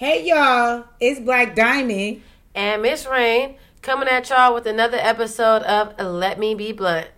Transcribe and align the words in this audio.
Hey 0.00 0.26
y'all, 0.26 0.84
it's 0.98 1.20
Black 1.20 1.54
Diamond. 1.54 2.22
And 2.54 2.80
Miss 2.80 3.04
Rain 3.04 3.56
coming 3.82 4.08
at 4.08 4.30
y'all 4.30 4.54
with 4.54 4.64
another 4.64 4.96
episode 4.98 5.60
of 5.64 5.94
Let 6.00 6.38
Me 6.38 6.54
Be 6.54 6.72
Blunt. 6.72 7.08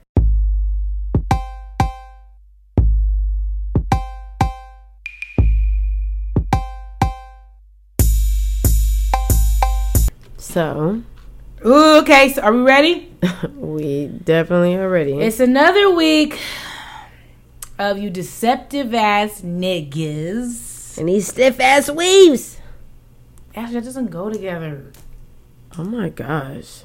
So, 10.39 11.05
Ooh, 11.65 11.99
okay, 11.99 12.33
so 12.33 12.43
are 12.43 12.53
we 12.53 12.63
ready? 12.63 13.13
we 13.55 14.09
definitely 14.09 14.75
are 14.75 14.89
ready. 14.89 15.21
It's 15.21 15.39
another 15.39 15.89
week 15.95 16.37
of 17.79 17.99
you 17.99 18.11
deceptive 18.11 18.93
ass 18.93 19.43
niggas. 19.43 20.99
and 20.99 21.09
these 21.09 21.29
stiff 21.29 21.61
ass 21.61 21.89
weaves. 21.89 22.59
Actually, 23.55 23.75
that 23.81 23.85
doesn't 23.85 24.11
go 24.11 24.31
together. 24.31 24.93
Oh 25.79 25.85
my 25.85 26.09
gosh. 26.09 26.85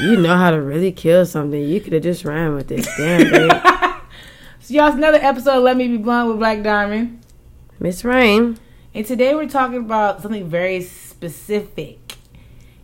you 0.00 0.16
know 0.16 0.36
how 0.36 0.50
to 0.50 0.60
really 0.60 0.92
kill 0.92 1.24
something. 1.24 1.60
You 1.60 1.80
could 1.80 1.92
have 1.92 2.02
just 2.02 2.24
ran 2.24 2.54
with 2.54 2.68
this. 2.68 2.86
Damn, 2.96 3.30
babe. 3.30 3.62
So 4.62 4.74
y'all, 4.74 4.88
it's 4.88 4.96
another 4.96 5.18
episode 5.20 5.56
of 5.56 5.62
Let 5.64 5.76
Me 5.76 5.88
Be 5.88 5.96
Blunt 5.96 6.28
with 6.28 6.38
Black 6.38 6.62
Diamond. 6.62 7.24
Miss 7.80 8.04
Rain. 8.04 8.56
And 8.94 9.04
today 9.06 9.34
we're 9.34 9.48
talking 9.48 9.78
about 9.78 10.22
something 10.22 10.48
very 10.48 10.82
specific. 10.82 12.14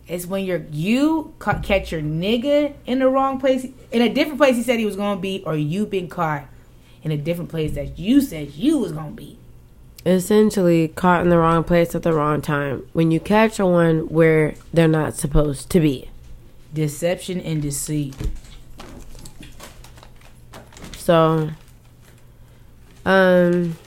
It's 0.07 0.25
when 0.25 0.43
you're 0.43 0.65
you 0.71 1.33
ca- 1.39 1.59
catch 1.59 1.91
your 1.91 2.01
nigga 2.01 2.73
in 2.85 2.99
the 2.99 3.07
wrong 3.07 3.39
place, 3.39 3.67
in 3.91 4.01
a 4.01 4.09
different 4.09 4.37
place 4.39 4.55
he 4.55 4.63
said 4.63 4.79
he 4.79 4.85
was 4.85 4.95
gonna 4.95 5.21
be, 5.21 5.43
or 5.45 5.55
you've 5.55 5.89
been 5.89 6.09
caught 6.09 6.47
in 7.03 7.11
a 7.11 7.17
different 7.17 7.49
place 7.49 7.75
that 7.75 7.99
you 7.99 8.21
said 8.21 8.51
you 8.55 8.79
was 8.79 8.91
gonna 8.91 9.11
be. 9.11 9.36
Essentially, 10.07 10.87
caught 10.87 11.21
in 11.21 11.27
the 11.27 11.37
wrong 11.37 11.65
place 11.65 11.93
at 11.93 12.03
the 12.03 12.13
wrong 12.13 12.41
time. 12.41 12.87
When 12.93 13.11
you 13.11 13.19
catch 13.19 13.55
someone 13.55 14.07
where 14.07 14.55
they're 14.71 14.87
not 14.87 15.15
supposed 15.15 15.69
to 15.71 15.81
be. 15.81 16.09
Deception 16.73 17.41
and 17.41 17.61
deceit. 17.61 18.15
So, 20.95 21.49
um, 23.05 23.77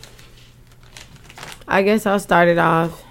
I 1.66 1.82
guess 1.82 2.04
I'll 2.04 2.20
start 2.20 2.48
it 2.48 2.58
off. 2.58 3.02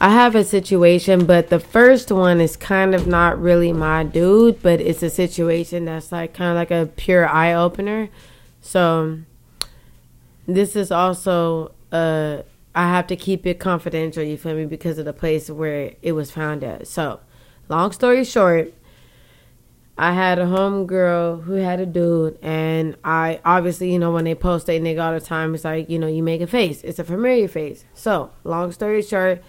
I 0.00 0.10
have 0.10 0.36
a 0.36 0.44
situation, 0.44 1.26
but 1.26 1.48
the 1.48 1.58
first 1.58 2.12
one 2.12 2.40
is 2.40 2.56
kind 2.56 2.94
of 2.94 3.08
not 3.08 3.42
really 3.42 3.72
my 3.72 4.04
dude, 4.04 4.62
but 4.62 4.80
it's 4.80 5.02
a 5.02 5.10
situation 5.10 5.86
that's 5.86 6.12
like 6.12 6.32
kind 6.32 6.50
of 6.50 6.54
like 6.54 6.70
a 6.70 6.86
pure 6.94 7.28
eye 7.28 7.54
opener. 7.54 8.08
So, 8.60 9.18
this 10.46 10.76
is 10.76 10.92
also 10.92 11.72
uh 11.92 12.42
I 12.74 12.88
have 12.90 13.08
to 13.08 13.16
keep 13.16 13.44
it 13.44 13.58
confidential, 13.58 14.22
you 14.22 14.36
feel 14.36 14.54
me, 14.54 14.64
because 14.64 14.98
of 14.98 15.04
the 15.04 15.12
place 15.12 15.50
where 15.50 15.94
it 16.00 16.12
was 16.12 16.30
found 16.30 16.62
at. 16.62 16.86
So, 16.86 17.18
long 17.68 17.90
story 17.90 18.22
short, 18.22 18.72
I 19.96 20.12
had 20.12 20.38
a 20.38 20.44
homegirl 20.44 21.42
who 21.42 21.54
had 21.54 21.80
a 21.80 21.86
dude, 21.86 22.38
and 22.40 22.96
I 23.02 23.40
obviously, 23.44 23.92
you 23.92 23.98
know, 23.98 24.12
when 24.12 24.24
they 24.24 24.36
post 24.36 24.68
a 24.70 24.78
nigga 24.78 25.04
all 25.04 25.12
the 25.12 25.20
time, 25.20 25.56
it's 25.56 25.64
like, 25.64 25.90
you 25.90 25.98
know, 25.98 26.06
you 26.06 26.22
make 26.22 26.40
a 26.40 26.46
face. 26.46 26.84
It's 26.84 27.00
a 27.00 27.04
familiar 27.04 27.48
face. 27.48 27.84
So, 27.94 28.30
long 28.44 28.70
story 28.70 29.02
short, 29.02 29.42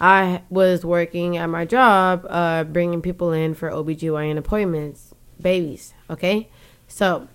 I 0.00 0.42
was 0.48 0.84
working 0.84 1.36
at 1.38 1.48
my 1.48 1.64
job, 1.64 2.24
uh, 2.28 2.62
bringing 2.62 3.02
people 3.02 3.32
in 3.32 3.54
for 3.54 3.68
OBGYN 3.68 4.36
appointments, 4.36 5.12
babies, 5.40 5.92
okay? 6.08 6.50
So, 6.86 7.26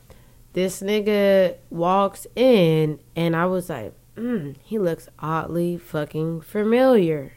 this 0.53 0.81
nigga 0.81 1.57
walks 1.69 2.25
in, 2.37 2.99
and 3.17 3.35
I 3.35 3.47
was 3.47 3.69
like, 3.69 3.93
mm, 4.15 4.55
he 4.63 4.77
looks 4.79 5.09
oddly 5.19 5.77
fucking 5.77 6.41
familiar. 6.41 7.33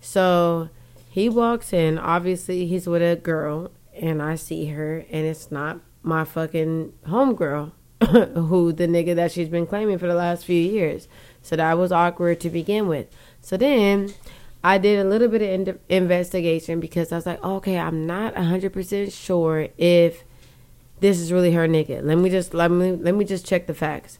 So, 0.00 0.68
he 1.08 1.28
walks 1.28 1.72
in, 1.72 1.98
obviously, 1.98 2.66
he's 2.66 2.86
with 2.88 3.02
a 3.02 3.16
girl, 3.16 3.70
and 3.94 4.20
I 4.20 4.34
see 4.34 4.66
her, 4.66 5.04
and 5.10 5.26
it's 5.26 5.50
not 5.50 5.80
my 6.02 6.24
fucking 6.24 6.92
homegirl, 7.06 7.72
who 8.10 8.72
the 8.72 8.86
nigga 8.86 9.14
that 9.14 9.32
she's 9.32 9.48
been 9.48 9.66
claiming 9.66 9.98
for 9.98 10.06
the 10.06 10.14
last 10.14 10.44
few 10.44 10.60
years. 10.60 11.08
So 11.42 11.56
that 11.56 11.78
was 11.78 11.92
awkward 11.92 12.40
to 12.40 12.50
begin 12.50 12.88
with. 12.88 13.06
So 13.40 13.56
then 13.56 14.12
I 14.62 14.78
did 14.78 14.98
a 14.98 15.08
little 15.08 15.28
bit 15.28 15.42
of 15.42 15.68
in- 15.68 15.78
investigation 15.88 16.80
because 16.80 17.12
I 17.12 17.16
was 17.16 17.26
like, 17.26 17.42
okay, 17.44 17.78
I'm 17.78 18.06
not 18.06 18.34
100% 18.34 19.12
sure 19.12 19.68
if 19.78 20.24
this 21.00 21.18
is 21.18 21.32
really 21.32 21.52
her 21.52 21.68
nigga. 21.68 22.02
Let 22.02 22.18
me 22.18 22.30
just 22.30 22.54
let 22.54 22.70
me 22.70 22.92
let 22.92 23.14
me 23.14 23.24
just 23.24 23.46
check 23.46 23.66
the 23.66 23.74
facts. 23.74 24.18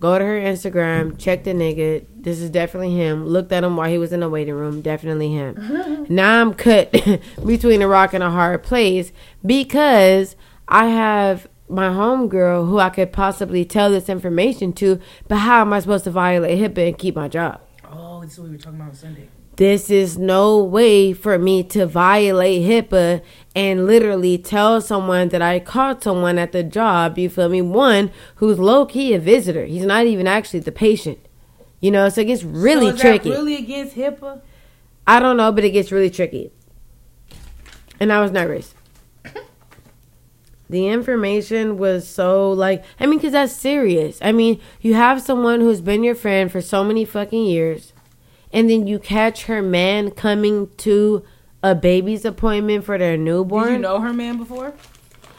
Go 0.00 0.18
to 0.18 0.24
her 0.24 0.40
Instagram, 0.40 1.18
check 1.18 1.44
the 1.44 1.52
nigga. 1.52 2.06
This 2.16 2.40
is 2.40 2.48
definitely 2.48 2.94
him. 2.94 3.26
Looked 3.26 3.52
at 3.52 3.62
him 3.62 3.76
while 3.76 3.90
he 3.90 3.98
was 3.98 4.14
in 4.14 4.20
the 4.20 4.30
waiting 4.30 4.54
room. 4.54 4.80
Definitely 4.80 5.30
him. 5.30 6.06
now 6.08 6.40
I'm 6.40 6.54
cut 6.54 6.90
between 7.46 7.82
a 7.82 7.86
rock 7.86 8.14
and 8.14 8.24
a 8.24 8.30
hard 8.30 8.62
place 8.62 9.12
because 9.44 10.36
I 10.68 10.86
have 10.86 11.48
my 11.68 11.88
homegirl 11.88 12.66
who 12.66 12.78
I 12.78 12.88
could 12.88 13.12
possibly 13.12 13.64
tell 13.66 13.90
this 13.90 14.08
information 14.08 14.72
to, 14.74 14.98
but 15.28 15.36
how 15.36 15.60
am 15.60 15.72
I 15.74 15.80
supposed 15.80 16.04
to 16.04 16.10
violate 16.10 16.58
HIPAA 16.58 16.88
and 16.88 16.98
keep 16.98 17.14
my 17.14 17.28
job? 17.28 17.60
Oh, 17.84 18.22
this 18.22 18.32
is 18.32 18.40
what 18.40 18.48
we 18.48 18.56
were 18.56 18.58
talking 18.58 18.80
about 18.80 18.88
on 18.88 18.94
Sunday. 18.94 19.28
This 19.56 19.90
is 19.90 20.16
no 20.16 20.62
way 20.62 21.12
for 21.12 21.38
me 21.38 21.62
to 21.64 21.84
violate 21.86 22.62
HIPAA 22.62 23.22
and 23.54 23.86
literally 23.86 24.38
tell 24.38 24.80
someone 24.80 25.28
that 25.30 25.42
I 25.42 25.60
caught 25.60 26.02
someone 26.02 26.38
at 26.38 26.52
the 26.52 26.62
job, 26.62 27.18
you 27.18 27.28
feel 27.28 27.48
me? 27.48 27.60
One 27.60 28.10
who's 28.36 28.58
low 28.58 28.86
key 28.86 29.12
a 29.12 29.18
visitor. 29.18 29.66
He's 29.66 29.84
not 29.84 30.06
even 30.06 30.26
actually 30.26 30.60
the 30.60 30.72
patient. 30.72 31.18
You 31.80 31.90
know, 31.90 32.08
so 32.08 32.22
it 32.22 32.26
gets 32.26 32.42
really 32.42 32.90
so 32.92 32.96
tricky. 32.96 33.30
Really 33.30 33.56
against 33.56 33.96
HIPAA? 33.96 34.40
I 35.06 35.18
don't 35.18 35.36
know, 35.36 35.50
but 35.52 35.64
it 35.64 35.70
gets 35.70 35.90
really 35.90 36.10
tricky. 36.10 36.52
And 37.98 38.12
I 38.12 38.20
was 38.20 38.30
nervous. 38.30 38.74
The 40.70 40.86
information 40.86 41.78
was 41.78 42.06
so 42.06 42.52
like, 42.52 42.84
I 43.00 43.06
mean, 43.06 43.18
because 43.18 43.32
that's 43.32 43.52
serious. 43.52 44.20
I 44.22 44.30
mean, 44.30 44.60
you 44.80 44.94
have 44.94 45.20
someone 45.20 45.60
who's 45.60 45.80
been 45.80 46.04
your 46.04 46.14
friend 46.14 46.50
for 46.50 46.60
so 46.60 46.84
many 46.84 47.04
fucking 47.04 47.44
years, 47.44 47.92
and 48.52 48.68
then 48.68 48.86
you 48.86 48.98
catch 48.98 49.44
her 49.44 49.62
man 49.62 50.10
coming 50.10 50.68
to 50.78 51.24
a 51.62 51.74
baby's 51.74 52.24
appointment 52.24 52.84
for 52.84 52.98
their 52.98 53.16
newborn. 53.16 53.66
Did 53.66 53.72
you 53.72 53.78
know 53.78 54.00
her 54.00 54.12
man 54.12 54.38
before? 54.38 54.74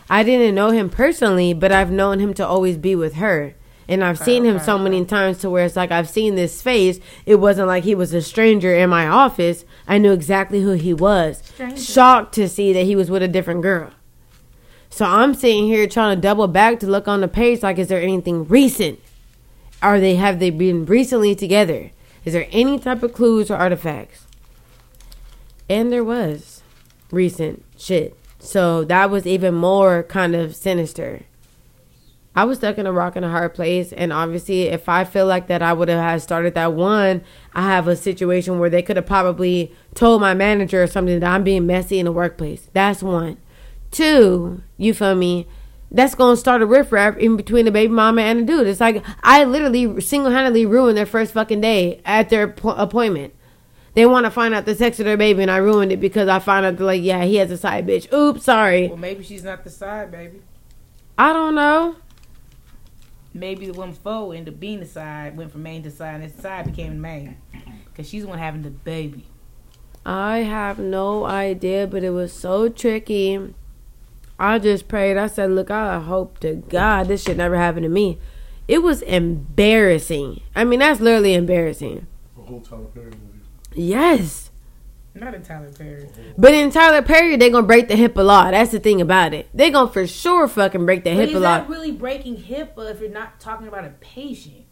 I 0.10 0.24
didn't 0.24 0.56
know 0.56 0.72
him 0.72 0.90
personally, 0.90 1.54
but 1.54 1.72
I've 1.72 1.92
known 1.92 2.20
him 2.20 2.34
to 2.36 2.46
always 2.46 2.78
be 2.78 2.96
with 2.96 3.16
her. 3.16 3.56
And 3.88 4.04
I've 4.04 4.20
seen 4.20 4.46
him 4.46 4.60
so 4.60 4.78
many 4.78 5.04
times 5.04 5.40
to 5.40 5.50
where 5.50 5.66
it's 5.66 5.76
like 5.76 5.92
I've 5.92 6.10
seen 6.10 6.36
this 6.36 6.62
face. 6.62 7.00
It 7.26 7.36
wasn't 7.36 7.68
like 7.68 7.84
he 7.84 7.96
was 7.96 8.14
a 8.14 8.22
stranger 8.22 8.74
in 8.74 8.90
my 8.90 9.08
office. 9.08 9.66
I 9.88 9.98
knew 9.98 10.14
exactly 10.14 10.62
who 10.62 10.72
he 10.72 10.94
was. 10.94 11.40
Stranger. 11.40 11.82
Shocked 11.82 12.36
to 12.36 12.48
see 12.48 12.72
that 12.74 12.86
he 12.86 12.96
was 12.96 13.10
with 13.10 13.22
a 13.22 13.28
different 13.28 13.62
girl. 13.64 13.92
So 14.90 15.06
I'm 15.06 15.34
sitting 15.34 15.66
here 15.66 15.88
trying 15.88 16.16
to 16.16 16.22
double 16.22 16.48
back 16.48 16.80
to 16.82 16.88
look 16.88 17.08
on 17.08 17.22
the 17.22 17.28
page 17.28 17.64
like 17.64 17.80
is 17.80 17.88
there 17.88 18.02
anything 18.02 18.48
recent? 18.48 19.00
Are 19.82 20.00
they 20.00 20.16
have 20.16 20.40
they 20.40 20.52
been 20.52 20.86
recently 20.86 21.36
together? 21.36 21.92
Is 22.24 22.34
there 22.34 22.48
any 22.52 22.80
type 22.80 23.04
of 23.04 23.14
clues 23.14 23.50
or 23.50 23.56
artifacts? 23.56 24.28
And 25.70 25.92
there 25.92 26.04
was 26.04 26.62
recent 27.12 27.64
shit. 27.78 28.18
So 28.40 28.84
that 28.86 29.10
was 29.10 29.26
even 29.26 29.54
more 29.54 30.04
kind 30.04 30.36
of 30.36 30.56
sinister. 30.56 31.24
I 32.34 32.46
was 32.46 32.60
stuck 32.60 32.78
in 32.78 32.88
a 32.88 32.94
rock 32.94 33.18
and 33.18 33.26
a 33.26 33.30
hard 33.30 33.54
place, 33.54 33.92
and 33.92 34.14
obviously, 34.14 34.64
if 34.64 34.88
I 34.88 35.04
feel 35.04 35.26
like 35.26 35.48
that, 35.48 35.62
I 35.62 35.74
would 35.74 35.90
have 35.90 36.22
started 36.22 36.54
that 36.56 36.72
one. 36.74 37.24
I 37.54 37.64
have 37.64 37.90
a 37.90 37.96
situation 37.96 38.58
where 38.58 38.70
they 38.70 38.82
could 38.82 38.96
have 38.96 39.06
probably 39.06 39.74
told 39.96 40.22
my 40.22 40.34
manager 40.34 40.82
or 40.82 40.88
something 40.88 41.20
that 41.20 41.30
I'm 41.30 41.44
being 41.44 41.66
messy 41.66 42.00
in 42.00 42.06
the 42.06 42.12
workplace. 42.12 42.70
That's 42.72 43.04
one. 43.04 43.38
Two, 43.92 44.64
you 44.78 44.94
feel 44.94 45.16
me? 45.16 45.46
That's 45.92 46.16
gonna 46.16 46.38
start 46.38 46.62
a 46.62 46.66
riffraff 46.66 47.18
in 47.18 47.36
between 47.36 47.66
the 47.66 47.72
baby 47.72 47.92
mama 47.92 48.22
and 48.22 48.40
the 48.40 48.44
dude. 48.44 48.68
It's 48.68 48.80
like 48.80 49.04
I 49.24 49.44
literally 49.44 50.00
single 50.00 50.32
handedly 50.32 50.66
ruined 50.66 50.98
their 50.98 51.06
first 51.06 51.34
fucking 51.34 51.60
day 51.62 52.02
at 52.06 52.30
their 52.30 52.48
po- 52.48 52.70
appointment. 52.70 53.34
They 53.94 54.06
want 54.06 54.26
to 54.26 54.32
find 54.32 54.54
out 54.54 54.66
the 54.66 54.74
sex 54.74 55.00
of 55.00 55.06
their 55.06 55.18
baby, 55.18 55.42
and 55.42 55.52
I 55.52 55.58
ruined 55.58 55.92
it 55.92 56.00
because 56.00 56.30
I 56.30 56.40
found 56.40 56.66
out 56.66 56.78
that, 56.78 56.84
like, 56.84 57.02
yeah, 57.04 57.26
he 57.26 57.36
has 57.36 57.52
a 57.52 57.58
side 57.58 57.86
bitch. 57.86 58.12
Oops, 58.14 58.42
sorry. 58.42 58.88
Well, 58.88 58.96
maybe 58.96 59.22
she's 59.22 59.44
not 59.44 59.66
the 59.66 59.70
side, 59.70 60.12
baby. 60.12 60.42
I 61.18 61.34
don't 61.34 61.56
know. 61.56 61.98
Maybe 63.34 63.66
the 63.66 63.74
one 63.74 63.92
foe 63.92 64.32
ended 64.32 64.54
up 64.54 64.60
being 64.62 64.80
the 64.80 64.86
side, 64.86 65.36
went 65.36 65.52
from 65.52 65.64
main 65.64 65.84
to 65.84 65.92
side, 65.92 66.22
and 66.22 66.32
the 66.32 66.42
side 66.42 66.68
became 66.68 66.96
the 66.96 67.02
main. 67.02 67.38
Because 67.86 68.08
she's 68.08 68.24
the 68.24 68.30
one 68.30 68.40
having 68.40 68.62
the 68.62 68.70
baby. 68.70 69.26
I 70.06 70.40
have 70.40 70.80
no 70.80 71.26
idea, 71.26 71.86
but 71.86 72.04
it 72.04 72.12
was 72.12 72.32
so 72.32 72.70
tricky. 72.70 73.54
I 74.42 74.58
just 74.58 74.88
prayed. 74.88 75.18
I 75.18 75.28
said, 75.28 75.52
Look, 75.52 75.70
I 75.70 76.00
hope 76.00 76.40
to 76.40 76.56
God 76.56 77.08
this 77.08 77.24
shit 77.24 77.38
never 77.38 77.56
happened 77.56 77.84
to 77.84 77.90
me. 77.90 78.18
It 78.68 78.82
was 78.82 79.04
embarrassing. 79.04 80.42
I 80.56 80.64
mean, 80.64 80.80
that's 80.80 81.00
literally 81.00 81.36
embarrassing. 81.36 82.08
The 82.36 82.42
whole 82.42 82.62
Tyler 82.62 82.86
Perry 82.86 83.06
movie. 83.06 83.40
Yes. 83.76 84.50
Not 85.14 85.36
in 85.36 85.44
Tyler 85.44 85.72
Perry. 85.72 86.08
But 86.40 86.56
in 86.56 86.72
Tyler 86.72 87.04
Perry, 87.04 87.36
they're 87.36 87.52
gonna 87.52 87.68
break 87.68 87.88
the 87.88 87.94
HIPAA 87.94 88.26
law. 88.26 88.50
That's 88.50 88.72
the 88.72 88.80
thing 88.80 89.00
about 89.00 89.36
it. 89.36 89.48
They're 89.54 89.70
gonna 89.70 89.92
for 89.92 90.08
sure 90.08 90.48
fucking 90.48 90.88
break 90.88 91.04
the 91.04 91.14
But 91.14 91.28
HIPAA 91.30 91.36
is 91.36 91.42
law. 91.42 91.58
that 91.60 91.70
really 91.70 91.92
breaking 91.92 92.38
HIPAA 92.38 92.92
if 92.92 93.00
you're 93.00 93.10
not 93.12 93.40
talking 93.40 93.68
about 93.68 93.86
a 93.86 93.90
patient? 94.00 94.64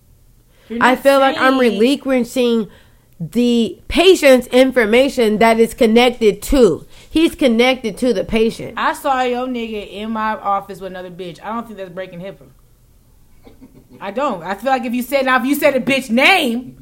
I 0.72 0.78
not 0.78 1.00
feel 1.00 1.20
like 1.20 1.38
I'm 1.38 1.60
relinquishing 1.60 2.70
the 3.20 3.82
patient's 3.88 4.48
information 4.48 5.40
that 5.40 5.60
is 5.60 5.74
connected 5.74 6.42
to. 6.44 6.88
He's 7.10 7.34
connected 7.36 7.98
to 7.98 8.14
the 8.14 8.24
patient. 8.24 8.78
I 8.78 8.94
saw 8.94 9.22
your 9.24 9.48
nigga 9.48 9.92
in 9.92 10.12
my 10.12 10.36
office 10.36 10.80
with 10.80 10.92
another 10.92 11.10
bitch. 11.10 11.40
I 11.42 11.54
don't 11.54 11.66
think 11.66 11.78
that's 11.78 11.90
breaking 11.90 12.20
HIPAA. 12.20 12.50
I 14.00 14.12
don't. 14.12 14.44
I 14.44 14.56
feel 14.56 14.72
like 14.72 14.86
if 14.86 14.94
you 14.94 15.02
said 15.02 15.26
now 15.26 15.40
if 15.40 15.46
you 15.46 15.56
said 15.56 15.76
a 15.76 15.80
bitch 15.80 16.10
name 16.10 16.78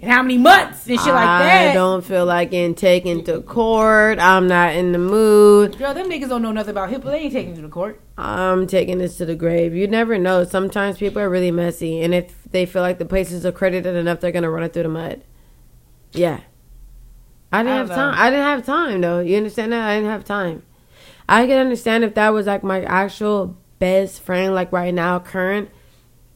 and 0.00 0.10
how 0.10 0.22
many 0.22 0.38
months 0.38 0.86
and 0.88 0.98
shit 0.98 1.12
like 1.12 1.24
that. 1.24 1.70
I 1.70 1.74
don't 1.74 2.04
feel 2.04 2.24
like 2.24 2.50
getting 2.50 2.74
taken 2.74 3.24
to 3.24 3.42
court. 3.42 4.18
I'm 4.18 4.46
not 4.46 4.74
in 4.74 4.92
the 4.92 4.98
mood. 4.98 5.78
Girl, 5.78 5.94
them 5.94 6.08
niggas 6.08 6.28
don't 6.28 6.42
know 6.42 6.52
nothing 6.52 6.70
about 6.70 6.90
HIPAA. 6.90 7.04
They 7.04 7.18
ain't 7.18 7.32
taking 7.32 7.50
you 7.50 7.56
to 7.56 7.62
the 7.62 7.68
court. 7.68 8.00
I'm 8.18 8.66
taking 8.66 8.98
this 8.98 9.16
to 9.18 9.26
the 9.26 9.34
grave. 9.34 9.74
You 9.74 9.86
never 9.86 10.18
know. 10.18 10.44
Sometimes 10.44 10.98
people 10.98 11.20
are 11.20 11.28
really 11.28 11.50
messy, 11.50 12.00
and 12.00 12.14
if 12.14 12.32
they 12.50 12.64
feel 12.66 12.82
like 12.82 12.98
the 12.98 13.04
place 13.04 13.30
is 13.30 13.44
accredited 13.44 13.94
enough, 13.94 14.20
they're 14.20 14.32
gonna 14.32 14.50
run 14.50 14.62
it 14.62 14.72
through 14.72 14.84
the 14.84 14.88
mud. 14.88 15.22
Yeah, 16.12 16.40
I 17.58 17.62
didn't 17.62 17.72
I 17.72 17.76
have 17.78 17.88
time. 17.88 18.14
know. 18.14 18.20
I 18.22 18.30
didn't 18.30 18.44
have 18.44 18.66
time 18.66 19.00
though. 19.00 19.20
You 19.20 19.36
understand 19.36 19.72
that? 19.72 19.88
I 19.88 19.96
didn't 19.96 20.10
have 20.10 20.24
time. 20.24 20.62
I 21.28 21.46
can 21.46 21.58
understand 21.58 22.04
if 22.04 22.14
that 22.14 22.30
was 22.30 22.46
like 22.46 22.62
my 22.62 22.82
actual 22.82 23.56
best 23.78 24.22
friend, 24.22 24.54
like 24.54 24.72
right 24.72 24.94
now, 24.94 25.18
current. 25.18 25.70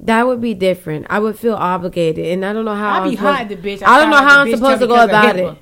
That 0.00 0.26
would 0.26 0.40
be 0.40 0.54
different. 0.54 1.06
I 1.10 1.18
would 1.18 1.38
feel 1.38 1.54
obligated, 1.54 2.24
and 2.26 2.44
I 2.44 2.52
don't 2.54 2.64
know 2.64 2.74
how. 2.74 2.88
I 2.88 2.98
I'm 3.04 3.10
be 3.10 3.16
supposed- 3.16 3.36
hot 3.38 3.48
the 3.50 3.56
bitch. 3.56 3.82
I 3.86 4.00
don't 4.00 4.10
know 4.10 4.16
how 4.16 4.40
I'm 4.40 4.50
supposed 4.50 4.80
to 4.80 4.86
go 4.86 4.94
me 4.94 4.98
'cause 5.00 5.04
of 5.04 5.10
about 5.10 5.36
it. 5.36 5.58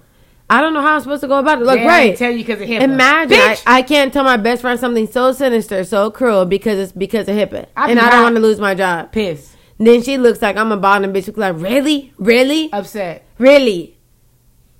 I 0.50 0.60
don't 0.62 0.72
know 0.72 0.80
how 0.80 0.94
I'm 0.94 1.00
supposed 1.00 1.20
to 1.22 1.28
go 1.28 1.38
about 1.40 1.60
it. 1.60 1.64
Look, 1.66 1.78
Yeah, 1.78 1.86
right. 1.86 2.16
tell 2.16 2.30
you 2.30 2.38
because 2.38 2.62
of 2.62 2.68
HIPAA. 2.68 2.80
Imagine 2.82 3.36
I, 3.38 3.58
I 3.66 3.82
can't 3.82 4.12
tell 4.14 4.24
my 4.24 4.38
best 4.38 4.62
friend 4.62 4.80
something 4.80 5.06
so 5.06 5.32
sinister, 5.32 5.84
so 5.84 6.10
cruel 6.10 6.46
because 6.46 6.78
it's 6.78 6.92
because 6.92 7.28
of 7.28 7.34
HIPAA, 7.34 7.66
I 7.76 7.90
and 7.90 7.98
I 8.00 8.08
don't 8.10 8.22
want 8.22 8.36
to 8.36 8.40
lose 8.40 8.58
my 8.58 8.74
job. 8.74 9.12
Piss. 9.12 9.54
Then 9.78 10.02
she 10.02 10.16
looks 10.16 10.40
like 10.40 10.56
I'm 10.56 10.72
a 10.72 10.76
bottom 10.78 11.12
bitch. 11.12 11.26
She's 11.26 11.36
like, 11.36 11.56
really, 11.58 12.12
really, 12.16 12.70
upset, 12.72 13.26
really. 13.38 13.96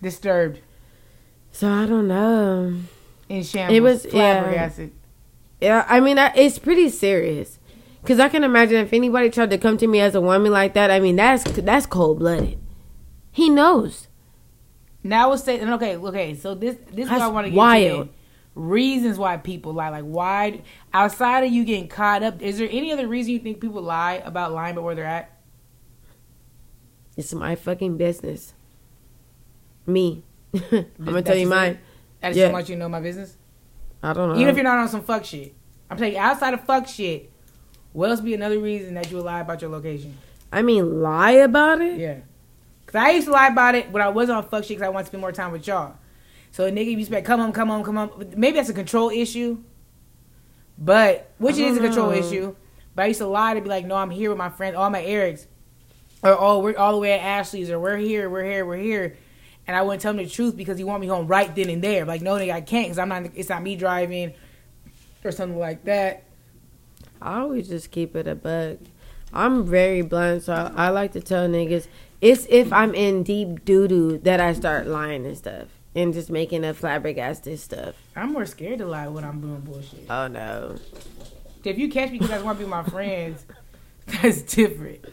disturbed, 0.01 0.61
So 1.59 1.69
I 1.69 1.87
don't 1.87 2.07
know. 2.07 2.73
in 3.29 3.43
shambles. 3.43 3.77
It 3.77 3.81
was- 3.81 4.07
flabbergasted. 4.07 4.93
Yeah, 5.61 5.85
I 5.89 5.99
mean, 5.99 6.17
I, 6.17 6.33
it's 6.37 6.57
pretty 6.57 6.89
serious. 6.89 7.59
Cause 8.05 8.21
I 8.21 8.29
can 8.29 8.45
imagine 8.45 8.77
if 8.77 8.93
anybody 8.93 9.29
tried 9.29 9.51
to 9.51 9.59
come 9.59 9.77
to 9.79 9.89
me 9.89 9.99
as 9.99 10.15
a 10.15 10.21
woman 10.21 10.53
like 10.53 10.75
that. 10.75 10.93
I 10.93 11.01
mean, 11.01 11.17
that's 11.17 11.43
that's 11.43 11.85
cold 11.85 12.21
blooded. 12.21 12.61
He 13.33 13.51
knows. 13.51 14.07
Now 15.03 15.31
we'll 15.31 15.39
say, 15.39 15.61
okay, 15.61 15.97
okay. 15.97 16.37
So 16.37 16.55
this 16.55 16.77
this 16.93 17.07
is 17.07 17.11
what 17.11 17.23
I 17.23 17.27
want 17.27 17.47
to 17.47 17.51
get 17.51 17.57
wild. 17.57 18.07
to. 18.07 18.15
Reasons 18.55 19.19
why 19.19 19.37
people 19.37 19.73
lie, 19.73 19.89
like 19.89 20.05
why 20.05 20.63
outside 20.95 21.43
of 21.43 21.51
you 21.51 21.65
getting 21.65 21.89
caught 21.89 22.23
up, 22.23 22.41
is 22.41 22.59
there 22.59 22.69
any 22.71 22.93
other 22.93 23.09
reason 23.09 23.33
you 23.33 23.41
think 23.41 23.61
people 23.61 23.83
lie 23.83 24.23
about 24.25 24.53
lying 24.53 24.75
about 24.75 24.85
where 24.85 24.95
they're 24.95 25.05
at? 25.05 25.37
It's 27.17 27.35
my 27.35 27.57
fucking 27.57 27.97
business. 27.97 28.55
Me. 29.87 30.23
I'm 30.55 30.87
gonna 31.05 31.23
tell 31.23 31.37
you 31.37 31.47
mine. 31.47 31.73
it? 31.73 31.79
I 32.23 32.29
just 32.31 32.39
Yeah. 32.39 32.53
want 32.53 32.69
you 32.69 32.75
to 32.75 32.79
know 32.79 32.89
my 32.89 33.01
business. 33.01 33.37
I 34.03 34.13
don't 34.13 34.31
know. 34.31 34.37
Even 34.37 34.49
if 34.49 34.57
you're 34.57 34.65
not 34.65 34.79
on 34.79 34.89
some 34.89 35.03
fuck 35.03 35.25
shit, 35.25 35.55
I'm 35.91 35.97
telling 35.97 36.15
you, 36.15 36.19
outside 36.19 36.55
of 36.55 36.65
fuck 36.65 36.87
shit, 36.87 37.31
what 37.93 38.11
else 38.11 38.21
be 38.21 38.35
another 38.35 38.59
reason 38.59 38.95
that 38.95 39.11
you 39.11 39.17
would 39.17 39.27
lie 39.27 39.41
about 39.41 39.61
your 39.61 39.71
location? 39.71 40.17
I 40.53 40.63
mean, 40.63 41.03
lie 41.03 41.33
about 41.33 41.81
it. 41.81 41.99
Yeah. 41.99 42.17
Cause 42.87 42.95
I 42.95 43.11
used 43.11 43.27
to 43.27 43.33
lie 43.33 43.49
about 43.49 43.75
it 43.75 43.91
when 43.91 44.03
I 44.03 44.09
was 44.09 44.31
on 44.31 44.49
fuck 44.49 44.65
shit 44.65 44.79
because 44.79 44.83
I 44.83 44.89
want 44.89 45.05
to 45.05 45.09
spend 45.11 45.21
more 45.21 45.33
time 45.33 45.53
with 45.53 45.67
y'all. 45.67 45.97
So 46.51 46.65
a 46.65 46.71
nigga 46.71 46.93
used 46.93 47.07
to 47.07 47.11
be 47.11 47.17
like, 47.17 47.25
come 47.25 47.41
on, 47.41 47.53
come 47.53 47.71
on, 47.71 47.85
come 47.85 47.99
on. 47.99 48.33
Maybe 48.37 48.57
that's 48.57 48.71
a 48.71 48.75
control 48.75 49.11
issue. 49.11 49.59
But 50.79 51.31
which 51.39 51.57
it 51.57 51.67
is 51.67 51.77
a 51.77 51.81
control 51.81 52.11
know. 52.11 52.17
issue. 52.17 52.55
But 52.95 53.03
I 53.03 53.07
used 53.09 53.21
to 53.21 53.27
lie 53.27 53.55
to 53.55 53.61
be 53.61 53.69
like, 53.69 53.85
no, 53.85 53.97
I'm 53.97 54.11
here 54.11 54.31
with 54.31 54.39
my 54.39 54.49
friends, 54.49 54.77
all 54.77 54.89
my 54.91 55.03
Erics. 55.03 55.47
Or 56.23 56.37
oh, 56.39 56.59
we're 56.61 56.77
all 56.77 56.93
the 56.93 56.99
way 56.99 57.13
at 57.13 57.21
Ashley's, 57.21 57.71
or 57.71 57.79
we're 57.79 57.97
here, 57.97 58.29
we're 58.29 58.45
here, 58.45 58.65
we're 58.67 58.77
here. 58.77 59.17
And 59.69 59.77
I 59.77 59.83
wouldn't 59.83 60.03
tell 60.03 60.11
him 60.11 60.17
the 60.17 60.27
truth 60.27 60.57
because 60.57 60.79
he 60.79 60.85
want 60.85 61.03
me 61.03 61.07
home 61.07 61.29
right 61.29 61.55
then 61.55 61.69
and 61.69 61.85
there. 61.85 62.05
Like, 62.05 62.23
no, 62.23 62.33
nigga, 62.33 62.53
I 62.53 62.61
can't 62.63 62.87
because 62.87 62.99
I'm 62.99 63.09
not. 63.09 63.27
It's 63.35 63.51
not 63.51 63.63
me 63.63 63.77
driving, 63.77 64.33
or 65.25 65.31
something 65.31 65.59
like 65.59 65.85
that. 65.85 66.25
I 67.21 67.41
always 67.41 67.69
just 67.69 67.91
keep 67.91 68.17
it 68.17 68.27
a 68.27 68.35
bug. 68.35 68.79
I'm 69.33 69.67
very 69.67 70.03
blunt, 70.03 70.45
so 70.45 70.55
I, 70.55 70.87
I 70.87 70.89
like 70.89 71.13
to 71.13 71.21
tell 71.21 71.47
niggas 71.49 71.87
it's 72.21 72.47
if 72.49 72.73
I'm 72.73 72.95
in 72.95 73.23
deep 73.23 73.65
doo 73.65 73.87
doo 73.87 74.19
that 74.19 74.41
I 74.41 74.53
start 74.53 74.87
lying 74.87 75.25
and 75.25 75.37
stuff 75.37 75.69
and 75.95 76.13
just 76.13 76.31
making 76.31 76.65
up 76.65 76.77
flabbergasted 76.77 77.59
stuff. 77.61 77.95
I'm 78.17 78.33
more 78.33 78.47
scared 78.47 78.79
to 78.79 78.87
lie 78.87 79.09
when 79.09 79.25
I'm 79.25 79.41
doing 79.41 79.61
bullshit. 79.61 80.07
Oh 80.11 80.27
no. 80.27 80.77
If 81.65 81.79
you 81.79 81.89
catch 81.89 82.11
me 82.11 82.19
because 82.19 82.33
I 82.33 82.43
want 82.43 82.59
to 82.59 82.65
be 82.65 82.71
my 82.71 82.83
friends, 82.85 83.45
that's 84.07 84.43
different. 84.43 85.05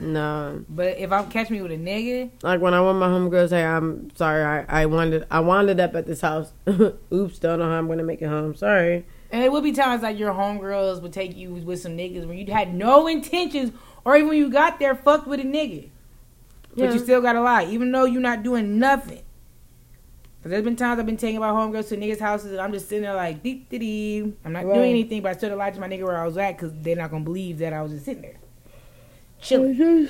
No. 0.00 0.64
But 0.68 0.98
if 0.98 1.10
I'm 1.12 1.30
catch 1.30 1.50
me 1.50 1.62
with 1.62 1.72
a 1.72 1.76
nigga, 1.76 2.30
Like 2.42 2.60
when 2.60 2.74
I 2.74 2.80
want 2.80 2.98
my 2.98 3.06
homegirls 3.08 3.50
say 3.50 3.64
I'm 3.64 4.14
sorry, 4.16 4.42
I, 4.44 4.82
I 4.82 4.86
wandered 4.86 5.26
I 5.30 5.40
wandered 5.40 5.80
up 5.80 5.94
at 5.94 6.06
this 6.06 6.20
house. 6.20 6.52
Oops, 7.12 7.38
don't 7.38 7.58
know 7.58 7.64
how 7.66 7.78
I'm 7.78 7.88
gonna 7.88 8.02
make 8.04 8.20
it 8.22 8.28
home. 8.28 8.54
Sorry. 8.54 9.06
and 9.30 9.42
it 9.42 9.50
would 9.52 9.64
be 9.64 9.72
times 9.72 10.02
like 10.02 10.18
your 10.18 10.32
homegirls 10.34 11.00
would 11.02 11.12
take 11.12 11.36
you 11.36 11.54
with 11.54 11.80
some 11.80 11.96
niggas 11.96 12.26
when 12.26 12.38
you 12.38 12.52
had 12.52 12.74
no 12.74 13.06
intentions, 13.06 13.72
or 14.04 14.16
even 14.16 14.28
when 14.28 14.38
you 14.38 14.50
got 14.50 14.78
there, 14.78 14.94
fucked 14.94 15.26
with 15.26 15.40
a 15.40 15.44
nigga, 15.44 15.88
but 16.76 16.84
Yeah. 16.84 16.92
you 16.92 16.98
still 16.98 17.20
gotta 17.22 17.40
lie, 17.40 17.64
even 17.66 17.90
though 17.92 18.04
you're 18.04 18.20
not 18.22 18.42
doing 18.42 18.78
nothing. 18.78 19.22
Cause 20.42 20.50
there's 20.50 20.62
been 20.64 20.76
times 20.76 21.00
I've 21.00 21.06
been 21.06 21.16
taking 21.16 21.40
my 21.40 21.48
homegirls 21.50 21.88
to 21.88 21.96
niggas' 21.96 22.20
houses 22.20 22.52
and 22.52 22.60
I'm 22.60 22.72
just 22.72 22.88
sitting 22.88 23.02
there 23.02 23.14
like 23.14 23.42
dee 23.42 23.66
dee 23.70 23.78
dee. 23.78 24.32
I'm 24.44 24.52
not 24.52 24.64
Right. 24.66 24.74
doing 24.74 24.90
anything, 24.90 25.20
but 25.22 25.30
I 25.30 25.32
still 25.32 25.56
lied 25.56 25.74
to 25.74 25.80
my 25.80 25.88
nigga 25.88 26.04
where 26.04 26.16
I 26.16 26.24
was 26.26 26.36
at 26.38 26.56
because 26.56 26.72
they're 26.80 26.94
not 26.94 27.10
gonna 27.10 27.24
believe 27.24 27.58
that 27.58 27.72
I 27.72 27.82
was 27.82 27.90
just 27.92 28.04
sitting 28.04 28.22
there, 28.22 28.36
chilling. 29.40 30.08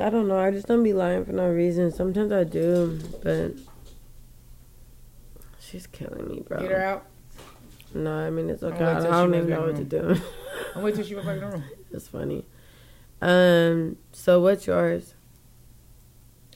I 0.00 0.10
don't 0.10 0.28
know. 0.28 0.38
I 0.38 0.50
just 0.50 0.66
don't 0.66 0.82
be 0.82 0.92
lying 0.92 1.24
for 1.24 1.32
no 1.32 1.48
reason. 1.48 1.90
Sometimes 1.90 2.32
I 2.32 2.44
do, 2.44 3.00
but 3.22 3.52
she's 5.60 5.86
killing 5.86 6.28
me, 6.28 6.44
bro. 6.46 6.60
Get 6.60 6.70
her 6.70 6.82
out. 6.82 7.06
No, 7.94 8.12
I 8.12 8.30
mean 8.30 8.50
it's 8.50 8.62
okay. 8.62 8.84
I 8.84 9.00
don't 9.00 9.34
even 9.34 9.50
know 9.50 9.62
what 9.62 9.76
to 9.76 9.84
do. 9.84 10.16
I'm 10.74 10.82
wait 10.82 10.94
till 10.94 11.04
she 11.04 11.14
goes 11.14 11.24
back 11.24 11.34
in 11.34 11.40
the 11.40 11.46
room. 11.48 11.64
it's 11.92 12.08
funny. 12.08 12.44
Um. 13.20 13.96
So 14.12 14.40
what's 14.40 14.66
yours? 14.66 15.14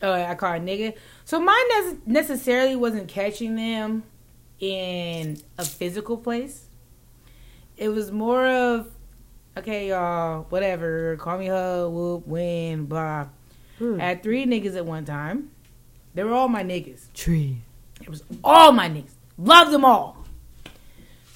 Oh, 0.02 0.12
I 0.12 0.34
call 0.34 0.54
it 0.54 0.64
nigga. 0.64 0.94
So 1.24 1.40
mine 1.40 1.56
nes- 1.69 1.96
necessarily 2.06 2.76
wasn't 2.76 3.08
catching 3.08 3.54
them 3.54 4.02
in 4.58 5.38
a 5.58 5.64
physical 5.64 6.16
place. 6.16 6.66
It 7.76 7.88
was 7.88 8.10
more 8.10 8.46
of, 8.46 8.90
okay, 9.56 9.88
y'all, 9.88 10.46
whatever. 10.49 11.16
Call 11.16 11.38
me 11.38 11.46
hoe, 11.46 11.88
whoop, 11.88 12.26
win, 12.26 12.87
blah. 12.87 13.28
Hmm. 13.78 14.00
I 14.00 14.04
had 14.04 14.22
three 14.22 14.44
niggas 14.46 14.76
at 14.76 14.87
one 14.87 15.04
time. 15.04 15.50
They 16.14 16.25
were 16.25 16.32
all 16.32 16.49
my 16.49 16.62
niggas. 16.62 17.12
Tree. 17.14 17.58
It 18.00 18.08
was 18.08 18.22
all 18.44 18.72
my 18.72 18.88
niggas. 18.88 19.15
Love 19.38 19.70
them 19.70 19.84
all. 19.84 20.24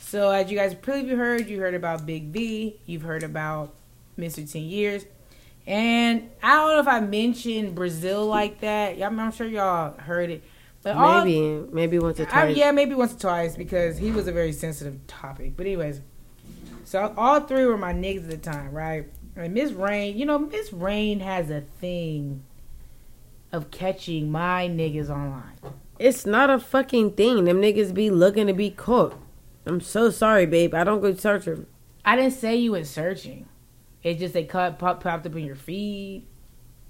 So 0.01 0.31
as 0.31 0.51
you 0.51 0.57
guys 0.57 0.75
probably 0.75 1.15
heard, 1.15 1.49
you 1.49 1.59
heard 1.59 1.75
about 1.75 2.07
Big 2.07 2.33
B, 2.33 2.79
You've 2.87 3.03
heard 3.03 3.23
about 3.23 3.75
Mr. 4.19 4.51
Ten 4.51 4.63
Years. 4.63 5.05
And 5.67 6.31
I 6.43 6.55
don't 6.57 6.69
know 6.69 6.81
if 6.81 6.87
I 6.87 7.01
mentioned 7.01 7.75
Brazil 7.75 8.25
like 8.27 8.61
that. 8.61 9.03
I'm, 9.03 9.19
I'm 9.19 9.33
sure 9.33 9.49
y'all 9.49 9.99
heard 9.99 10.31
it. 10.31 10.45
But 10.83 10.97
all, 10.97 11.25
Maybe, 11.25 11.67
maybe 11.73 11.99
once 11.99 12.21
or 12.21 12.29
I, 12.31 12.51
yeah, 12.51 12.71
maybe 12.71 12.95
once 12.95 13.13
or 13.15 13.19
twice 13.19 13.57
because 13.57 13.99
he 13.99 14.13
was 14.13 14.29
a 14.29 14.33
very 14.33 14.53
sensitive 14.53 15.05
topic. 15.09 15.57
But 15.57 15.67
anyways, 15.67 16.01
so 16.87 17.13
all 17.17 17.41
three 17.41 17.67
were 17.67 17.77
my 17.77 17.93
niggas 17.93 18.25
at 18.25 18.31
the 18.31 18.37
time, 18.37 18.71
right? 18.71 19.11
And 19.35 19.53
Miss 19.53 19.73
Rain, 19.73 20.17
you 20.17 20.25
know, 20.25 20.39
Miss 20.39 20.73
Rain 20.73 21.19
has 21.19 21.51
a 21.51 21.63
thing 21.81 22.45
of 23.51 23.73
catching 23.73 24.31
my 24.31 24.69
niggas 24.69 25.11
online. 25.11 25.59
It's 25.99 26.25
not 26.25 26.49
a 26.49 26.61
fucking 26.61 27.13
thing. 27.13 27.45
Them 27.45 27.61
niggas 27.61 27.93
be 27.93 28.09
looking 28.09 28.47
to 28.47 28.53
be 28.53 28.71
caught. 28.71 29.19
I'm 29.67 29.81
so 29.81 30.11
sorry, 30.11 30.47
babe. 30.47 30.75
I 30.75 30.85
don't 30.85 31.01
go 31.01 31.13
searching. 31.13 31.67
I 32.05 32.15
didn't 32.15 32.35
say 32.35 32.55
you 32.55 32.73
went 32.73 32.87
searching. 32.87 33.49
It's 34.05 34.21
just 34.21 34.35
they 34.35 34.45
cut 34.45 34.79
pop, 34.79 35.03
popped 35.03 35.27
up 35.27 35.35
in 35.35 35.45
your 35.45 35.57
feed. 35.57 36.25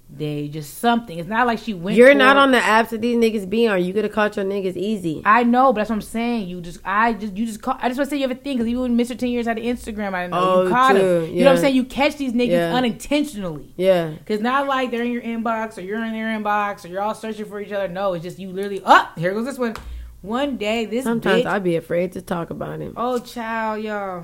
They 0.09 0.47
just 0.47 0.77
something. 0.77 1.19
It's 1.19 1.27
not 1.27 1.47
like 1.47 1.59
she 1.59 1.73
went. 1.73 1.97
You're 1.97 2.13
not 2.13 2.37
it. 2.37 2.39
on 2.39 2.51
the 2.51 2.59
apps 2.59 2.89
that 2.89 3.01
these 3.01 3.17
niggas 3.17 3.49
be 3.49 3.67
on. 3.67 3.83
You 3.83 3.93
could 3.93 4.05
have 4.05 4.13
caught 4.13 4.37
your 4.37 4.45
niggas 4.45 4.77
easy. 4.77 5.21
I 5.25 5.43
know, 5.43 5.73
but 5.73 5.81
that's 5.81 5.89
what 5.89 5.97
I'm 5.97 6.01
saying. 6.01 6.47
You 6.47 6.61
just, 6.61 6.79
I 6.85 7.11
just, 7.11 7.35
you 7.35 7.45
just 7.45 7.61
caught. 7.61 7.79
I 7.81 7.89
just 7.89 7.97
want 7.99 8.09
to 8.09 8.15
say 8.15 8.21
you 8.21 8.27
have 8.27 8.31
a 8.37 8.39
thing 8.39 8.55
because 8.55 8.67
even 8.69 8.81
when 8.83 8.97
Mr. 8.97 9.19
Ten 9.19 9.29
Years 9.29 9.47
had 9.47 9.57
an 9.57 9.65
Instagram, 9.65 10.13
I 10.13 10.23
didn't 10.23 10.31
know 10.31 10.39
Oh, 10.39 10.63
you 10.63 10.69
caught 10.69 10.91
true, 10.91 11.25
him. 11.25 11.33
You 11.35 11.43
know 11.43 11.49
what 11.49 11.57
I'm 11.57 11.61
saying? 11.61 11.75
You 11.75 11.83
catch 11.83 12.15
these 12.15 12.31
niggas 12.31 12.51
Yeah. 12.51 12.73
unintentionally. 12.73 13.73
Yeah. 13.75 14.13
Cause 14.25 14.39
not 14.39 14.65
like 14.65 14.91
they're 14.91 15.03
in 15.03 15.11
your 15.11 15.23
inbox 15.23 15.77
or 15.77 15.81
you're 15.81 16.01
in 16.03 16.13
their 16.13 16.27
inbox 16.39 16.85
or 16.85 16.87
you're 16.87 17.01
all 17.01 17.13
searching 17.13 17.45
for 17.45 17.59
each 17.59 17.73
other. 17.73 17.89
No, 17.89 18.13
it's 18.13 18.23
just 18.23 18.39
you 18.39 18.49
literally. 18.49 18.81
Up 18.85 19.11
oh, 19.17 19.19
here 19.19 19.33
goes 19.33 19.45
this 19.45 19.57
one. 19.59 19.75
One 20.21 20.55
day, 20.55 20.85
this 20.85 21.03
Sometimes 21.03 21.43
bitch. 21.43 21.47
I'd 21.47 21.63
be 21.63 21.75
afraid 21.75 22.13
to 22.13 22.21
talk 22.21 22.49
about 22.49 22.79
him. 22.79 22.93
oh, 22.95 23.19
child, 23.19 23.83
y'all. 23.83 24.23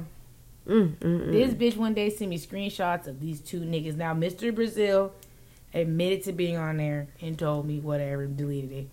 Mm, 0.67 0.95
mm, 0.95 0.99
mm. 0.99 1.31
This 1.31 1.53
bitch 1.53 1.77
one 1.77 1.93
day 1.93 2.09
sent 2.09 2.29
me 2.29 2.39
screenshots 2.39 3.05
of 3.07 3.19
these 3.19 3.41
two 3.41 3.59
niggas. 3.59 3.95
Now, 3.97 4.13
Mr. 4.13 4.55
Brazil 4.55 5.11
admitted 5.73 6.23
to 6.23 6.33
being 6.33 6.57
on 6.57 6.77
there 6.77 7.07
and 7.21 7.37
told 7.37 7.65
me 7.65 7.79
whatever, 7.79 8.25
deleted 8.27 8.71
it. 8.71 8.89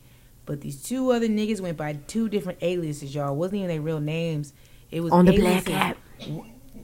But 0.46 0.60
these 0.62 0.82
two 0.82 1.10
other 1.12 1.28
niggas 1.28 1.60
went 1.60 1.76
by 1.76 1.92
two 2.06 2.28
different 2.28 2.58
aliases, 2.62 3.14
y'all. 3.14 3.36
Wasn't 3.36 3.56
even 3.56 3.68
their 3.68 3.80
real 3.80 4.00
names. 4.00 4.52
It 4.90 5.00
was 5.00 5.12
on 5.12 5.24
the 5.26 5.34
aliases. 5.34 5.64
black 5.66 5.90
app. 5.90 5.98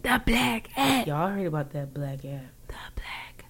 The 0.03 0.23
black 0.25 0.69
app. 0.77 1.07
Y'all 1.07 1.29
heard 1.31 1.47
about 1.47 1.71
that 1.73 1.93
black 1.93 2.25
app? 2.25 2.45
The 2.69 2.75
black. 2.95 3.45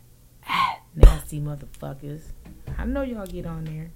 App. 0.48 0.78
Nasty 0.94 1.40
motherfuckers. 1.40 2.22
I 2.78 2.84
know 2.86 3.02
y'all 3.02 3.26
get 3.26 3.44
on 3.46 3.64
there. 3.64 3.90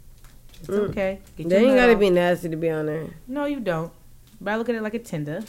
It's 0.59 0.69
Mm. 0.69 0.91
okay. 0.91 1.21
Get 1.37 1.49
They 1.49 1.65
ain't 1.65 1.77
gotta 1.77 1.95
off. 1.95 2.01
be 2.01 2.11
nasty 2.11 2.51
to 2.51 2.57
be 2.57 2.69
on 2.69 2.85
there. 2.87 3.07
No, 3.27 3.47
you 3.47 3.61
don't. 3.61 3.93
But 4.41 4.53
I 4.53 4.57
look 4.57 4.69
at 4.69 4.75
it 4.75 4.83
like 4.83 4.93
a 4.95 4.99
Tinder, 4.99 5.43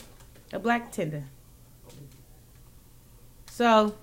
a 0.52 0.58
black 0.58 0.90
Tinder. 0.92 1.24
So 3.50 3.94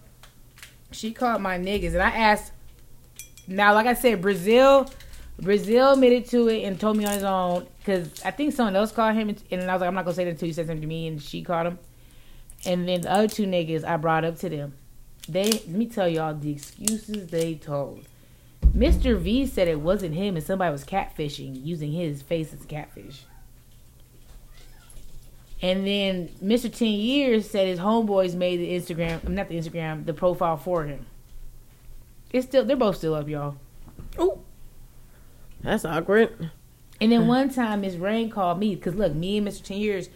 she 0.92 1.12
called 1.14 1.42
my 1.42 1.58
niggas, 1.58 1.94
and 1.94 2.02
I 2.04 2.10
asked. 2.12 2.52
Now, 3.50 3.74
like 3.74 3.88
I 3.88 3.96
said, 3.96 4.22
Brazil, 4.22 4.90
Brazil 5.42 5.94
admitted 5.94 6.28
to 6.28 6.48
it 6.48 6.64
and 6.64 6.80
told 6.80 6.98
me 6.98 7.06
on 7.06 7.14
his 7.14 7.24
own 7.24 7.68
because 7.80 8.24
I 8.24 8.32
think 8.32 8.54
someone 8.54 8.76
else 8.76 8.92
called 8.92 9.16
him, 9.16 9.30
and, 9.30 9.44
and 9.52 9.70
I 9.70 9.74
was 9.74 9.82
like, 9.82 9.88
I'm 9.88 9.96
not 9.96 10.06
gonna 10.06 10.16
say 10.16 10.26
that 10.26 10.32
until 10.32 10.48
you 10.48 10.54
said 10.54 10.68
something 10.68 10.82
to 10.82 10.88
me, 10.88 11.08
and 11.08 11.22
she 11.22 11.42
called 11.42 11.68
him. 11.68 11.80
And 12.66 12.88
then 12.88 13.02
the 13.02 13.12
other 13.12 13.28
two 13.28 13.46
niggas, 13.46 13.84
I 13.84 13.98
brought 13.98 14.24
up 14.24 14.38
to 14.40 14.50
them. 14.50 14.74
They 15.28 15.52
let 15.52 15.68
me 15.68 15.88
tell 15.88 16.08
y'all 16.08 16.36
the 16.36 16.52
excuses 16.52 17.28
they 17.28 17.56
told. 17.56 18.06
Mr. 18.66 19.18
V 19.18 19.46
said 19.46 19.68
it 19.68 19.80
wasn't 19.80 20.14
him 20.16 20.36
and 20.36 20.46
somebody 20.46 20.72
was 20.72 20.84
catfishing 20.84 21.66
using 21.66 21.92
his 21.92 22.22
face 22.22 22.54
as 22.54 22.64
a 22.64 22.68
catfish. 22.68 23.24
And 25.62 25.86
then 25.86 26.30
Mr. 26.44 26.74
Ten 26.74 26.88
Years 26.88 27.50
said 27.50 27.68
his 27.68 27.80
homeboys 27.80 28.36
made 28.36 28.58
the 28.58 28.72
Instagram, 28.72 29.28
not 29.28 29.50
the 29.50 29.56
Instagram, 29.56 30.06
the 30.06 30.14
profile 30.14 30.58
for 30.58 30.86
him. 30.86 31.06
It's 32.32 32.46
still, 32.46 32.66
they're 32.66 32.78
both 32.78 32.98
still 32.98 33.16
up, 33.16 33.28
y'all. 33.28 33.56
Oh, 34.18 34.42
that's 35.62 35.86
awkward. 35.86 36.52
And 37.02 37.12
then 37.12 37.28
one 37.28 37.50
time, 37.50 37.82
Miss 37.82 37.96
Rain 37.96 38.30
called 38.30 38.60
me 38.60 38.76
because 38.76 38.96
look, 38.96 39.14
me 39.14 39.38
and 39.38 39.48
Mr. 39.48 39.64
Ten 39.64 39.78
Years. 39.78 40.10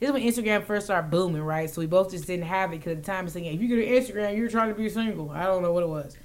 This 0.00 0.10
is 0.10 0.12
when 0.12 0.22
Instagram 0.22 0.64
first 0.64 0.86
started 0.86 1.10
booming, 1.10 1.42
right? 1.42 1.68
So 1.68 1.80
we 1.80 1.88
both 1.88 2.12
just 2.12 2.28
didn't 2.28 2.46
have 2.46 2.72
it 2.72 2.78
because 2.78 2.92
at 2.92 3.02
the 3.02 3.10
time 3.10 3.24
it's 3.24 3.34
saying, 3.34 3.46
if 3.46 3.60
you 3.60 3.66
get 3.66 3.78
an 3.78 3.94
Instagram, 3.94 4.36
you're 4.36 4.48
trying 4.48 4.68
to 4.68 4.74
be 4.80 4.88
single. 4.88 5.30
I 5.30 5.44
don't 5.44 5.60
know 5.60 5.72
what 5.72 5.82
it 5.82 5.88
was. 5.88 6.16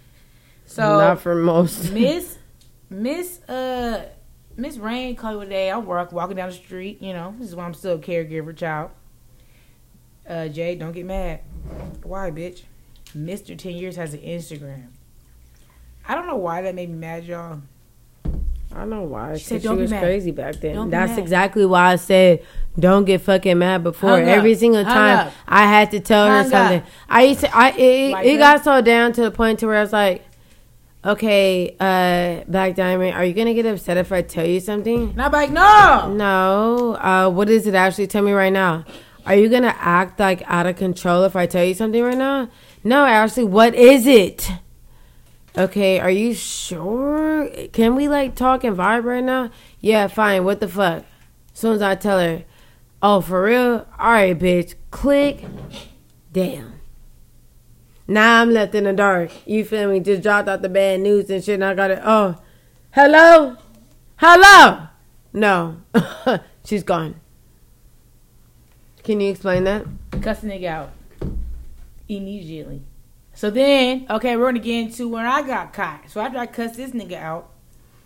So 0.67 0.99
Not 0.99 1.19
for 1.21 1.33
most. 1.33 1.91
Miss 1.91 2.37
Miss 2.89 3.41
uh 3.49 4.05
Miss 4.55 4.77
Rain 4.77 5.15
called 5.15 5.33
me 5.33 5.37
one 5.39 5.49
day. 5.49 5.71
I 5.71 5.77
work 5.79 6.11
walking 6.11 6.37
down 6.37 6.49
the 6.49 6.55
street. 6.55 7.01
You 7.01 7.13
know, 7.13 7.33
this 7.39 7.49
is 7.49 7.55
why 7.55 7.65
I'm 7.65 7.73
still 7.73 7.95
a 7.95 7.99
caregiver 7.99 8.55
child. 8.55 8.91
Uh, 10.29 10.47
Jay, 10.47 10.75
don't 10.75 10.91
get 10.91 11.05
mad. 11.05 11.41
Why, 12.03 12.29
bitch? 12.29 12.61
Mister 13.15 13.55
Ten 13.55 13.73
Years 13.73 13.95
has 13.95 14.13
an 14.13 14.21
Instagram. 14.21 14.89
I 16.07 16.15
don't 16.15 16.27
know 16.27 16.35
why 16.35 16.61
that 16.61 16.75
made 16.75 16.89
me 16.89 16.97
mad, 16.97 17.23
y'all. 17.25 17.61
I 18.75 18.79
don't 18.79 18.89
know 18.89 19.03
why. 19.03 19.33
She 19.35 19.39
She, 19.39 19.45
said, 19.45 19.61
she 19.61 19.67
"Don't 19.67 19.75
be 19.77 19.83
was 19.83 19.91
mad. 19.91 20.01
crazy 20.03 20.31
back 20.31 20.55
then. 20.55 20.75
Don't 20.75 20.89
That's 20.89 21.17
exactly 21.17 21.65
why 21.65 21.91
I 21.93 21.95
said 21.95 22.43
don't 22.79 23.05
get 23.05 23.21
fucking 23.21 23.59
mad 23.59 23.83
before. 23.83 24.09
Hung 24.09 24.23
up. 24.23 24.27
Every 24.29 24.55
single 24.55 24.83
time. 24.83 25.31
I 25.47 25.67
had 25.67 25.91
to 25.91 25.99
tell 25.99 26.25
her 26.25 26.37
Hung 26.37 26.45
up. 26.45 26.51
something. 26.51 26.83
I 27.07 27.21
used 27.23 27.41
to. 27.41 27.55
I 27.55 27.69
it, 27.69 28.11
Like 28.13 28.25
it 28.25 28.37
got 28.39 28.63
so 28.63 28.81
down 28.81 29.13
to 29.13 29.21
the 29.21 29.29
point 29.31 29.59
to 29.59 29.67
where 29.67 29.77
I 29.77 29.81
was 29.81 29.93
like, 29.93 30.25
okay, 31.05 31.75
uh, 31.79 32.43
Black 32.49 32.75
Diamond, 32.75 33.13
are 33.15 33.23
you 33.23 33.33
gonna 33.33 33.53
get 33.53 33.67
upset 33.67 33.97
if 33.97 34.11
I 34.11 34.23
tell 34.23 34.45
you 34.45 34.59
something? 34.59 35.11
And 35.11 35.21
I'm 35.21 35.31
like, 35.31 35.51
no. 35.51 36.11
No. 36.15 36.95
Uh, 36.95 37.29
what 37.29 37.49
is 37.49 37.67
it 37.67 37.75
actually? 37.75 38.07
Tell 38.07 38.23
me 38.23 38.31
right 38.31 38.53
now. 38.53 38.85
Are 39.27 39.35
you 39.35 39.49
gonna 39.49 39.75
act 39.77 40.19
like 40.19 40.41
out 40.47 40.65
of 40.65 40.75
control 40.77 41.23
if 41.25 41.35
I 41.35 41.45
tell 41.45 41.63
you 41.63 41.75
something 41.75 42.01
right 42.03 42.17
now? 42.17 42.49
No, 42.83 43.05
Ashley. 43.05 43.43
What 43.43 43.75
is 43.75 44.07
it? 44.07 44.49
Okay, 45.55 45.99
are 45.99 46.09
you 46.09 46.33
sure? 46.33 47.47
Can 47.73 47.95
we 47.95 48.07
like 48.07 48.35
talk 48.35 48.63
and 48.63 48.75
vibe 48.75 49.03
right 49.03 49.23
now? 49.23 49.51
Yeah, 49.79 50.07
fine. 50.07 50.43
What 50.45 50.59
the 50.59 50.67
fuck? 50.67 51.05
As 51.53 51.59
soon 51.59 51.75
as 51.75 51.81
I 51.81 51.93
tell 51.93 52.19
her, 52.19 52.43
oh, 53.03 53.21
for 53.21 53.43
real? 53.43 53.87
All 53.99 54.11
right, 54.11 54.37
bitch. 54.37 54.73
Click. 54.89 55.45
Damn. 56.31 56.79
Now 58.07 58.41
I'm 58.41 58.51
left 58.51 58.73
in 58.73 58.85
the 58.85 58.93
dark. 58.93 59.31
You 59.45 59.63
feel 59.63 59.91
me? 59.91 59.99
Just 59.99 60.23
dropped 60.23 60.49
out 60.49 60.63
the 60.63 60.69
bad 60.69 61.01
news 61.01 61.29
and 61.29 61.43
shit. 61.43 61.55
And 61.55 61.63
I 61.63 61.75
got 61.75 61.91
it. 61.91 61.99
Oh, 62.03 62.41
hello, 62.91 63.57
hello. 64.17 64.87
No, 65.31 65.81
she's 66.65 66.83
gone. 66.83 67.19
Can 69.03 69.19
you 69.19 69.31
explain 69.31 69.63
that? 69.65 69.85
Cussing 70.21 70.49
nigga 70.49 70.65
out 70.65 70.91
immediately. 72.07 72.83
So 73.35 73.49
then, 73.49 74.05
okay, 74.09 74.37
we're 74.37 74.45
gonna 74.45 74.59
get 74.59 74.75
into 74.83 75.09
when 75.09 75.25
I 75.25 75.41
got 75.41 75.73
caught. 75.73 76.09
So 76.09 76.21
after 76.21 76.37
I 76.37 76.45
cussed 76.45 76.75
this 76.75 76.91
nigga 76.91 77.13
out, 77.13 77.49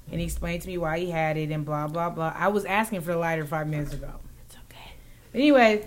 and 0.10 0.20
he 0.22 0.26
explained 0.26 0.62
to 0.62 0.68
me 0.70 0.78
why 0.78 1.00
he 1.00 1.10
had 1.12 1.36
it 1.38 1.52
and 1.52 1.66
blah 1.66 1.88
blah 1.88 2.10
blah, 2.10 2.34
I 2.36 2.48
was 2.48 2.64
asking 2.66 3.02
for 3.02 3.12
the 3.12 3.18
lighter 3.18 3.46
five 3.46 3.68
minutes 3.68 3.94
ago. 3.94 4.10
It's 4.46 4.56
okay. 4.56 4.94
Anyway, 5.34 5.86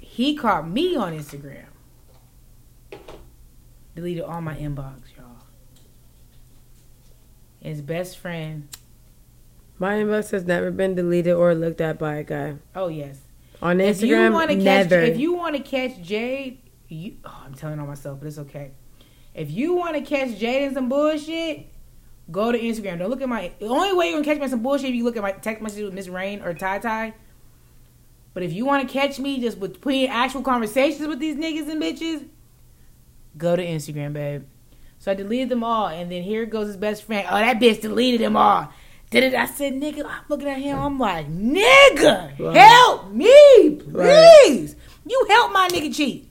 he 0.00 0.34
caught 0.36 0.68
me 0.68 0.96
on 0.96 1.16
Instagram. 1.16 1.64
Deleted 3.94 4.22
all 4.24 4.40
my 4.40 4.54
inbox, 4.54 5.00
y'all. 5.16 5.24
His 7.60 7.80
best 7.82 8.18
friend. 8.18 8.68
My 9.78 9.94
inbox 9.94 10.30
has 10.32 10.44
never 10.44 10.70
been 10.70 10.94
deleted 10.94 11.34
or 11.34 11.54
looked 11.54 11.80
at 11.80 11.98
by 11.98 12.16
a 12.16 12.24
guy 12.24 12.56
Oh 12.74 12.88
yes. 12.88 13.18
on 13.62 13.80
If 13.80 14.02
you 14.02 14.14
Instagram. 14.16 14.32
want 14.32 14.50
to 14.50 14.56
catch, 14.56 14.64
never. 14.90 14.98
if 15.00 15.18
you 15.18 15.32
want 15.34 15.56
to 15.56 15.62
catch 15.62 16.00
Jade, 16.02 16.58
you. 16.96 17.16
Oh, 17.24 17.42
I'm 17.44 17.54
telling 17.54 17.78
on 17.80 17.86
myself, 17.88 18.18
but 18.20 18.28
it's 18.28 18.38
okay. 18.38 18.72
If 19.34 19.50
you 19.50 19.74
want 19.74 19.94
to 19.96 20.02
catch 20.02 20.36
Jade 20.38 20.62
in 20.64 20.74
some 20.74 20.88
bullshit, 20.88 21.66
go 22.30 22.50
to 22.52 22.58
Instagram. 22.58 22.98
Don't 22.98 23.10
look 23.10 23.22
at 23.22 23.28
my. 23.28 23.52
The 23.58 23.66
only 23.66 23.92
way 23.94 24.06
you're 24.10 24.20
gonna 24.20 24.24
catch 24.24 24.40
me 24.40 24.48
some 24.48 24.62
bullshit 24.62 24.90
if 24.90 24.94
you 24.94 25.04
look 25.04 25.16
at 25.16 25.22
my 25.22 25.32
text 25.32 25.62
messages 25.62 25.84
with 25.84 25.94
Miss 25.94 26.08
Rain 26.08 26.42
or 26.42 26.54
Ty 26.54 26.78
Ty. 26.78 27.14
But 28.34 28.42
if 28.42 28.52
you 28.52 28.64
want 28.64 28.86
to 28.86 28.92
catch 28.92 29.18
me 29.18 29.40
just 29.40 29.58
with 29.58 29.80
putting 29.80 30.06
actual 30.08 30.42
conversations 30.42 31.06
with 31.08 31.18
these 31.18 31.36
niggas 31.36 31.68
and 31.70 31.82
bitches, 31.82 32.28
go 33.36 33.56
to 33.56 33.64
Instagram, 33.64 34.12
babe. 34.12 34.44
So 35.00 35.10
I 35.10 35.14
deleted 35.14 35.48
them 35.48 35.64
all, 35.64 35.88
and 35.88 36.10
then 36.10 36.22
here 36.22 36.44
goes 36.46 36.66
his 36.68 36.76
best 36.76 37.04
friend. 37.04 37.26
Oh, 37.30 37.36
that 37.38 37.58
bitch 37.60 37.80
deleted 37.80 38.20
them 38.20 38.36
all. 38.36 38.72
Did 39.10 39.24
it? 39.24 39.34
I 39.34 39.46
said, 39.46 39.72
nigga. 39.74 40.04
I'm 40.04 40.24
looking 40.28 40.48
at 40.48 40.58
him. 40.58 40.78
I'm 40.78 40.98
like, 40.98 41.28
nigga, 41.30 42.38
Right. 42.38 42.56
help 42.56 43.10
me, 43.10 43.76
please. 43.76 43.86
Right. 43.86 44.74
You 45.06 45.26
help 45.30 45.52
my 45.52 45.68
nigga 45.68 45.94
cheat. 45.94 46.27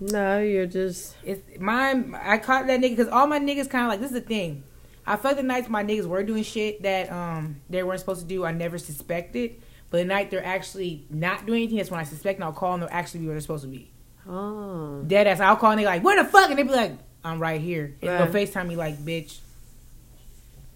No, 0.00 0.40
you're 0.40 0.66
just 0.66 1.14
It's 1.24 1.40
mine. 1.60 2.16
I 2.20 2.38
caught 2.38 2.66
that 2.66 2.80
nigga 2.80 2.90
because 2.96 3.08
all 3.08 3.26
my 3.26 3.38
niggas 3.38 3.68
kind 3.70 3.84
of 3.84 3.90
like 3.90 4.00
this 4.00 4.10
is 4.10 4.14
the 4.14 4.20
thing. 4.20 4.64
I 5.06 5.16
felt 5.16 5.36
the 5.36 5.42
nights 5.42 5.68
my 5.68 5.84
niggas 5.84 6.06
were 6.06 6.22
doing 6.22 6.42
shit 6.42 6.82
that 6.82 7.10
um 7.12 7.60
they 7.70 7.82
weren't 7.82 8.00
supposed 8.00 8.20
to 8.22 8.26
do. 8.26 8.44
I 8.44 8.52
never 8.52 8.78
suspected, 8.78 9.60
but 9.90 9.98
the 9.98 10.04
night 10.04 10.30
they're 10.30 10.44
actually 10.44 11.06
not 11.10 11.46
doing 11.46 11.62
anything, 11.62 11.78
that's 11.78 11.90
when 11.90 12.00
I 12.00 12.04
suspect 12.04 12.38
and 12.38 12.44
I'll 12.44 12.52
call 12.52 12.74
and 12.74 12.82
They'll 12.82 12.90
actually 12.92 13.20
be 13.20 13.26
where 13.26 13.34
they're 13.34 13.40
supposed 13.40 13.64
to 13.64 13.70
be. 13.70 13.90
oh. 14.28 15.02
Dead 15.06 15.26
ass. 15.26 15.40
I'll 15.40 15.56
call 15.56 15.70
and 15.72 15.80
they 15.80 15.84
like, 15.84 16.02
where 16.02 16.22
the 16.22 16.28
fuck? 16.28 16.50
And 16.50 16.58
they 16.58 16.62
be 16.62 16.70
like, 16.70 16.92
I'm 17.22 17.38
right 17.40 17.60
here. 17.60 17.94
And 18.02 18.10
they'll 18.10 18.26
Right. 18.26 18.32
FaceTime 18.48 18.66
me 18.68 18.76
like, 18.76 18.98
bitch. 18.98 19.38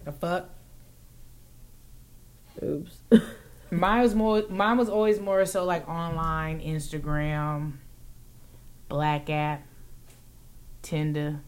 The 0.05 0.11
fuck. 0.11 0.49
Oops. 2.63 2.97
Mine 3.71 4.01
was 4.01 4.15
more. 4.15 4.43
Mine 4.49 4.77
was 4.77 4.89
always 4.89 5.19
more 5.19 5.45
so 5.45 5.63
like 5.65 5.87
online, 5.87 6.59
Instagram, 6.61 7.73
Black 8.89 9.29
app, 9.29 9.63
Tinder. 10.81 11.39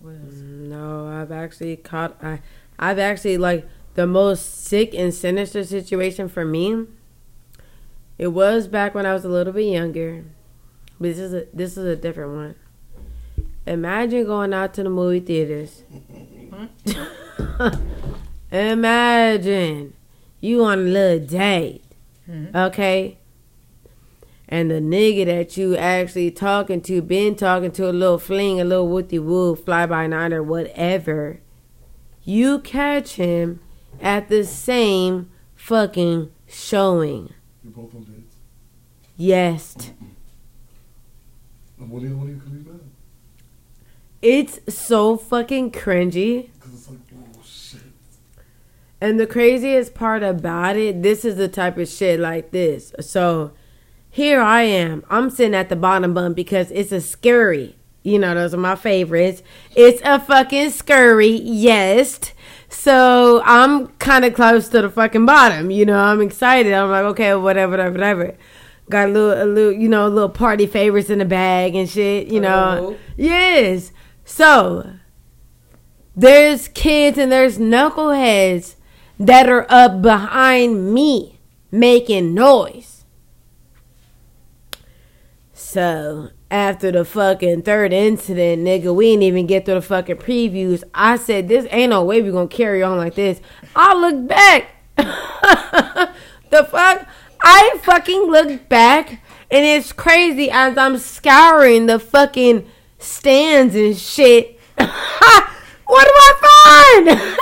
What 0.00 0.12
else? 0.12 0.34
no, 0.34 1.06
I've 1.08 1.30
actually 1.32 1.76
caught. 1.76 2.16
I, 2.22 2.40
I've 2.78 2.98
actually 2.98 3.36
like 3.38 3.68
the 3.94 4.06
most 4.06 4.64
sick 4.64 4.94
and 4.94 5.12
sinister 5.12 5.64
situation 5.64 6.28
for 6.28 6.44
me. 6.44 6.86
It 8.18 8.28
was 8.28 8.68
back 8.68 8.94
when 8.94 9.04
I 9.06 9.12
was 9.12 9.24
a 9.24 9.28
little 9.28 9.52
bit 9.52 9.64
younger, 9.72 10.24
but 11.00 11.08
this 11.08 11.18
is 11.18 11.34
a 11.34 11.46
this 11.52 11.76
is 11.76 11.84
a 11.84 11.96
different 11.96 12.32
one. 12.34 12.54
Imagine 13.66 14.24
going 14.24 14.52
out 14.54 14.74
to 14.74 14.82
the 14.82 14.90
movie 14.90 15.20
theaters. 15.20 15.82
Imagine 18.52 19.94
you 20.40 20.64
on 20.64 20.78
a 20.80 20.82
little 20.82 21.26
date, 21.26 21.82
Mhm. 22.28 22.54
okay? 22.54 23.18
And 24.48 24.70
the 24.70 24.80
nigga 24.80 25.24
that 25.26 25.56
you 25.56 25.76
actually 25.76 26.30
talking 26.30 26.82
to, 26.82 27.00
been 27.00 27.36
talking 27.36 27.70
to 27.72 27.88
a 27.88 27.92
little 27.92 28.18
fling, 28.18 28.60
a 28.60 28.64
little 28.64 28.88
woody 28.88 29.18
woo, 29.18 29.56
fly 29.56 29.86
by 29.86 30.06
night 30.06 30.32
or 30.32 30.42
whatever, 30.42 31.40
you 32.22 32.58
catch 32.58 33.14
him 33.14 33.60
at 34.00 34.28
the 34.28 34.44
same 34.44 35.30
fucking 35.54 36.30
showing. 36.46 37.32
You 37.64 37.70
both 37.70 37.94
on 37.94 38.04
dates. 38.04 38.36
Yes. 39.16 39.74
And 41.78 41.90
what 41.90 42.02
do 42.02 42.08
you, 42.08 42.16
what 42.16 42.26
do 42.26 42.32
you? 42.32 42.80
It's 44.20 44.60
so 44.72 45.16
fucking 45.16 45.72
cringy. 45.72 46.50
Like, 46.88 46.98
oh. 47.16 47.78
And 49.00 49.18
the 49.18 49.26
craziest 49.26 49.94
part 49.94 50.22
about 50.22 50.76
it, 50.76 51.02
this 51.02 51.24
is 51.24 51.34
the 51.34 51.48
type 51.48 51.76
of 51.76 51.88
shit 51.88 52.20
like 52.20 52.52
this. 52.52 52.94
So 53.00 53.50
here 54.12 54.40
I 54.42 54.62
am. 54.62 55.04
I'm 55.10 55.30
sitting 55.30 55.54
at 55.54 55.68
the 55.70 55.74
bottom 55.76 56.12
bunk 56.14 56.36
because 56.36 56.70
it's 56.70 56.92
a 56.92 57.00
scurry. 57.00 57.74
You 58.04 58.18
know, 58.18 58.34
those 58.34 58.52
are 58.52 58.58
my 58.58 58.76
favorites. 58.76 59.42
It's 59.74 60.02
a 60.04 60.20
fucking 60.20 60.70
scurry, 60.70 61.30
yes. 61.42 62.20
So 62.68 63.40
I'm 63.44 63.88
kind 63.98 64.24
of 64.26 64.34
close 64.34 64.68
to 64.68 64.82
the 64.82 64.90
fucking 64.90 65.24
bottom. 65.24 65.70
You 65.70 65.86
know, 65.86 65.98
I'm 65.98 66.20
excited. 66.20 66.72
I'm 66.72 66.90
like, 66.90 67.04
okay, 67.12 67.34
whatever, 67.36 67.70
whatever, 67.72 67.92
whatever. 67.92 68.36
Got 68.90 69.08
a 69.08 69.12
little, 69.12 69.42
a 69.42 69.46
little, 69.46 69.72
you 69.72 69.88
know, 69.88 70.08
little 70.08 70.28
party 70.28 70.66
favorites 70.66 71.08
in 71.08 71.18
the 71.20 71.24
bag 71.24 71.74
and 71.74 71.88
shit. 71.88 72.26
You 72.28 72.40
know, 72.40 72.78
Oh. 72.94 72.96
yes. 73.16 73.92
So 74.24 74.90
there's 76.14 76.68
kids 76.68 77.16
and 77.18 77.32
there's 77.32 77.56
knuckleheads 77.58 78.74
that 79.18 79.48
are 79.48 79.66
up 79.70 80.02
behind 80.02 80.92
me 80.92 81.38
making 81.70 82.34
noise. 82.34 83.01
So 85.72 86.28
after 86.50 86.92
the 86.92 87.02
fucking 87.02 87.62
third 87.62 87.94
incident, 87.94 88.60
nigga, 88.60 88.94
we 88.94 89.12
didn't 89.12 89.22
even 89.22 89.46
get 89.46 89.64
through 89.64 89.76
the 89.76 89.80
fucking 89.80 90.16
previews. 90.18 90.84
I 90.92 91.16
said, 91.16 91.48
this 91.48 91.66
ain't 91.70 91.88
no 91.88 92.04
way 92.04 92.20
we 92.20 92.30
gonna 92.30 92.46
carry 92.46 92.82
on 92.82 92.98
like 92.98 93.14
this. 93.14 93.40
I 93.74 93.94
look 93.94 94.28
back. 94.28 94.66
the 94.96 96.64
fuck? 96.64 97.08
I 97.40 97.78
fucking 97.84 98.20
look 98.24 98.68
back 98.68 99.22
and 99.50 99.64
it's 99.64 99.94
crazy 99.94 100.50
as 100.50 100.76
I'm 100.76 100.98
scouring 100.98 101.86
the 101.86 101.98
fucking 101.98 102.70
stands 102.98 103.74
and 103.74 103.96
shit. 103.96 104.60
what 104.76 104.90
do 104.90 104.90
I 105.88 107.34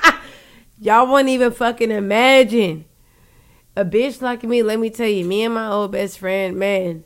find? 0.00 0.18
Y'all 0.80 1.06
won't 1.06 1.28
even 1.28 1.52
fucking 1.52 1.90
imagine. 1.90 2.86
A 3.76 3.84
bitch 3.84 4.22
like 4.22 4.44
me, 4.44 4.62
let 4.62 4.80
me 4.80 4.88
tell 4.88 5.06
you, 5.06 5.26
me 5.26 5.44
and 5.44 5.52
my 5.52 5.68
old 5.68 5.92
best 5.92 6.18
friend, 6.18 6.56
man, 6.56 7.04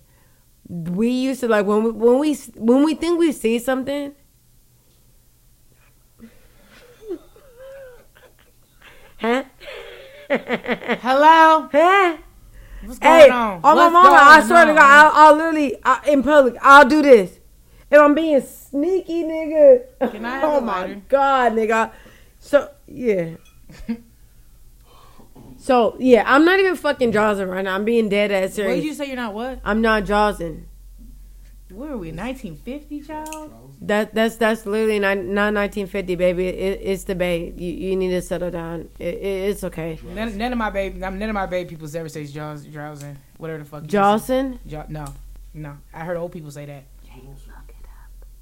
we 0.73 1.09
used 1.11 1.41
to 1.41 1.49
like 1.49 1.67
when 1.67 1.85
we 1.85 1.91
when 1.91 2.19
we 2.19 2.35
when 2.57 2.83
we 2.83 2.95
think 2.95 3.19
we 3.19 3.31
see 3.31 3.59
something. 3.59 4.14
huh? 9.21 9.45
Hello? 10.31 11.69
Huh? 11.71 12.17
What's 12.81 12.99
going 12.99 13.12
Hey, 13.21 13.31
on? 13.31 13.61
on 13.62 13.76
my 13.76 13.88
mama, 13.91 14.17
I 14.17 14.41
swear 14.43 14.64
to? 14.67 14.73
God, 14.73 14.83
I'll, 14.83 15.12
I'll 15.14 15.37
literally 15.37 15.76
I, 15.85 16.00
in 16.09 16.23
public, 16.23 16.57
I'll 16.62 16.88
do 16.88 17.02
this. 17.02 17.38
If 17.91 18.00
I'm 18.00 18.14
being 18.14 18.41
sneaky, 18.41 19.25
nigga. 19.25 19.83
Can 20.11 20.25
I 20.25 20.41
oh 20.45 20.61
my? 20.62 20.95
God, 21.09 21.52
nigga. 21.52 21.93
So 22.38 22.71
yeah. 22.87 23.35
so 25.62 25.97
yeah, 26.00 26.25
I'm 26.26 26.45
not 26.45 26.59
even 26.59 26.75
fucking 26.75 27.12
jawsing 27.12 27.49
right 27.49 27.64
now. 27.64 27.75
I'm 27.76 27.85
being 27.85 28.09
dead 28.09 28.33
ass 28.33 28.54
serious. 28.54 28.71
What 28.71 28.75
did 28.83 28.85
you 28.85 28.95
say? 28.95 29.07
You're 29.07 29.16
not 29.16 29.33
what? 29.33 29.61
I'm 29.64 29.81
not 29.81 30.04
jawsing. 30.04 30.66
Where 31.71 31.92
are 31.92 31.97
we? 31.97 32.09
1950, 32.12 33.00
child? 33.02 33.52
That 33.81 34.12
that's 34.12 34.37
that's 34.37 34.66
literally 34.66 34.99
not, 34.99 35.19
not 35.19 35.54
1950, 35.54 36.16
baby. 36.16 36.49
It, 36.49 36.81
it's 36.83 37.04
the 37.04 37.14
bay. 37.14 37.52
You 37.57 37.73
you 37.73 37.97
need 37.97 38.11
to 38.11 38.21
settle 38.21 38.50
down. 38.50 38.90
It, 38.99 39.14
it, 39.14 39.50
it's 39.50 39.64
okay. 39.64 39.99
None, 40.04 40.37
none 40.37 40.52
of 40.52 40.59
my 40.59 40.71
baby, 40.71 40.99
none 40.99 41.23
of 41.23 41.33
my 41.33 41.47
baby 41.47 41.71
people 41.71 41.88
ever 41.97 42.09
say 42.09 42.26
jaws, 42.26 42.64
drowsing, 42.64 43.16
whatever 43.38 43.61
the 43.61 43.64
fuck. 43.64 43.85
you 43.85 44.19
say. 44.19 44.59
Jaw, 44.66 44.85
no, 44.88 45.07
no. 45.54 45.78
I 45.95 46.00
heard 46.04 46.16
old 46.16 46.33
people 46.33 46.50
say 46.50 46.66
that. 46.66 46.85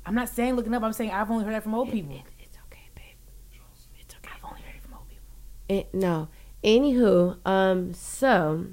I'm 0.06 0.14
not 0.14 0.28
saying 0.30 0.56
looking 0.56 0.74
up. 0.74 0.82
I'm 0.82 0.92
saying 0.92 1.10
I've 1.10 1.30
only 1.30 1.44
heard 1.44 1.54
that 1.54 1.62
from 1.62 1.74
old 1.74 1.90
people. 1.90 2.14
It's 2.40 2.56
okay, 2.66 2.88
babe. 2.96 3.04
It's 4.00 4.14
okay. 4.16 4.32
I've 4.34 4.44
only 4.50 4.62
heard 4.62 4.74
it 4.74 4.82
from 4.82 4.94
old 4.94 5.08
people. 5.08 5.28
It, 5.68 5.94
no. 5.94 6.28
Anywho, 6.62 7.38
um, 7.46 7.94
so 7.94 8.66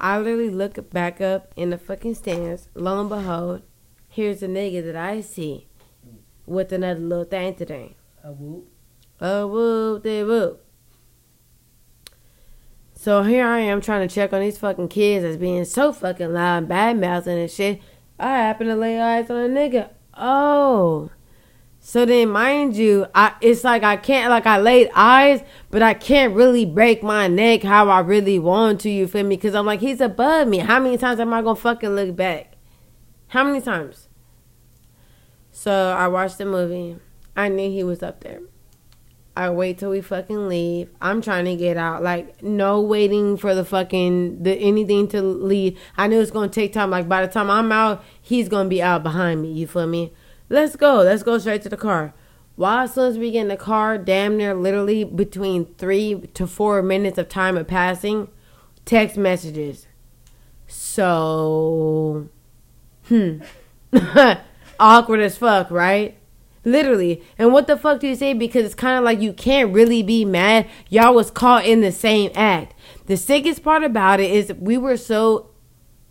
I 0.00 0.18
literally 0.18 0.50
look 0.50 0.90
back 0.90 1.20
up 1.20 1.52
in 1.56 1.70
the 1.70 1.78
fucking 1.78 2.14
stands. 2.14 2.68
Lo 2.74 3.00
and 3.00 3.08
behold, 3.08 3.62
here's 4.08 4.42
a 4.42 4.48
nigga 4.48 4.84
that 4.84 4.96
I 4.96 5.20
see 5.20 5.66
with 6.46 6.72
another 6.72 7.00
little 7.00 7.24
thing 7.24 7.54
today. 7.54 7.96
A 8.22 8.32
whoop. 8.32 8.68
Oh, 9.20 9.46
whoop, 9.48 10.04
de 10.04 10.22
whoop. 10.22 10.64
So 12.94 13.22
here 13.22 13.46
I 13.46 13.60
am 13.60 13.80
trying 13.80 14.06
to 14.06 14.12
check 14.12 14.32
on 14.32 14.40
these 14.40 14.58
fucking 14.58 14.88
kids 14.88 15.24
that's 15.24 15.36
being 15.36 15.64
so 15.64 15.92
fucking 15.92 16.32
loud 16.32 16.58
and 16.58 16.68
bad 16.68 16.98
mouthing 17.00 17.38
and 17.38 17.50
shit. 17.50 17.80
I 18.18 18.38
happen 18.38 18.66
to 18.68 18.76
lay 18.76 19.00
eyes 19.00 19.30
on 19.30 19.36
a 19.36 19.48
nigga. 19.48 19.90
Oh. 20.14 21.10
So 21.88 22.04
then, 22.04 22.28
mind 22.28 22.76
you, 22.76 23.06
I 23.14 23.32
it's 23.40 23.64
like 23.64 23.82
I 23.82 23.96
can't 23.96 24.28
like 24.28 24.44
I 24.44 24.58
laid 24.58 24.90
eyes, 24.94 25.42
but 25.70 25.80
I 25.80 25.94
can't 25.94 26.34
really 26.34 26.66
break 26.66 27.02
my 27.02 27.28
neck 27.28 27.62
how 27.62 27.88
I 27.88 28.00
really 28.00 28.38
want 28.38 28.82
to. 28.82 28.90
You 28.90 29.08
feel 29.08 29.24
me? 29.24 29.36
Because 29.36 29.54
I'm 29.54 29.64
like 29.64 29.80
he's 29.80 30.02
above 30.02 30.48
me. 30.48 30.58
How 30.58 30.80
many 30.80 30.98
times 30.98 31.18
am 31.18 31.32
I 31.32 31.40
gonna 31.40 31.56
fucking 31.56 31.96
look 31.96 32.14
back? 32.14 32.56
How 33.28 33.42
many 33.42 33.62
times? 33.62 34.08
So 35.50 35.72
I 35.72 36.08
watched 36.08 36.36
the 36.36 36.44
movie. 36.44 36.98
I 37.34 37.48
knew 37.48 37.70
he 37.70 37.82
was 37.82 38.02
up 38.02 38.20
there. 38.20 38.42
I 39.34 39.48
wait 39.48 39.78
till 39.78 39.88
we 39.88 40.02
fucking 40.02 40.46
leave. 40.46 40.90
I'm 41.00 41.22
trying 41.22 41.46
to 41.46 41.56
get 41.56 41.78
out. 41.78 42.02
Like 42.02 42.42
no 42.42 42.82
waiting 42.82 43.38
for 43.38 43.54
the 43.54 43.64
fucking 43.64 44.42
the 44.42 44.52
anything 44.52 45.08
to 45.08 45.22
leave. 45.22 45.80
I 45.96 46.06
knew 46.06 46.20
it's 46.20 46.30
gonna 46.30 46.48
take 46.48 46.74
time. 46.74 46.90
Like 46.90 47.08
by 47.08 47.24
the 47.24 47.32
time 47.32 47.48
I'm 47.48 47.72
out, 47.72 48.04
he's 48.20 48.50
gonna 48.50 48.68
be 48.68 48.82
out 48.82 49.02
behind 49.02 49.40
me. 49.40 49.52
You 49.52 49.66
feel 49.66 49.86
me? 49.86 50.12
Let's 50.48 50.76
go. 50.76 50.96
Let's 51.02 51.22
go 51.22 51.38
straight 51.38 51.62
to 51.62 51.68
the 51.68 51.76
car. 51.76 52.14
As 52.60 53.18
we 53.18 53.30
get 53.30 53.42
in 53.42 53.48
the 53.48 53.56
car, 53.56 53.98
damn 53.98 54.36
near 54.36 54.54
literally 54.54 55.04
between 55.04 55.74
three 55.74 56.28
to 56.34 56.46
four 56.46 56.82
minutes 56.82 57.18
of 57.18 57.28
time 57.28 57.56
of 57.56 57.68
passing, 57.68 58.28
text 58.84 59.16
messages. 59.16 59.86
So 60.66 62.28
hmm. 63.06 63.40
Awkward 64.80 65.20
as 65.20 65.36
fuck, 65.36 65.70
right? 65.70 66.18
Literally. 66.64 67.22
And 67.38 67.52
what 67.52 67.66
the 67.66 67.76
fuck 67.76 68.00
do 68.00 68.08
you 68.08 68.14
say? 68.14 68.32
Because 68.32 68.64
it's 68.64 68.74
kind 68.74 68.98
of 68.98 69.04
like 69.04 69.20
you 69.20 69.32
can't 69.32 69.72
really 69.72 70.02
be 70.02 70.24
mad. 70.24 70.68
Y'all 70.88 71.14
was 71.14 71.30
caught 71.30 71.64
in 71.64 71.80
the 71.80 71.92
same 71.92 72.30
act. 72.34 72.74
The 73.06 73.16
sickest 73.16 73.62
part 73.62 73.82
about 73.82 74.20
it 74.20 74.30
is 74.30 74.52
we 74.54 74.76
were 74.76 74.96
so 74.96 75.50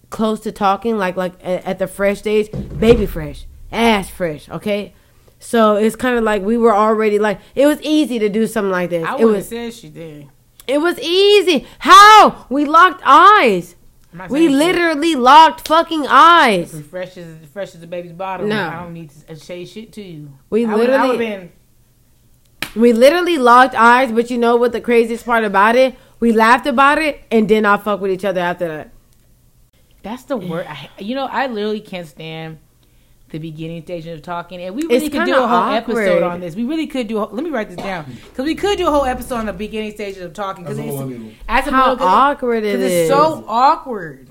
close 0.09 0.39
to 0.41 0.51
talking, 0.51 0.97
like 0.97 1.15
like 1.15 1.33
at, 1.43 1.79
the 1.79 1.87
fresh 1.87 2.19
stage, 2.19 2.49
baby 2.79 3.05
fresh, 3.05 3.45
ass 3.71 4.09
fresh. 4.09 4.49
Okay, 4.49 4.93
so 5.39 5.75
it's 5.75 5.95
kind 5.95 6.17
of 6.17 6.23
like 6.23 6.41
we 6.41 6.57
were 6.57 6.75
already 6.75 7.19
like 7.19 7.39
it 7.55 7.67
was 7.67 7.81
easy 7.81 8.19
to 8.19 8.29
do 8.29 8.47
something 8.47 8.71
like 8.71 8.89
this. 8.89 9.05
I 9.05 9.13
it 9.17 9.25
would 9.25 9.27
have 9.27 9.35
was 9.35 9.49
said 9.49 9.73
she 9.73 9.89
did. 9.89 10.27
it 10.67 10.79
was 10.79 10.99
easy. 10.99 11.67
How 11.79 12.45
we 12.49 12.65
locked 12.65 13.01
eyes. 13.05 13.75
We 14.29 14.47
saying 14.47 14.49
shit. 14.49 14.57
literally 14.57 15.15
locked 15.15 15.67
fucking 15.67 16.07
eyes. 16.07 16.73
As 16.73 16.81
fresh 16.85 17.17
as 17.17 17.35
fresh 17.53 17.75
as 17.75 17.81
the 17.81 17.87
baby's 17.87 18.13
bottom. 18.13 18.49
No. 18.49 18.67
I 18.67 18.79
don't 18.81 18.93
need 18.93 19.11
to 19.11 19.33
uh, 19.33 19.35
say 19.35 19.63
shit 19.65 19.91
to 19.93 20.01
you. 20.01 20.33
We 20.49 20.65
I 20.65 20.71
I 20.71 20.75
literally- 20.75 21.17
been. 21.17 21.51
We 22.75 22.93
literally 22.93 23.37
locked 23.37 23.73
eyes, 23.75 24.11
but 24.11 24.29
you 24.29 24.37
know 24.37 24.55
what 24.55 24.71
the 24.71 24.81
craziest 24.81 25.25
part 25.25 25.43
about 25.43 25.75
it? 25.75 25.95
We 26.19 26.31
laughed 26.31 26.67
about 26.67 26.99
it 26.99 27.21
and 27.31 27.47
did 27.47 27.61
not 27.61 27.83
fuck 27.83 28.01
with 28.01 28.11
each 28.11 28.25
other 28.25 28.41
after 28.41 28.67
that. 28.67 28.89
That's 30.03 30.23
the 30.23 30.37
word. 30.37 30.65
I, 30.67 30.89
you 30.99 31.15
know, 31.15 31.25
I 31.25 31.47
literally 31.47 31.79
can't 31.79 32.07
stand 32.07 32.59
the 33.29 33.39
beginning 33.39 33.81
stages 33.83 34.15
of 34.15 34.21
talking, 34.21 34.61
and 34.61 34.73
we 34.75 34.83
really 34.83 35.05
It's 35.07 35.09
could 35.15 35.25
do 35.25 35.33
a 35.35 35.47
whole 35.47 35.57
awkward. 35.57 35.97
episode 36.07 36.23
on 36.23 36.39
this. 36.39 36.55
We 36.55 36.63
really 36.63 36.87
could 36.87 37.07
do. 37.07 37.17
A, 37.17 37.23
let 37.25 37.43
me 37.43 37.49
write 37.49 37.67
this 37.69 37.77
down 37.77 38.05
because 38.29 38.45
we 38.45 38.55
could 38.55 38.77
do 38.77 38.87
a 38.87 38.91
whole 38.91 39.05
episode 39.05 39.35
on 39.35 39.45
the 39.45 39.53
beginning 39.53 39.91
stages 39.91 40.21
of 40.21 40.33
talking 40.33 40.63
because 40.63 40.79
As 40.79 40.85
it's 40.85 40.93
as 41.49 41.67
a 41.67 41.71
How 41.71 41.77
millennial, 41.77 41.97
'cause 41.97 42.07
awkward 42.07 42.63
it 42.63 42.71
Because 42.77 42.81
is. 42.91 43.09
it's 43.09 43.09
so 43.09 43.43
awkward. 43.47 44.29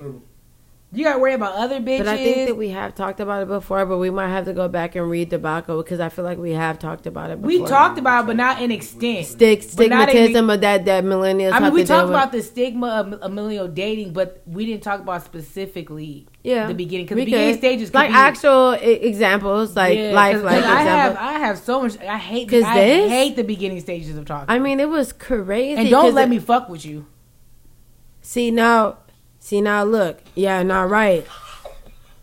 You 0.97 1.03
gotta 1.03 1.19
worry 1.19 1.33
about 1.33 1.53
other 1.53 1.79
bitches. 1.79 1.99
But 1.99 2.07
I 2.07 2.17
think 2.17 2.47
that 2.47 2.55
we 2.57 2.69
have 2.69 2.95
talked 2.95 3.19
about 3.19 3.43
it 3.43 3.47
before, 3.47 3.85
but 3.85 3.99
we 3.99 4.09
might 4.09 4.29
have 4.29 4.45
to 4.45 4.53
go 4.53 4.67
back 4.67 4.95
and 4.95 5.07
read 5.07 5.29
Tobacco 5.29 5.83
because 5.83 5.99
I 5.99 6.09
feel 6.09 6.25
like 6.25 6.39
we 6.39 6.53
have 6.53 6.79
talked 6.79 7.05
about 7.05 7.29
it 7.29 7.37
we 7.37 7.63
talked 7.63 7.99
about, 7.99 8.23
it, 8.23 8.27
but 8.27 8.35
not 8.35 8.63
in 8.63 8.71
extent. 8.71 9.27
Stick, 9.27 9.63
But 9.75 9.89
not 9.89 10.09
in- 10.09 10.33
stigmatism 10.33 10.51
of 10.55 10.61
that 10.61 10.85
that 10.85 11.03
millennials 11.03 11.51
I 11.51 11.55
have 11.59 11.63
mean, 11.65 11.73
we 11.73 11.83
talked 11.83 12.09
about 12.09 12.31
the 12.31 12.41
stigma 12.41 12.87
of, 12.87 13.13
of 13.13 13.31
millennial 13.31 13.67
dating, 13.67 14.13
but 14.13 14.41
we 14.47 14.65
didn't 14.65 14.81
talk 14.81 14.99
about 14.99 15.23
specifically 15.23 16.25
yeah 16.43 16.65
the 16.65 16.73
beginning 16.73 17.05
because 17.05 17.17
the 17.17 17.25
beginning 17.25 17.51
could. 17.53 17.59
stages 17.59 17.89
could 17.91 17.95
like 17.95 18.09
be- 18.09 18.15
actual 18.15 18.71
examples, 18.71 19.75
like 19.75 19.99
Yeah, 19.99 20.11
life, 20.13 20.41
like 20.41 20.63
I 20.63 20.81
have 20.81 21.11
example. 21.11 21.23
I 21.27 21.33
have 21.33 21.57
so 21.59 21.81
much. 21.83 21.99
I 21.99 22.17
hate 22.17 22.49
'Cause 22.49 22.63
I 22.63 22.73
this- 22.73 23.11
hate 23.11 23.35
the 23.35 23.43
beginning 23.43 23.81
stages 23.81 24.17
of 24.17 24.25
talking. 24.25 24.45
I 24.49 24.57
mean, 24.57 24.79
it 24.79 24.89
was 24.89 25.13
crazy. 25.13 25.75
and 25.79 25.89
don't 25.91 26.15
let 26.15 26.25
it- 26.27 26.31
me 26.31 26.39
fuck 26.39 26.69
with 26.69 26.83
you. 26.87 27.05
see 28.21 28.49
now. 28.49 28.97
See 29.47 29.61
now, 29.61 29.85
look, 29.85 30.19
yeah, 30.35 30.61
not 30.61 30.89
right. 30.89 31.25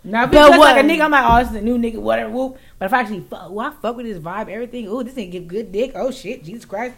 Now, 0.04 0.24
if 0.24 0.30
But 0.30 0.58
like 0.58 0.84
a 0.84 0.87
nigga, 0.87 1.00
I'm 1.06 1.10
like, 1.10 1.24
oh, 1.26 1.38
this 1.38 1.48
is 1.48 1.56
a 1.56 1.62
new 1.62 1.78
nigga, 1.78 1.96
whatever, 1.96 2.30
whoop. 2.30 2.58
But 2.78 2.84
if 2.84 2.92
I 2.92 3.00
actually 3.00 3.20
fuck, 3.20 3.50
well, 3.50 3.66
I 3.66 3.70
fuck 3.80 3.96
with 3.96 4.04
his 4.04 4.18
vibe, 4.18 4.50
everything. 4.50 4.87
Oh, 4.88 5.02
this 5.02 5.16
ain't 5.16 5.32
give 5.32 5.48
good 5.48 5.72
dick. 5.72 5.92
Oh 5.94 6.10
shit, 6.10 6.44
Jesus 6.44 6.66
Christ. 6.66 6.96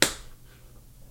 Cause 0.00 0.16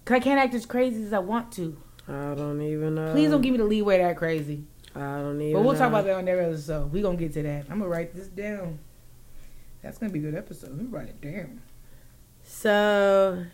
I 0.10 0.20
can't 0.20 0.42
act 0.42 0.54
as 0.56 0.66
crazy 0.66 1.06
as 1.06 1.14
I 1.14 1.20
want 1.20 1.54
to. 1.54 1.78
I 2.06 2.36
don't 2.36 2.62
even 2.62 2.96
know. 2.96 3.14
Please 3.14 3.30
don't 3.30 3.40
give 3.40 3.54
me 3.54 3.60
the 3.60 3.64
leeway 3.64 4.00
that 4.00 4.18
crazy. 4.18 4.66
I 4.94 5.00
don't 5.00 5.40
even. 5.40 5.54
But 5.54 5.64
we'll 5.64 5.78
talk 5.78 5.88
about 5.88 6.04
that 6.04 6.18
on 6.18 6.26
their 6.26 6.42
episode. 6.42 6.92
We 6.92 7.02
gonna 7.02 7.16
get 7.16 7.32
to 7.36 7.44
that. 7.44 7.68
I'm 7.70 7.80
gonna 7.80 7.88
write 7.88 8.14
this 8.14 8.28
down. 8.28 8.78
That's 9.82 10.00
gonna 10.00 10.12
be 10.12 10.20
a 10.20 10.24
good 10.24 10.36
episode. 10.36 10.72
Let 10.72 10.80
me 10.80 10.88
write 10.88 11.08
it 11.08 11.22
down. 11.22 11.62
So 12.44 13.46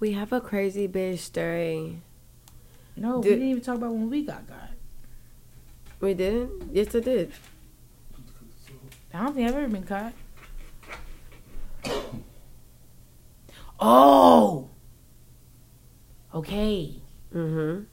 we 0.00 0.12
have 0.12 0.34
a 0.34 0.40
crazy 0.42 0.86
bitch 0.86 1.20
story. 1.20 2.02
No, 2.96 3.22
Did- 3.22 3.28
we 3.30 3.34
didn't 3.36 3.48
even 3.50 3.62
talk 3.62 3.76
about 3.76 3.92
when 3.92 4.08
we 4.10 4.22
got 4.24 4.46
got. 4.48 4.68
We 6.00 6.14
didn't? 6.14 6.74
Yes, 6.74 6.94
I 6.94 7.00
did. 7.00 7.32
I 9.14 9.22
don't 9.24 9.34
think 9.34 9.48
I've 9.48 9.54
ever 9.56 9.68
been 9.68 9.82
caught. 9.84 10.12
Oh. 13.80 14.68
Okay. 16.34 16.94
Mm-hmm. 17.34 17.84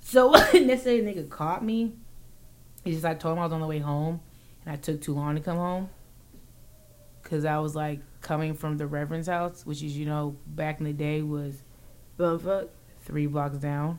So 0.00 0.28
let's 0.30 0.82
say 0.82 1.00
a 1.00 1.02
nigga 1.02 1.28
caught 1.28 1.64
me. 1.64 1.94
He 2.84 2.92
just 2.92 3.04
like 3.04 3.20
told 3.20 3.34
him 3.36 3.40
I 3.40 3.44
was 3.44 3.52
on 3.52 3.60
the 3.60 3.66
way 3.66 3.78
home, 3.78 4.20
and 4.64 4.72
I 4.72 4.76
took 4.76 5.00
too 5.00 5.14
long 5.14 5.34
to 5.34 5.40
come 5.40 5.56
home. 5.56 5.88
because 7.22 7.44
I 7.44 7.58
was 7.58 7.74
like 7.74 8.00
coming 8.20 8.54
from 8.54 8.78
the 8.78 8.86
Reverend's 8.86 9.28
house, 9.28 9.64
which 9.66 9.82
is 9.82 9.96
you 9.96 10.06
know 10.06 10.36
back 10.46 10.78
in 10.80 10.84
the 10.84 10.92
day 10.92 11.22
was 11.22 11.62
Bumfuck. 12.18 12.68
three 13.02 13.26
blocks 13.26 13.58
down. 13.58 13.98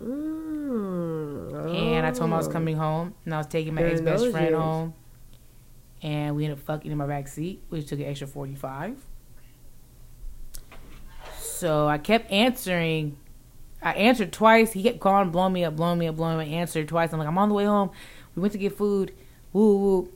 Mm, 0.00 1.74
And 1.74 2.06
I 2.06 2.10
told 2.10 2.28
him 2.28 2.32
I 2.34 2.36
was 2.36 2.48
oh. 2.48 2.52
coming 2.52 2.76
home, 2.76 3.14
and 3.24 3.34
I 3.34 3.38
was 3.38 3.46
taking 3.46 3.74
my 3.74 3.82
ex 3.82 4.00
best 4.00 4.30
friend 4.30 4.50
years. 4.50 4.60
home, 4.60 4.94
and 6.02 6.36
we 6.36 6.44
ended 6.44 6.58
up 6.58 6.64
fucking 6.64 6.90
in 6.90 6.98
my 6.98 7.06
back 7.06 7.28
seat, 7.28 7.62
which 7.68 7.86
took 7.88 7.98
an 7.98 8.06
extra 8.06 8.26
forty 8.28 8.54
five. 8.54 8.96
So 11.40 11.88
I 11.88 11.98
kept 11.98 12.30
answering. 12.30 13.16
I 13.82 13.92
answered 13.94 14.32
twice. 14.32 14.72
He 14.72 14.82
kept 14.82 15.00
calling, 15.00 15.30
blowing 15.30 15.52
me 15.52 15.64
up, 15.64 15.76
blowing 15.76 15.98
me 15.98 16.06
up, 16.08 16.16
blowing 16.16 16.38
me. 16.38 16.44
up. 16.44 16.50
I 16.50 16.54
answered 16.54 16.88
twice. 16.88 17.12
I'm 17.12 17.18
like, 17.18 17.28
I'm 17.28 17.38
on 17.38 17.48
the 17.48 17.54
way 17.54 17.64
home. 17.64 17.90
We 18.34 18.42
went 18.42 18.52
to 18.52 18.58
get 18.58 18.76
food. 18.76 19.12
Woo 19.52 19.76
woo. 19.78 20.12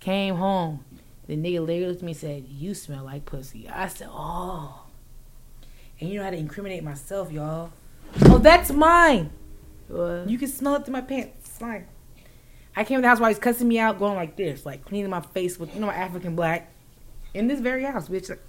Came 0.00 0.36
home. 0.36 0.84
The 1.26 1.36
nigga 1.36 1.60
literally 1.60 1.86
looked 1.86 1.98
at 1.98 2.04
me 2.04 2.12
and 2.12 2.20
said, 2.20 2.44
"You 2.48 2.72
smell 2.74 3.04
like 3.04 3.24
pussy." 3.24 3.68
I 3.68 3.88
said, 3.88 4.08
"Oh." 4.10 4.84
And 5.98 6.08
you 6.10 6.18
know 6.18 6.24
how 6.24 6.30
to 6.30 6.36
incriminate 6.36 6.84
myself, 6.84 7.32
y'all. 7.32 7.72
Oh, 8.22 8.38
that's 8.38 8.70
mine. 8.70 9.30
What? 9.88 10.28
You 10.28 10.38
can 10.38 10.48
smell 10.48 10.76
it 10.76 10.84
through 10.84 10.92
my 10.92 11.00
pants. 11.00 11.32
It's 11.40 11.58
fine. 11.58 11.86
I 12.74 12.84
came 12.84 12.98
to 12.98 13.02
the 13.02 13.08
house 13.08 13.20
while 13.20 13.30
he's 13.30 13.38
cussing 13.38 13.68
me 13.68 13.78
out, 13.78 13.98
going 13.98 14.16
like 14.16 14.36
this, 14.36 14.66
like 14.66 14.84
cleaning 14.84 15.10
my 15.10 15.20
face 15.20 15.58
with, 15.58 15.74
you 15.74 15.80
know, 15.80 15.86
my 15.86 15.94
African 15.94 16.36
black. 16.36 16.72
In 17.32 17.48
this 17.48 17.60
very 17.60 17.82
house, 17.84 18.08
bitch. 18.08 18.28
Like, 18.28 18.42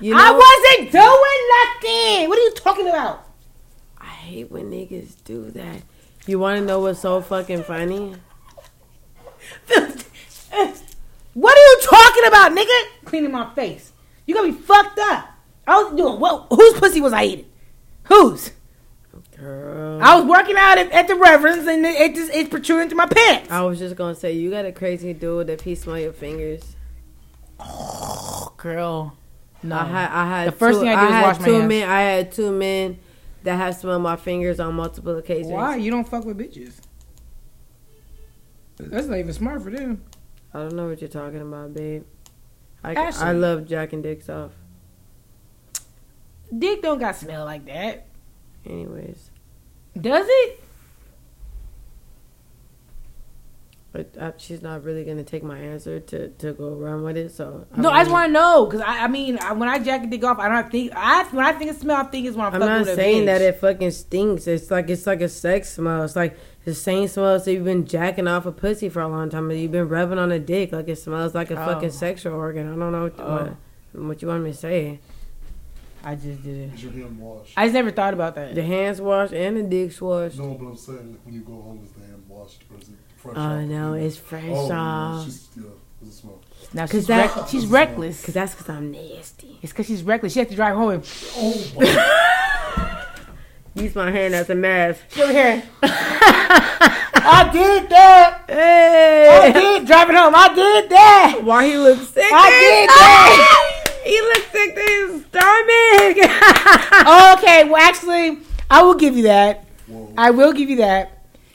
You 0.00 0.14
I 0.16 0.30
wasn't 0.30 0.92
doing 0.92 1.02
nothing. 1.02 2.28
What 2.28 2.38
are 2.38 2.42
you 2.42 2.54
talking 2.54 2.88
about? 2.88 3.24
I 3.98 4.06
hate 4.06 4.50
when 4.50 4.70
niggas 4.70 5.22
do 5.24 5.50
that. 5.52 5.82
You 6.26 6.38
want 6.38 6.58
to 6.60 6.64
know 6.64 6.80
what's 6.80 7.00
so 7.00 7.22
fucking 7.22 7.64
funny? 7.64 8.14
what 11.34 11.56
are 11.56 11.60
you 11.60 11.78
talking 11.82 12.26
about, 12.26 12.52
nigga? 12.52 13.04
Cleaning 13.06 13.32
my 13.32 13.54
face. 13.54 13.92
You 14.26 14.34
got 14.34 14.44
me 14.44 14.52
fucked 14.52 14.98
up. 14.98 15.30
I 15.66 15.82
was 15.82 15.96
doing 15.96 16.20
well. 16.20 16.46
Whose 16.50 16.74
pussy 16.74 17.00
was 17.00 17.12
I 17.14 17.24
eating? 17.24 17.47
Whose? 18.08 18.52
Girl. 19.36 20.00
I 20.02 20.16
was 20.16 20.24
working 20.26 20.56
out 20.58 20.78
at, 20.78 20.90
at 20.90 21.06
the 21.06 21.14
Reverend's, 21.14 21.66
and 21.66 21.86
it, 21.86 21.94
it 22.00 22.14
just 22.14 22.32
it's 22.34 22.48
protruding 22.48 22.88
through 22.88 22.98
my 22.98 23.06
pants. 23.06 23.50
I 23.50 23.62
was 23.62 23.78
just 23.78 23.94
gonna 23.94 24.14
say 24.16 24.32
you 24.32 24.50
got 24.50 24.64
a 24.64 24.72
crazy 24.72 25.12
dude 25.12 25.46
that 25.46 25.62
he 25.62 25.74
smell 25.76 25.98
your 25.98 26.12
fingers. 26.12 26.74
Oh, 27.60 28.52
Girl, 28.56 29.16
no. 29.62 29.76
I 29.76 29.84
had 29.84 30.10
I 30.10 30.26
had 30.26 30.48
The 30.48 30.52
first 30.52 30.78
two, 30.80 30.84
thing 30.84 30.88
I 30.94 31.00
did 31.00 31.06
was 31.06 31.12
had 31.12 31.22
wash 31.22 31.40
my 31.40 31.48
hands. 31.48 31.68
men. 31.68 31.88
I 31.88 32.00
had 32.00 32.32
two 32.32 32.50
men 32.50 32.98
that 33.44 33.56
have 33.56 33.76
smelled 33.76 34.02
my 34.02 34.16
fingers 34.16 34.58
on 34.58 34.74
multiple 34.74 35.16
occasions. 35.16 35.52
Why 35.52 35.76
you 35.76 35.90
don't 35.92 36.08
fuck 36.08 36.24
with 36.24 36.38
bitches? 36.38 36.80
That's 38.76 39.06
not 39.06 39.18
even 39.18 39.32
smart 39.32 39.62
for 39.62 39.70
them. 39.70 40.02
I 40.54 40.60
don't 40.60 40.74
know 40.74 40.88
what 40.88 41.00
you're 41.00 41.08
talking 41.10 41.40
about, 41.40 41.74
babe. 41.74 42.04
I, 42.82 42.94
Ashley. 42.94 43.26
I 43.26 43.32
love 43.32 43.66
jacking 43.66 44.02
dicks 44.02 44.28
off. 44.28 44.52
Dick 46.56 46.82
don't 46.82 46.98
got 46.98 47.16
smell 47.16 47.44
like 47.44 47.66
that, 47.66 48.06
Anyways, 48.66 49.30
does 50.00 50.26
it? 50.28 50.60
but 53.90 54.16
uh, 54.18 54.32
she's 54.36 54.60
not 54.60 54.84
really 54.84 55.02
gonna 55.02 55.24
take 55.24 55.42
my 55.42 55.58
answer 55.58 55.98
to, 55.98 56.28
to 56.28 56.52
go 56.52 56.74
around 56.74 57.02
with 57.04 57.16
it. 57.16 57.32
So 57.32 57.66
No, 57.76 57.90
I 57.90 58.00
just 58.02 58.10
want 58.12 58.28
to 58.28 58.32
know 58.32 58.66
because 58.66 58.82
I, 58.82 59.04
I 59.04 59.08
mean, 59.08 59.38
I, 59.40 59.52
when 59.52 59.68
I 59.68 59.78
jack 59.78 60.04
a 60.04 60.06
dick 60.06 60.22
off, 60.24 60.38
I 60.38 60.48
don't 60.48 60.70
think 60.70 60.92
I 60.94 61.24
when 61.30 61.44
I 61.44 61.52
think 61.52 61.70
of 61.70 61.78
smell, 61.78 61.96
I 61.96 62.04
think 62.04 62.26
it's 62.26 62.36
when 62.36 62.46
I'm, 62.46 62.54
I'm 62.54 62.60
not 62.60 62.86
saying 62.86 63.24
that 63.26 63.40
it 63.40 63.56
fucking 63.58 63.90
stinks. 63.92 64.46
It's 64.46 64.70
like 64.70 64.90
it's 64.90 65.06
like 65.06 65.22
a 65.22 65.28
sex 65.28 65.70
smell. 65.72 66.02
It's 66.04 66.14
like 66.16 66.36
the 66.66 66.74
same 66.74 67.08
smell 67.08 67.28
as 67.34 67.46
you've 67.48 67.64
been 67.64 67.86
jacking 67.86 68.28
off 68.28 68.44
a 68.44 68.52
pussy 68.52 68.88
for 68.90 69.00
a 69.00 69.08
long 69.08 69.30
time. 69.30 69.50
You've 69.50 69.72
been 69.72 69.88
rubbing 69.88 70.18
on 70.18 70.32
a 70.32 70.38
dick. 70.38 70.70
Like 70.72 70.88
it 70.88 70.96
smells 70.96 71.34
like 71.34 71.50
a 71.50 71.60
Oh. 71.60 71.66
fucking 71.66 71.90
sexual 71.90 72.34
organ. 72.34 72.66
I 72.72 72.76
don't 72.76 72.92
know 72.92 73.04
what, 73.04 73.14
Oh. 73.18 73.56
what, 73.94 74.02
what 74.04 74.22
you 74.22 74.28
want 74.28 74.44
me 74.44 74.52
to 74.52 74.56
say. 74.56 75.00
I 76.04 76.14
just 76.14 76.42
did 76.42 76.56
it. 76.70 76.74
Is 76.74 76.82
your 76.84 76.92
hand 76.92 77.18
washed? 77.18 77.52
I 77.56 77.64
just 77.66 77.74
never 77.74 77.90
thought 77.90 78.14
about 78.14 78.34
that. 78.36 78.54
The 78.54 78.62
hands 78.62 79.00
washed 79.00 79.32
and 79.32 79.56
the 79.56 79.62
dick's 79.64 80.00
washed. 80.00 80.38
No, 80.38 80.54
but 80.54 80.66
I'm 80.66 80.76
saying 80.76 81.10
like, 81.12 81.20
when 81.24 81.34
you 81.34 81.40
go 81.40 81.52
home, 81.60 81.80
is 81.84 81.90
the 81.92 82.00
hand 82.00 82.22
washed 82.28 82.62
or 82.72 82.78
is 82.80 82.88
it 82.88 82.94
fresh? 83.16 83.34
Oh 83.36 83.40
off? 83.40 83.64
no, 83.64 83.92
it's 83.94 84.16
fresh 84.16 84.44
Oh, 84.48 84.68
yeah, 84.68 84.74
off. 84.78 85.26
it's 85.26 85.36
just, 85.36 85.56
yeah, 85.56 85.62
does 86.00 86.08
it 86.08 86.12
smell? 86.12 86.40
Now 86.72 86.82
'Cause 86.82 86.90
she's 86.92 87.06
that- 87.08 87.36
rec- 87.36 87.48
she's 87.48 87.66
reckless. 87.66 88.24
Cause 88.24 88.34
that's 88.34 88.54
cause 88.54 88.68
I'm 88.68 88.92
nasty. 88.92 89.58
It's 89.62 89.72
because 89.72 89.86
she's 89.86 90.02
reckless. 90.02 90.32
She 90.32 90.38
has 90.38 90.48
to 90.48 90.54
drive 90.54 90.76
home. 90.76 90.90
And, 90.90 91.04
Oh 91.36 91.72
my! 91.76 93.04
Use 93.82 93.94
my 93.94 94.10
hand 94.10 94.34
as 94.34 94.50
a 94.50 94.54
mask. 94.54 95.00
she 95.10 95.22
over 95.22 95.32
here. 95.32 95.62
I 95.82 97.50
did 97.52 97.88
that. 97.90 98.42
Hey. 98.48 99.42
I 99.42 99.52
did 99.52 99.86
driving 99.86 100.16
home. 100.16 100.34
I 100.34 100.48
did 100.54 100.90
that. 100.90 101.40
why 101.44 101.66
he 101.66 101.76
looks 101.76 102.08
sick? 102.08 102.24
I 102.32 102.50
did 102.50 102.88
that. 102.88 103.64
he 104.08 104.20
looks 104.20 104.46
sick 104.50 104.74
to 104.74 104.80
his 104.80 105.24
stomach. 105.26 106.16
okay, 107.38 107.64
well, 107.64 107.76
actually, 107.76 108.38
I 108.70 108.82
will 108.82 108.94
give 108.94 109.16
you 109.16 109.24
that. 109.24 109.64
Whoa. 109.86 110.12
I 110.16 110.30
will 110.30 110.52
give 110.52 110.68
you 110.70 110.76
that. 110.76 111.12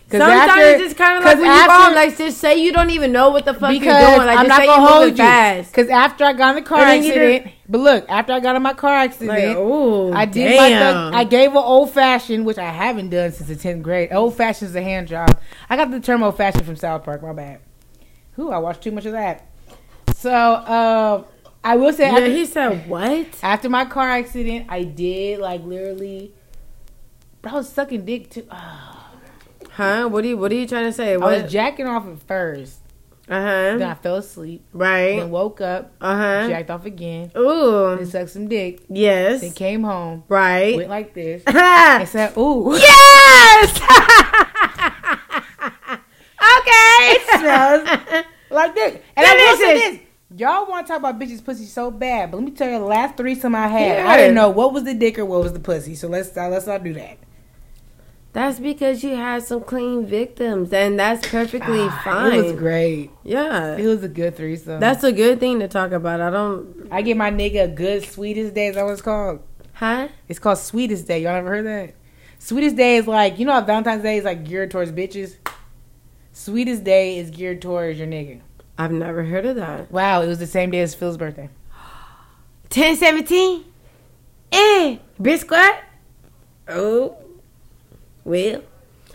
'Cause 0.09 0.19
Sometimes 0.21 0.51
after- 0.51 0.83
it's 0.85 0.93
kind 0.93 1.17
of 1.17 1.23
like 1.23 1.33
'cause 1.33 1.41
when 1.41 1.51
you 1.51 1.57
after- 1.59 1.67
bomb, 1.85 1.95
like 1.95 2.17
just 2.17 2.37
say 2.37 2.55
you 2.61 2.71
don't 2.71 2.91
even 2.91 3.11
know 3.11 3.29
what 3.31 3.45
the 3.45 3.53
fuck 3.55 3.71
because 3.71 3.85
you're 3.99 4.15
doing. 4.15 4.27
Like 4.27 4.37
I'm 4.37 4.45
just 4.45 4.47
not 4.49 4.59
say 4.59 4.65
gonna 4.67 4.81
you're 4.83 4.89
hold 4.91 5.09
you. 5.11 5.15
fast. 5.17 5.71
Because 5.73 5.89
after 5.89 6.23
I 6.23 6.33
got 6.33 6.49
in 6.49 6.55
the 6.63 6.69
car 6.69 6.79
And 6.81 6.89
then 6.89 7.03
you 7.03 7.09
accident, 7.13 7.53
but 7.67 7.77
look, 7.81 8.05
after 8.09 8.33
I 8.33 8.39
got 8.39 8.55
in 8.55 8.61
my 8.61 8.73
car 8.73 8.93
accident, 8.93 9.29
Like, 9.29 9.57
oh, 9.57 10.13
I 10.13 10.25
did 10.25 10.55
my 10.55 10.69
damn. 10.69 10.93
thug, 11.11 11.13
I 11.15 11.23
gave 11.23 11.49
an 11.51 11.57
old 11.57 11.89
fashioned, 11.91 12.45
which 12.45 12.59
I 12.59 12.69
haven't 12.69 13.09
done 13.09 13.31
since 13.31 13.49
the 13.49 13.55
tenth 13.55 13.81
grade. 13.81 14.09
Old 14.13 14.35
fashioned 14.35 14.69
is 14.69 14.75
a 14.75 14.83
hand 14.83 15.07
job. 15.07 15.35
I 15.67 15.75
got 15.77 15.89
the 15.89 15.99
term 15.99 16.21
old 16.21 16.37
fashioned 16.37 16.65
from 16.67 16.75
South 16.75 17.03
Park. 17.03 17.23
My 17.23 17.33
bad. 17.33 17.57
Who 18.35 18.51
I 18.51 18.59
watched 18.59 18.83
too 18.83 18.91
much 18.91 19.07
of 19.07 19.13
that. 19.13 19.47
So 20.15 20.29
uh, 20.31 21.23
I 21.63 21.75
will 21.77 21.93
say 21.93 22.07
yeah, 22.07 22.17
after, 22.17 22.27
he 22.27 22.45
said 22.45 22.89
what? 22.89 23.27
after 23.41 23.69
my 23.69 23.85
car 23.85 24.09
accident, 24.09 24.67
I 24.69 24.83
did 24.83 25.39
like 25.39 25.63
literally. 25.63 26.33
I 27.43 27.53
was 27.53 27.69
sucking 27.69 28.05
dick 28.05 28.29
too. 28.29 28.47
Huh? 29.71 30.07
What 30.07 30.23
are 30.23 30.27
you 30.27 30.37
What 30.37 30.51
are 30.51 30.55
you 30.55 30.67
trying 30.67 30.85
to 30.85 30.93
say? 30.93 31.15
I 31.15 31.17
was 31.17 31.51
jacking 31.51 31.87
off 31.87 32.07
at 32.07 32.21
first. 32.27 32.77
Uh 33.27 33.41
huh. 33.41 33.77
Then 33.77 33.83
I 33.83 33.93
fell 33.95 34.17
asleep. 34.17 34.65
Right. 34.71 35.17
Then 35.17 35.31
woke 35.31 35.61
up. 35.61 35.93
Uh 35.99 36.15
huh. 36.15 36.47
Jacked 36.49 36.69
off 36.69 36.85
again. 36.85 37.31
Ooh. 37.35 37.95
Then 37.95 38.05
sucked 38.05 38.29
some 38.29 38.47
dick. 38.47 38.81
Yes. 38.89 39.41
Then 39.41 39.53
came 39.53 39.81
home. 39.83 40.23
Right. 40.27 40.75
Went 40.75 40.89
like 40.89 41.13
this. 41.15 41.41
I 41.47 42.03
said, 42.03 42.37
"Ooh." 42.37 42.73
yes. 42.77 43.77
okay. 46.59 46.99
It 47.15 47.39
smells 47.39 47.87
like 48.51 48.75
this. 48.75 48.99
And 49.15 49.25
That 49.25 49.37
I 49.37 49.51
will 49.51 49.57
say 49.57 49.73
this. 49.79 50.02
Y'all 50.35 50.67
want 50.67 50.87
to 50.87 50.91
talk 50.93 50.99
about 50.99 51.19
bitches 51.19 51.43
pussy 51.43 51.65
so 51.65 51.91
bad, 51.91 52.31
but 52.31 52.37
let 52.37 52.45
me 52.45 52.51
tell 52.51 52.69
you, 52.69 52.79
the 52.79 52.85
last 52.85 53.17
threesome 53.17 53.53
I 53.53 53.67
had, 53.67 53.97
Yeah. 53.99 54.09
I 54.09 54.17
didn't 54.17 54.35
know 54.35 54.49
what 54.49 54.73
was 54.73 54.83
the 54.83 54.93
dick 54.93 55.19
or 55.19 55.25
what 55.25 55.41
was 55.43 55.53
the 55.53 55.59
pussy. 55.59 55.93
So 55.95 56.07
let's 56.07 56.35
uh, 56.35 56.47
let's 56.49 56.65
not 56.65 56.83
do 56.83 56.93
that. 56.93 57.17
That's 58.31 58.59
because 58.59 59.03
you 59.03 59.15
had 59.15 59.43
some 59.43 59.61
clean 59.61 60.07
victims, 60.07 60.73
and 60.73 60.99
that's 60.99 61.27
perfectly 61.27 61.81
Ah, 61.81 62.01
fine. 62.03 62.33
It 62.33 62.43
was 62.45 62.51
great. 62.53 63.11
Yeah. 63.23 63.77
It 63.77 63.85
was 63.85 64.03
a 64.03 64.07
good 64.07 64.35
threesome. 64.35 64.79
That's 64.79 65.03
a 65.03 65.11
good 65.11 65.39
thing 65.39 65.59
to 65.59 65.67
talk 65.67 65.91
about. 65.91 66.19
I 66.19 66.31
don't. 66.31 66.87
I 66.89 67.03
give 67.03 67.15
my 67.15 67.29
nigga 67.29 67.65
a 67.65 67.67
good 67.67 68.03
sweetest 68.03 68.55
day. 68.55 68.67
Is 68.67 68.75
that 68.75 68.85
what 68.85 68.93
it's 68.93 69.03
called? 69.03 69.41
Huh? 69.73 70.07
It's 70.27 70.39
called 70.39 70.57
sweetest 70.57 71.07
day. 71.07 71.21
Y'all 71.21 71.35
ever 71.35 71.47
heard 71.49 71.65
that? 71.67 71.93
Sweetest 72.39 72.75
day 72.75 72.95
is 72.95 73.05
like 73.05 73.37
you 73.37 73.45
know 73.45 73.53
how 73.53 73.61
Valentine's 73.61 74.01
Day 74.01 74.17
is 74.17 74.23
like 74.23 74.45
geared 74.45 74.71
towards 74.71 74.91
bitches. 74.91 75.35
Sweetest 76.31 76.83
day 76.83 77.19
is 77.19 77.29
geared 77.29 77.61
towards 77.61 77.99
your 77.99 78.07
nigga. 78.07 78.41
I've 78.77 78.91
never 78.91 79.23
heard 79.23 79.45
of 79.45 79.55
that. 79.57 79.91
Wow, 79.91 80.21
it 80.21 80.27
was 80.27 80.39
the 80.39 80.47
same 80.47 80.71
day 80.71 80.79
as 80.81 80.95
Phil's 80.95 81.17
birthday. 81.17 81.49
1017? 82.73 83.65
Eh, 84.51 84.97
bitch 85.21 85.39
squad? 85.39 85.75
Oh. 86.67 87.17
Well, 88.23 88.61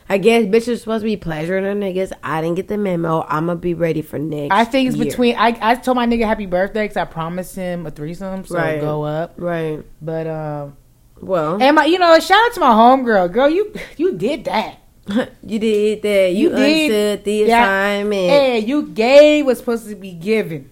I 0.09 0.19
guess 0.19 0.45
bitches 0.45 0.69
are 0.75 0.77
supposed 0.77 1.03
to 1.03 1.07
be 1.07 1.17
pleasuring 1.17 1.65
their 1.65 1.75
niggas. 1.75 2.13
I 2.23 2.41
didn't 2.41 2.57
get 2.57 2.69
the 2.69 2.79
memo. 2.79 3.25
I'm 3.29 3.47
going 3.47 3.59
to 3.59 3.61
be 3.63 3.75
ready 3.75 4.03
for 4.03 4.19
next 4.19 4.55
I 4.55 4.65
think 4.65 4.89
it's 4.89 4.97
year. 4.97 5.07
between. 5.07 5.37
I, 5.37 5.57
I 5.61 5.75
told 5.75 5.97
my 5.97 6.07
nigga 6.07 6.25
happy 6.27 6.47
birthday 6.47 6.85
because 6.85 6.97
I 6.97 7.05
promised 7.05 7.55
him 7.57 7.87
a 7.87 7.91
threesome, 7.91 8.45
so 8.45 8.55
Right. 8.57 8.81
go 8.81 9.03
up. 9.05 9.35
Right. 9.37 9.83
But 10.01 10.27
um, 10.27 10.77
Well, 11.21 11.63
and 11.63 11.77
my, 11.77 11.85
you 11.85 11.99
know, 11.99 12.19
shout 12.21 12.39
out 12.47 12.55
to 12.55 12.61
my 12.61 12.71
homegirl, 12.71 13.33
girl. 13.33 13.49
You 13.51 13.73
you 13.97 14.17
did 14.17 14.45
that. 14.45 14.79
you 15.43 15.59
did 15.59 16.03
that. 16.03 16.33
You, 16.33 16.51
You 16.51 16.57
did 16.57 16.91
understood 16.91 17.25
the 17.25 17.45
that. 17.45 17.63
assignment. 17.63 18.31
Hey, 18.31 18.59
you 18.61 18.87
gave 18.89 19.47
what's 19.47 19.61
supposed 19.61 19.89
to 19.89 19.95
be 19.95 20.13
given. 20.13 20.71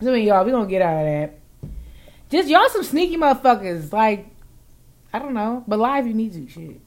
So 0.00 0.14
y'all, 0.14 0.44
we 0.44 0.52
gonna 0.52 0.66
get 0.68 0.82
out 0.82 1.00
of 1.00 1.06
that. 1.06 1.38
Just 2.30 2.48
y'all 2.48 2.68
some 2.68 2.84
sneaky 2.84 3.16
motherfuckers. 3.16 3.92
Like 3.92 4.26
I 5.12 5.18
don't 5.18 5.34
know, 5.34 5.64
but 5.66 5.78
live 5.78 6.06
you 6.06 6.14
need 6.14 6.32
to 6.34 6.48
shit. 6.48 6.80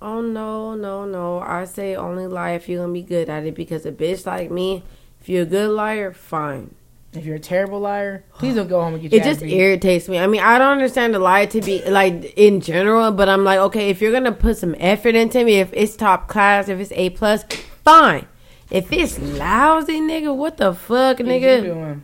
Oh, 0.00 0.20
no, 0.20 0.74
no, 0.76 1.04
no. 1.04 1.40
I 1.40 1.64
say 1.64 1.96
only 1.96 2.28
lie 2.28 2.52
if 2.52 2.68
you're 2.68 2.78
going 2.78 2.90
to 2.90 2.92
be 2.92 3.02
good 3.02 3.28
at 3.28 3.44
it 3.44 3.56
because 3.56 3.84
a 3.84 3.90
bitch 3.90 4.24
like 4.26 4.48
me, 4.48 4.84
if 5.20 5.28
you're 5.28 5.42
a 5.42 5.46
good 5.46 5.70
liar, 5.70 6.12
fine. 6.12 6.72
If 7.18 7.26
you're 7.26 7.36
a 7.36 7.40
terrible 7.40 7.80
liar, 7.80 8.24
please 8.34 8.54
don't 8.54 8.68
go 8.68 8.80
home 8.80 8.94
and 8.94 9.02
get 9.02 9.12
your 9.12 9.20
It 9.20 9.24
just 9.24 9.40
beat. 9.42 9.52
irritates 9.52 10.08
me. 10.08 10.18
I 10.18 10.26
mean, 10.26 10.40
I 10.40 10.58
don't 10.58 10.72
understand 10.72 11.14
the 11.14 11.18
lie 11.18 11.46
to 11.46 11.60
be 11.60 11.82
like 11.88 12.32
in 12.36 12.60
general, 12.60 13.10
but 13.12 13.28
I'm 13.28 13.44
like, 13.44 13.58
okay, 13.58 13.90
if 13.90 14.00
you're 14.00 14.12
gonna 14.12 14.32
put 14.32 14.56
some 14.58 14.74
effort 14.78 15.14
into 15.14 15.44
me, 15.44 15.54
if 15.60 15.70
it's 15.72 15.96
top 15.96 16.28
class, 16.28 16.68
if 16.68 16.78
it's 16.80 16.92
A 16.92 17.10
plus, 17.10 17.44
fine. 17.84 18.26
If 18.70 18.92
it's 18.92 19.18
lousy, 19.18 20.00
nigga, 20.00 20.34
what 20.34 20.58
the 20.58 20.74
fuck, 20.74 21.18
What 21.18 21.26
you 21.26 21.32
nigga? 21.32 21.62
doing? 21.62 22.02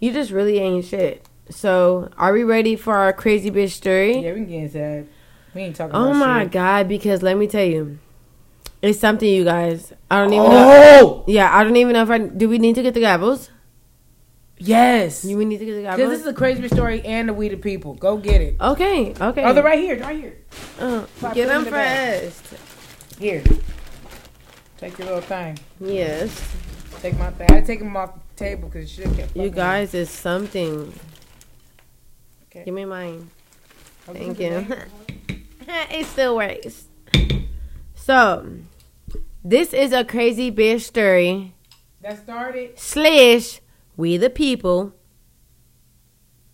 You 0.00 0.12
just 0.12 0.30
really 0.30 0.58
ain't 0.58 0.84
shit. 0.84 1.24
So, 1.50 2.08
are 2.16 2.32
we 2.32 2.44
ready 2.44 2.76
for 2.76 2.94
our 2.94 3.12
crazy 3.12 3.50
bitch 3.50 3.70
story? 3.70 4.18
Yeah, 4.18 4.30
we 4.32 4.36
can 4.40 4.46
get 4.46 4.54
into 4.62 4.78
that. 4.78 5.04
We 5.54 5.60
ain't 5.62 5.76
talking 5.76 5.94
Oh 5.94 6.14
my 6.14 6.44
shit. 6.44 6.52
god! 6.52 6.88
Because 6.88 7.22
let 7.22 7.36
me 7.36 7.46
tell 7.46 7.64
you, 7.64 7.98
it's 8.82 8.98
something 8.98 9.28
you 9.28 9.44
guys. 9.44 9.92
I 10.10 10.20
don't 10.20 10.32
even 10.32 10.50
know. 10.50 10.98
Oh! 11.00 11.24
Yeah, 11.28 11.56
I 11.56 11.62
don't 11.62 11.76
even 11.76 11.92
know 11.92 12.02
if 12.02 12.10
I 12.10 12.18
do. 12.18 12.48
We 12.48 12.58
need 12.58 12.74
to 12.74 12.82
get 12.82 12.94
the 12.94 13.00
gavels. 13.00 13.48
Yes. 14.58 15.24
You 15.24 15.38
we 15.38 15.44
need 15.44 15.58
to 15.58 15.64
get 15.64 15.74
the 15.74 15.82
gavels. 15.82 15.96
Because 15.96 16.10
this 16.10 16.20
is 16.20 16.26
a 16.26 16.34
crazy 16.34 16.66
story 16.68 17.00
and 17.02 17.28
the 17.28 17.32
We 17.32 17.48
the 17.48 17.56
People. 17.56 17.94
Go 17.94 18.16
get 18.16 18.40
it. 18.40 18.60
Okay, 18.60 19.14
okay. 19.20 19.44
Oh, 19.44 19.52
they're 19.52 19.62
right 19.62 19.78
here. 19.78 19.98
Right 20.00 20.18
here. 20.18 20.36
Uh, 20.78 21.06
get 21.32 21.46
them 21.46 21.64
them 21.64 21.64
the 21.64 21.70
first. 21.70 23.20
Here. 23.20 23.42
Take 24.78 24.98
your 24.98 25.06
little 25.06 25.22
thing. 25.22 25.58
Yes, 25.80 26.30
Take 27.00 27.16
my 27.18 27.30
thing. 27.30 27.50
I 27.50 27.60
take 27.60 27.78
them 27.78 27.96
off 27.96 28.14
the 28.14 28.44
table 28.44 28.68
because 28.68 28.90
shit 28.90 29.14
kept 29.16 29.36
you 29.36 29.50
guys 29.50 29.94
is 29.94 30.10
something. 30.10 30.92
Okay. 32.46 32.64
Give 32.64 32.74
me 32.74 32.84
mine. 32.84 33.30
Thank 34.06 34.40
you. 34.40 34.66
it 35.68 36.06
still 36.06 36.36
works. 36.36 36.86
So, 37.94 38.48
this 39.44 39.72
is 39.72 39.92
a 39.92 40.04
crazy 40.04 40.50
bitch 40.52 40.80
story 40.82 41.54
That 42.00 42.18
started. 42.18 42.78
slash 42.78 43.60
we 43.96 44.16
the 44.16 44.30
people. 44.30 44.94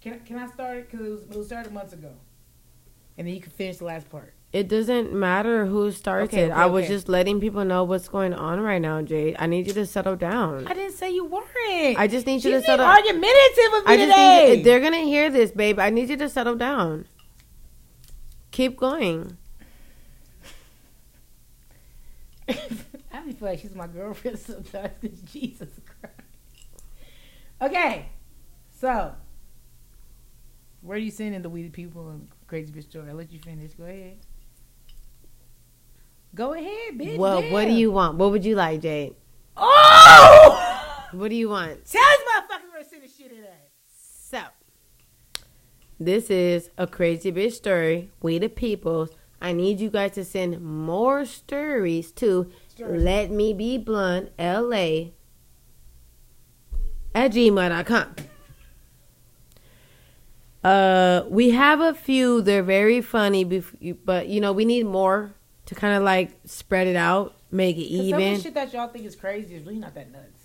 Can, 0.00 0.20
can 0.20 0.38
I 0.38 0.46
start 0.46 0.76
it? 0.78 0.90
Because 0.90 1.06
it 1.06 1.10
was, 1.10 1.22
it 1.22 1.36
was 1.36 1.46
started 1.46 1.72
months 1.72 1.92
ago. 1.92 2.12
And 3.16 3.26
then 3.26 3.34
you 3.34 3.40
can 3.40 3.50
finish 3.50 3.78
the 3.78 3.84
last 3.84 4.08
part. 4.10 4.32
It 4.52 4.68
doesn't 4.68 5.12
matter 5.12 5.66
who 5.66 5.90
starts 5.90 6.32
Okay, 6.32 6.44
it. 6.44 6.50
okay, 6.50 6.52
I 6.52 6.66
was 6.66 6.84
okay. 6.84 6.94
just 6.94 7.08
letting 7.08 7.38
people 7.40 7.64
know 7.64 7.84
what's 7.84 8.08
going 8.08 8.32
on 8.32 8.60
right 8.60 8.80
now, 8.80 9.02
Jade. 9.02 9.36
I 9.38 9.46
need 9.46 9.66
you 9.66 9.74
to 9.74 9.84
settle 9.84 10.16
down. 10.16 10.66
I 10.66 10.72
didn't 10.72 10.94
say 10.94 11.10
you 11.12 11.24
weren't. 11.26 11.98
I 11.98 12.06
just 12.06 12.26
need 12.26 12.42
you 12.44 12.52
She's 12.52 12.60
to 12.62 12.66
settle. 12.66 12.86
argumentative 12.86 13.72
with 13.72 13.86
me 13.86 13.92
I 13.92 13.96
just 13.96 14.10
today. 14.10 14.46
need 14.50 14.58
you, 14.58 14.64
they're 14.64 14.80
gonna 14.80 15.00
hear 15.02 15.30
this, 15.30 15.50
babe. 15.50 15.78
I 15.78 15.90
need 15.90 16.08
you 16.08 16.16
to 16.16 16.28
settle 16.30 16.54
down. 16.54 17.06
Keep 18.52 18.78
going. 18.78 19.36
I 23.12 23.20
be 23.26 23.32
feel 23.32 23.48
like 23.48 23.58
she's 23.60 23.74
my 23.74 23.86
girlfriend 23.86 24.38
sometimes. 24.38 24.92
'cause 25.00 25.20
Jesus 25.32 25.68
Christ. 26.00 26.14
Okay, 27.60 28.06
so 28.70 29.12
where 30.80 30.96
are 30.96 31.00
you 31.00 31.10
sending 31.10 31.42
the 31.42 31.50
weedy 31.50 31.70
people 31.70 32.08
and 32.10 32.28
crazy 32.46 32.72
bitch 32.72 32.84
story? 32.84 33.10
I'll 33.10 33.16
let 33.16 33.32
you 33.32 33.40
finish. 33.40 33.72
Go 33.74 33.84
ahead. 33.84 34.18
Go 36.34 36.52
ahead, 36.54 36.94
bitch. 36.98 37.18
Well, 37.18 37.50
what 37.50 37.64
do 37.66 37.72
you 37.72 37.90
want? 37.90 38.16
What 38.18 38.30
would 38.30 38.44
you 38.44 38.54
like, 38.54 38.80
Jade? 38.82 39.16
Oh! 39.56 41.08
What 41.12 41.30
do 41.30 41.34
you 41.34 41.48
want? 41.48 41.84
Tell 41.86 42.02
this 42.02 42.20
motherfucker 42.20 42.70
where 42.72 42.82
to 42.82 42.88
send 42.88 43.02
the 43.02 43.08
shit 43.08 43.32
in 43.32 43.42
at. 43.42 43.70
So, 43.96 44.40
this 45.98 46.30
is 46.30 46.70
a 46.78 46.86
crazy 46.86 47.32
bitch 47.32 47.52
story. 47.52 48.10
We 48.22 48.38
the 48.38 48.48
peoples. 48.48 49.10
I 49.40 49.52
need 49.52 49.78
you 49.80 49.88
guys 49.90 50.12
to 50.12 50.24
send 50.24 50.60
more 50.60 51.24
stories 51.24 52.10
to 52.12 52.50
Stories. 52.68 53.02
let 53.02 53.30
me 53.30 53.52
be 53.54 53.78
blunt 53.78 54.30
la 54.38 55.10
at 57.14 57.32
gmail.com. 57.32 58.14
Uh, 60.64 61.24
we 61.28 61.50
have 61.50 61.80
a 61.80 61.94
few. 61.94 62.42
They're 62.42 62.62
very 62.64 63.00
funny, 63.00 63.44
bef- 63.44 63.96
but 64.04 64.26
you 64.28 64.40
know 64.40 64.52
we 64.52 64.64
need 64.64 64.86
more 64.86 65.32
to 65.66 65.74
kind 65.74 65.96
of 65.96 66.02
like 66.02 66.32
spread 66.44 66.86
it 66.86 66.96
out, 66.96 67.34
make 67.50 67.76
it 67.76 67.88
'Cause 67.88 67.90
Some 68.10 68.14
of 68.14 68.20
even. 68.20 68.34
the 68.34 68.40
shit 68.40 68.54
that 68.54 68.72
y'all 68.72 68.88
think 68.88 69.04
is 69.04 69.14
crazy 69.14 69.54
is 69.54 69.62
really 69.64 69.78
not 69.78 69.94
that 69.94 70.10
nuts. 70.10 70.37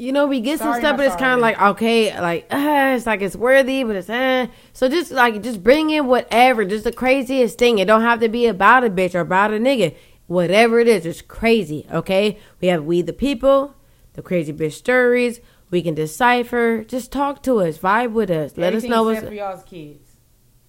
You 0.00 0.12
know, 0.12 0.26
we 0.26 0.40
get 0.40 0.58
some 0.58 0.74
stuff, 0.74 0.96
but 0.96 1.04
it's 1.06 1.16
kind 1.16 1.34
of 1.34 1.40
like 1.40 1.60
okay, 1.60 2.18
like 2.20 2.46
uh, 2.50 2.94
it's 2.96 3.06
like 3.06 3.20
it's 3.20 3.36
worthy, 3.36 3.84
but 3.84 3.96
it's 3.96 4.08
uh. 4.08 4.46
So 4.72 4.88
just 4.88 5.10
like 5.12 5.42
just 5.42 5.62
bring 5.62 5.90
in 5.90 6.06
whatever, 6.06 6.64
just 6.64 6.84
the 6.84 6.92
craziest 6.92 7.58
thing. 7.58 7.78
It 7.78 7.84
don't 7.86 8.00
have 8.02 8.20
to 8.20 8.28
be 8.28 8.46
about 8.46 8.82
a 8.84 8.90
bitch 8.90 9.14
or 9.14 9.20
about 9.20 9.52
a 9.52 9.58
nigga. 9.58 9.94
Whatever 10.26 10.80
it 10.80 10.88
is, 10.88 11.04
it's 11.04 11.20
crazy. 11.22 11.86
Okay, 11.92 12.38
we 12.60 12.68
have 12.68 12.84
we 12.84 13.02
the 13.02 13.12
people, 13.12 13.74
the 14.14 14.22
crazy 14.22 14.52
bitch 14.52 14.72
stories. 14.72 15.40
We 15.70 15.82
can 15.82 15.94
decipher. 15.94 16.82
Just 16.82 17.12
talk 17.12 17.42
to 17.44 17.60
us, 17.60 17.78
vibe 17.78 18.12
with 18.12 18.30
us. 18.30 18.56
Let 18.56 18.68
Everything 18.68 18.90
us 18.92 18.96
know 18.96 19.02
what's. 19.04 19.20
for 19.20 19.32
y'all's 19.34 19.64
kids. 19.64 20.16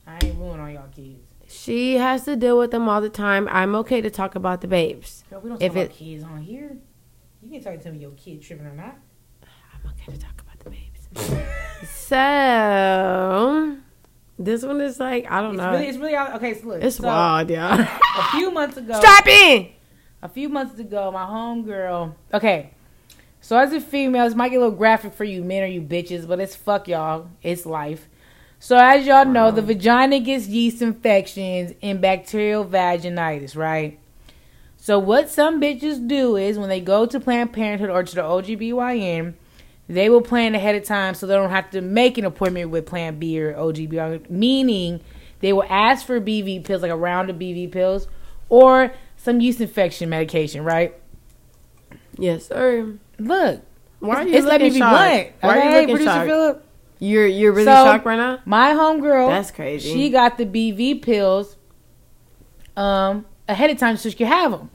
I 0.05 0.19
ain't 0.23 0.37
ruining 0.37 0.59
all 0.59 0.69
y'all 0.69 0.89
kids. 0.93 1.27
She 1.47 1.95
has 1.97 2.25
to 2.25 2.35
deal 2.35 2.57
with 2.57 2.71
them 2.71 2.89
all 2.89 3.01
the 3.01 3.09
time. 3.09 3.47
I'm 3.49 3.75
okay 3.75 4.01
to 4.01 4.09
talk 4.09 4.35
about 4.35 4.61
the 4.61 4.67
babes. 4.67 5.23
Girl, 5.29 5.39
we 5.41 5.49
don't 5.49 5.61
If 5.61 5.69
talk 5.73 5.75
about 5.83 5.85
it- 5.85 5.93
kids 5.97 6.23
on 6.23 6.41
here. 6.41 6.77
You 7.41 7.49
can 7.49 7.63
talk 7.63 7.81
to 7.83 7.91
me 7.91 7.99
your 7.99 8.11
kid 8.11 8.41
tripping 8.41 8.65
or 8.67 8.73
not. 8.73 8.97
To 10.07 10.17
talk 10.17 10.41
about 10.41 10.59
the 10.63 10.69
babes. 10.71 11.07
so 12.21 13.77
this 14.39 14.63
one 14.63 14.81
is 14.81 14.99
like 14.99 15.29
I 15.31 15.41
don't 15.41 15.51
It's 15.55 15.57
know. 15.61 15.71
really, 15.71 15.87
it's 15.87 15.97
really 15.97 16.15
all- 16.15 16.33
okay. 16.35 16.53
So 16.59 16.67
look, 16.67 16.83
It's 16.83 16.97
so 16.97 17.03
wild, 17.07 17.49
yeah. 17.49 17.97
A 18.19 18.23
few 18.37 18.51
months 18.51 18.77
ago, 18.77 18.93
Strap 18.99 19.27
in. 19.27 19.69
a 20.21 20.27
few 20.29 20.49
months 20.49 20.79
ago, 20.79 21.11
my 21.11 21.23
homegirl. 21.25 22.13
Okay, 22.33 22.71
so 23.41 23.57
as 23.57 23.71
a 23.73 23.79
female, 23.81 24.25
this 24.25 24.35
might 24.35 24.49
get 24.49 24.57
a 24.57 24.59
little 24.59 24.75
graphic 24.75 25.13
for 25.13 25.23
you 25.23 25.43
men 25.43 25.63
or 25.63 25.67
you 25.67 25.81
bitches, 25.81 26.27
but 26.27 26.39
it's 26.39 26.55
fuck 26.55 26.87
y'all. 26.87 27.27
It's 27.43 27.65
life. 27.65 28.07
So 28.59 28.77
as 28.77 29.05
y'all 29.07 29.25
know, 29.25 29.49
the 29.51 29.61
vagina 29.63 30.19
gets 30.19 30.47
yeast 30.47 30.81
infections 30.83 31.73
and 31.81 31.99
bacterial 31.99 32.63
vaginitis, 32.65 33.55
right? 33.55 33.97
So 34.77 34.99
what 34.99 35.29
some 35.29 35.59
bitches 35.61 36.07
do 36.07 36.35
is 36.37 36.57
when 36.59 36.69
they 36.69 36.79
go 36.81 37.05
to 37.05 37.19
Planned 37.19 37.53
Parenthood 37.53 37.89
or 37.89 38.03
to 38.03 38.15
the 38.15 38.21
OGBYN, 38.21 39.33
they 39.93 40.09
will 40.09 40.21
plan 40.21 40.55
ahead 40.55 40.75
of 40.75 40.83
time 40.83 41.13
so 41.15 41.27
they 41.27 41.33
don't 41.35 41.49
have 41.49 41.69
to 41.71 41.81
make 41.81 42.17
an 42.17 42.25
appointment 42.25 42.69
with 42.69 42.85
Plan 42.85 43.19
B 43.19 43.39
or 43.41 43.53
OGB, 43.53 44.29
Meaning, 44.29 45.01
they 45.39 45.53
will 45.53 45.65
ask 45.69 46.05
for 46.05 46.19
BV 46.21 46.63
pills, 46.63 46.81
like 46.81 46.91
a 46.91 46.95
round 46.95 47.29
of 47.29 47.35
BV 47.37 47.71
pills, 47.71 48.07
or 48.49 48.93
some 49.17 49.41
yeast 49.41 49.59
infection 49.61 50.09
medication, 50.09 50.63
right? 50.63 50.93
Yes, 52.17 52.47
sir. 52.47 52.93
Look, 53.19 53.61
Why 53.99 54.15
are 54.15 54.27
you 54.27 54.35
it's 54.35 54.45
let 54.45 54.61
me 54.61 54.69
be 54.69 54.77
blunt. 54.79 55.29
Why 55.41 55.59
are 55.59 55.63
you 55.63 55.71
looking 55.79 55.95
producer 55.95 56.11
shocked? 56.11 56.27
Philip. 56.27 56.65
You're 56.99 57.25
you're 57.27 57.51
really 57.51 57.65
So- 57.65 57.71
shocked 57.85 58.05
right 58.05 58.15
now. 58.17 58.39
My 58.45 58.73
homegirl, 58.73 59.29
That's 59.29 59.51
crazy. 59.51 59.91
She 59.93 60.09
got 60.09 60.37
the 60.37 60.45
BV 60.45 61.01
pills 61.01 61.57
um 62.77 63.25
ahead 63.49 63.69
of 63.69 63.77
time 63.77 63.97
so 63.97 64.09
she 64.09 64.15
could 64.15 64.27
have 64.27 64.51
them. 64.51 64.69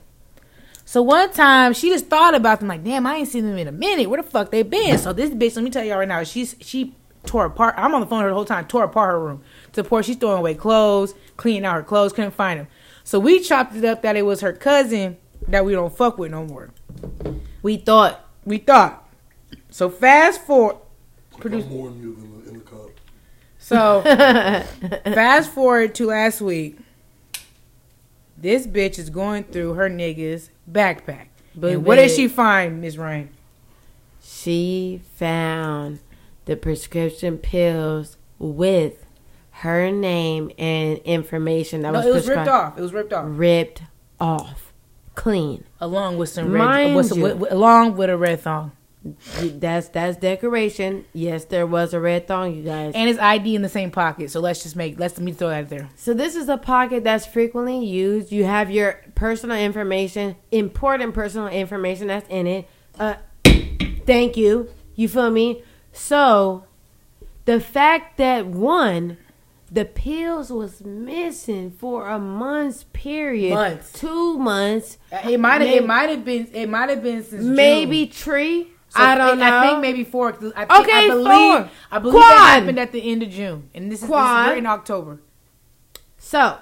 So 0.88 1.02
one 1.02 1.32
time 1.32 1.74
she 1.74 1.88
just 1.88 2.06
thought 2.06 2.36
about 2.36 2.60
them 2.60 2.68
like, 2.68 2.84
damn, 2.84 3.06
I 3.08 3.16
ain't 3.16 3.28
seen 3.28 3.44
them 3.44 3.58
in 3.58 3.66
a 3.66 3.72
minute. 3.72 4.08
Where 4.08 4.22
the 4.22 4.28
fuck 4.28 4.52
they 4.52 4.62
been? 4.62 4.96
So 4.98 5.12
this 5.12 5.30
bitch, 5.30 5.56
let 5.56 5.64
me 5.64 5.70
tell 5.70 5.84
y'all 5.84 5.98
right 5.98 6.06
now, 6.06 6.22
she's 6.22 6.54
she 6.60 6.94
tore 7.26 7.44
apart. 7.44 7.74
I'm 7.76 7.92
on 7.92 8.00
the 8.00 8.06
phone 8.06 8.22
her 8.22 8.28
the 8.28 8.34
whole 8.34 8.44
time, 8.44 8.66
tore 8.68 8.84
apart 8.84 9.10
her 9.10 9.20
room 9.20 9.42
to 9.72 9.82
the 9.82 9.88
point 9.88 10.06
she's 10.06 10.16
throwing 10.16 10.38
away 10.38 10.54
clothes, 10.54 11.14
cleaning 11.36 11.64
out 11.64 11.74
her 11.74 11.82
clothes, 11.82 12.12
couldn't 12.12 12.30
find 12.30 12.60
them. 12.60 12.68
So 13.02 13.18
we 13.18 13.40
chopped 13.40 13.74
it 13.74 13.84
up 13.84 14.02
that 14.02 14.14
it 14.14 14.22
was 14.22 14.42
her 14.42 14.52
cousin 14.52 15.16
that 15.48 15.64
we 15.64 15.72
don't 15.72 15.94
fuck 15.94 16.18
with 16.18 16.30
no 16.30 16.44
more. 16.44 16.70
we 17.62 17.78
thought 17.78 18.24
We 18.44 18.58
thought. 18.58 19.08
So 19.70 19.90
fast 19.90 20.40
forward. 20.42 20.76
Produce. 21.38 21.66
more 21.66 21.88
in 21.88 22.00
you 22.00 22.14
than 22.14 22.44
the, 22.44 22.48
in 22.48 22.58
the 22.58 22.64
cup. 22.64 22.90
So 23.58 24.02
fast 25.14 25.50
forward 25.50 25.96
to 25.96 26.06
last 26.06 26.40
week. 26.40 26.78
This 28.46 28.64
bitch 28.64 28.96
is 28.96 29.10
going 29.10 29.42
through 29.42 29.72
her 29.72 29.90
nigga's 29.90 30.50
backpack. 30.70 31.26
But 31.56 31.72
and 31.72 31.84
what 31.84 31.96
did 31.96 32.12
she 32.12 32.28
find, 32.28 32.80
Miss 32.80 32.96
Rain? 32.96 33.30
she 34.22 35.00
found 35.16 35.98
the 36.44 36.54
prescription 36.54 37.38
pills 37.38 38.16
with 38.38 39.04
her 39.50 39.90
name 39.90 40.52
and 40.58 40.98
information 40.98 41.82
that 41.82 41.90
No, 41.90 41.98
was 41.98 42.06
it 42.06 42.12
was 42.12 42.28
ripped 42.28 42.46
off. 42.46 42.78
It 42.78 42.82
was 42.82 42.92
ripped 42.92 43.12
off. 43.12 43.24
ripped 43.26 43.82
off, 44.20 44.72
clean. 45.16 45.64
Along 45.80 46.16
with 46.16 46.28
some 46.28 46.52
red, 46.52 46.58
Mind 46.64 46.94
with 46.94 47.16
you. 47.16 47.22
with- 47.22 47.50
along 47.50 47.96
with 47.96 48.10
a 48.10 48.16
red 48.16 48.42
thong. 48.42 48.70
That's 49.40 49.88
that's 49.88 50.16
decoration. 50.16 51.04
Yes, 51.12 51.44
there 51.44 51.66
was 51.66 51.94
a 51.94 52.00
red 52.00 52.26
thong, 52.26 52.54
you 52.54 52.62
guys. 52.62 52.94
And 52.94 53.08
his 53.08 53.18
ID 53.18 53.54
in 53.54 53.62
the 53.62 53.68
same 53.68 53.90
pocket. 53.90 54.30
So 54.30 54.40
let's 54.40 54.62
just 54.62 54.76
make 54.76 54.98
let's 54.98 55.16
let 55.16 55.24
me 55.24 55.32
throw 55.32 55.48
that 55.48 55.64
out 55.64 55.68
there. 55.68 55.88
So 55.96 56.14
this 56.14 56.34
is 56.34 56.48
a 56.48 56.56
pocket 56.56 57.04
that's 57.04 57.26
frequently 57.26 57.84
used. 57.84 58.32
You 58.32 58.44
have 58.44 58.70
your 58.70 59.00
personal 59.14 59.56
information, 59.56 60.36
important 60.50 61.14
personal 61.14 61.48
information 61.48 62.08
that's 62.08 62.28
in 62.28 62.46
it. 62.46 62.68
Uh, 62.98 63.14
thank 64.06 64.36
you. 64.36 64.68
You 64.94 65.08
feel 65.08 65.30
me? 65.30 65.62
So 65.92 66.64
the 67.44 67.60
fact 67.60 68.16
that 68.18 68.46
one, 68.46 69.18
the 69.70 69.84
pills 69.84 70.50
was 70.50 70.82
missing 70.84 71.70
for 71.70 72.08
a 72.08 72.18
month's 72.18 72.84
period, 72.92 73.52
Months. 73.54 73.92
two 73.92 74.38
months, 74.38 74.98
It 75.10 75.38
might 75.40 75.60
have 75.60 75.70
it 75.70 75.86
might 75.86 76.10
have 76.10 76.24
been 76.24 76.48
it 76.52 76.68
might 76.68 76.88
have 76.88 77.02
been 77.02 77.24
since 77.24 77.44
maybe 77.44 78.06
June. 78.06 78.12
three. 78.14 78.72
So 78.96 79.02
I 79.02 79.14
don't 79.14 79.38
know. 79.38 79.58
I 79.58 79.66
think 79.68 79.80
maybe 79.80 80.04
four. 80.04 80.28
I 80.28 80.32
think, 80.32 80.54
Okay, 80.54 80.92
I 80.92 81.08
believe 81.08 81.24
four. 81.26 81.70
I 81.90 81.98
believe 81.98 82.14
Quan. 82.14 82.30
that 82.30 82.58
happened 82.60 82.78
at 82.78 82.92
the 82.92 83.12
end 83.12 83.22
of 83.22 83.30
June, 83.30 83.68
and 83.74 83.90
this 83.90 84.02
is, 84.02 84.08
this 84.08 84.10
is 84.10 84.10
we're 84.10 84.56
in 84.56 84.66
October. 84.66 85.20
So, 86.18 86.58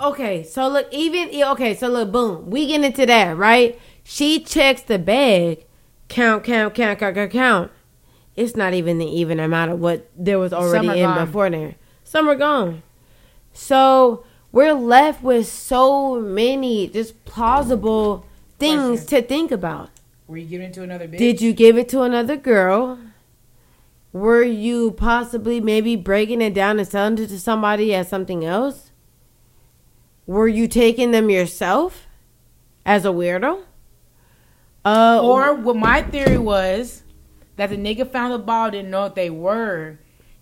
okay, 0.00 0.42
so 0.42 0.68
look, 0.68 0.88
even 0.92 1.42
okay, 1.44 1.74
so 1.74 1.88
look, 1.88 2.10
boom, 2.10 2.50
we 2.50 2.66
get 2.66 2.82
into 2.82 3.06
that, 3.06 3.36
right? 3.36 3.78
She 4.02 4.40
checks 4.40 4.82
the 4.82 4.98
bag, 4.98 5.66
count, 6.08 6.44
count, 6.44 6.74
count, 6.74 6.98
count, 6.98 7.14
count, 7.14 7.30
count. 7.30 7.70
It's 8.36 8.56
not 8.56 8.72
even 8.74 8.98
the 8.98 9.06
even 9.06 9.38
amount 9.38 9.70
of 9.70 9.80
what 9.80 10.08
there 10.16 10.38
was 10.38 10.52
already 10.52 10.88
in 10.88 11.10
gone. 11.10 11.26
before 11.26 11.50
there. 11.50 11.74
Some 12.04 12.28
are 12.28 12.34
gone. 12.34 12.82
So 13.52 14.24
we're 14.50 14.74
left 14.74 15.22
with 15.22 15.46
so 15.46 16.20
many 16.20 16.88
just 16.88 17.24
plausible 17.24 18.24
things 18.60 19.04
to 19.06 19.22
think 19.22 19.50
about. 19.50 19.90
Were 20.28 20.36
you 20.36 20.46
giving 20.46 20.68
it 20.68 20.74
to 20.74 20.82
another 20.82 21.08
bitch? 21.08 21.18
Did 21.18 21.40
you 21.40 21.52
give 21.52 21.76
it 21.76 21.88
to 21.90 22.02
another 22.02 22.36
girl? 22.36 22.98
Were 24.12 24.42
you 24.42 24.92
possibly 24.92 25.60
maybe 25.60 25.96
breaking 25.96 26.40
it 26.40 26.54
down 26.54 26.78
and 26.78 26.86
selling 26.86 27.18
it 27.18 27.28
to 27.28 27.40
somebody 27.40 27.94
as 27.94 28.08
something 28.08 28.44
else? 28.44 28.90
Were 30.26 30.48
you 30.48 30.68
taking 30.68 31.10
them 31.10 31.30
yourself 31.30 32.06
as 32.86 33.04
a 33.04 33.08
weirdo? 33.08 33.62
Uh, 34.84 35.20
Or 35.22 35.54
what 35.54 35.76
my 35.76 36.02
theory 36.02 36.38
was 36.38 37.02
that 37.56 37.70
the 37.70 37.76
nigga 37.76 38.10
found 38.10 38.32
the 38.32 38.38
ball, 38.38 38.70
didn't 38.70 38.90
know 38.90 39.02
what 39.02 39.14
they 39.14 39.30
were. 39.30 39.98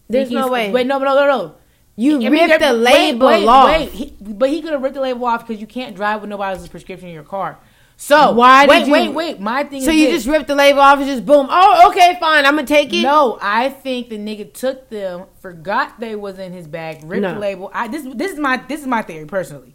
There's 0.09 0.31
no 0.31 0.49
way. 0.49 0.71
Wait, 0.71 0.87
no, 0.87 0.99
no, 0.99 1.15
no, 1.15 1.27
no. 1.27 1.55
you 1.97 2.17
I 2.17 2.19
mean, 2.19 2.33
ripped 2.33 2.61
there- 2.61 2.73
the 2.73 2.79
label 2.79 3.27
wait, 3.27 3.47
off. 3.47 3.67
Wait, 3.69 3.89
he, 3.91 4.15
but 4.21 4.49
he 4.49 4.63
could 4.63 4.73
have 4.73 4.83
ripped 4.83 4.95
the 4.95 5.01
label 5.01 5.27
off 5.27 5.47
because 5.47 5.61
you 5.61 5.67
can't 5.67 5.97
drive 5.97 6.21
with 6.21 6.31
nobody's 6.31 6.67
prescription 6.69 7.09
in 7.09 7.15
your 7.15 7.25
car. 7.25 7.59
So 8.01 8.31
Why 8.31 8.65
wait, 8.65 8.79
did 8.79 8.87
you- 8.87 8.93
wait, 8.93 9.09
wait. 9.09 9.41
My 9.41 9.65
thing 9.65 9.83
so 9.83 9.91
you 9.91 10.07
this. 10.07 10.23
just 10.23 10.29
ripped 10.29 10.47
the 10.47 10.55
label 10.55 10.79
off 10.79 10.99
and 11.01 11.07
just 11.09 11.27
boom. 11.27 11.49
Oh, 11.51 11.89
okay, 11.91 12.17
fine. 12.21 12.47
I'm 12.47 12.55
gonna 12.55 12.65
take 12.65 12.95
it. 12.95 13.03
No, 13.03 13.39
I 13.43 13.71
think 13.71 14.09
the 14.09 14.17
nigga 14.17 14.55
took 14.55 14.89
them, 14.89 15.25
forgot 15.41 15.99
they 15.99 16.15
was 16.15 16.39
in 16.39 16.53
his 16.53 16.69
bag, 16.69 17.01
ripped 17.03 17.23
No. 17.23 17.35
the 17.35 17.41
label. 17.41 17.73
I 17.75 17.89
this 17.89 18.07
this 18.15 18.31
is 18.33 18.39
my 18.39 18.63
this 18.69 18.81
is 18.81 18.87
my 18.87 19.03
theory 19.03 19.27
personally. 19.27 19.75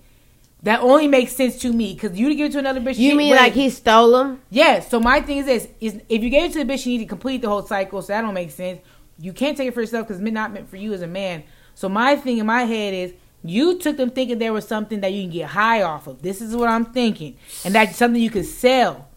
That 0.64 0.80
only 0.80 1.10
makes 1.10 1.36
sense 1.36 1.58
to 1.60 1.74
me 1.74 1.94
because 1.94 2.18
you 2.18 2.30
to 2.30 2.36
give 2.36 2.46
it 2.46 2.52
to 2.54 2.60
another 2.60 2.80
bitch. 2.80 2.98
You 2.98 3.14
mean 3.16 3.32
wait. 3.32 3.38
like 3.40 3.54
he 3.54 3.70
stole 3.70 4.12
them? 4.12 4.42
Yeah. 4.50 4.80
So 4.80 5.02
my 5.02 5.20
thing 5.20 5.40
is 5.40 5.46
this: 5.46 5.68
is 5.82 6.00
if 6.08 6.24
you 6.24 6.30
gave 6.30 6.50
it 6.50 6.54
to 6.54 6.64
the 6.64 6.74
bitch, 6.74 6.86
you 6.86 6.94
need 6.94 7.04
to 7.04 7.10
complete 7.10 7.42
the 7.42 7.50
whole 7.50 7.64
cycle. 7.64 8.02
So 8.02 8.14
that 8.14 8.22
don't 8.22 8.34
make 8.34 8.52
sense. 8.52 8.80
You 9.20 9.34
can't 9.34 9.58
take 9.58 9.68
it 9.68 9.74
for 9.74 9.82
yourself 9.82 10.08
because 10.08 10.22
it's 10.22 10.32
not 10.32 10.54
meant 10.54 10.70
for 10.70 10.78
you 10.78 10.94
as 10.94 11.02
a 11.02 11.08
man. 11.08 11.44
So 11.76 11.90
my 11.90 12.16
thing 12.16 12.38
in 12.38 12.46
my 12.46 12.64
head 12.64 12.94
is 12.94 13.14
you 13.44 13.78
took 13.80 13.98
them 13.98 14.10
thinking 14.10 14.40
there 14.40 14.54
was 14.54 14.68
something 14.68 15.02
that 15.02 15.12
you 15.14 15.24
can 15.24 15.32
get 15.32 15.50
high 15.50 15.82
off 15.82 16.08
of. 16.08 16.22
This 16.22 16.42
is 16.42 16.56
what 16.56 16.70
I'm 16.70 16.86
thinking, 16.86 17.38
and 17.66 17.76
that's 17.76 17.96
something 17.98 18.22
you 18.22 18.30
could 18.30 18.46
sell. 18.46 19.08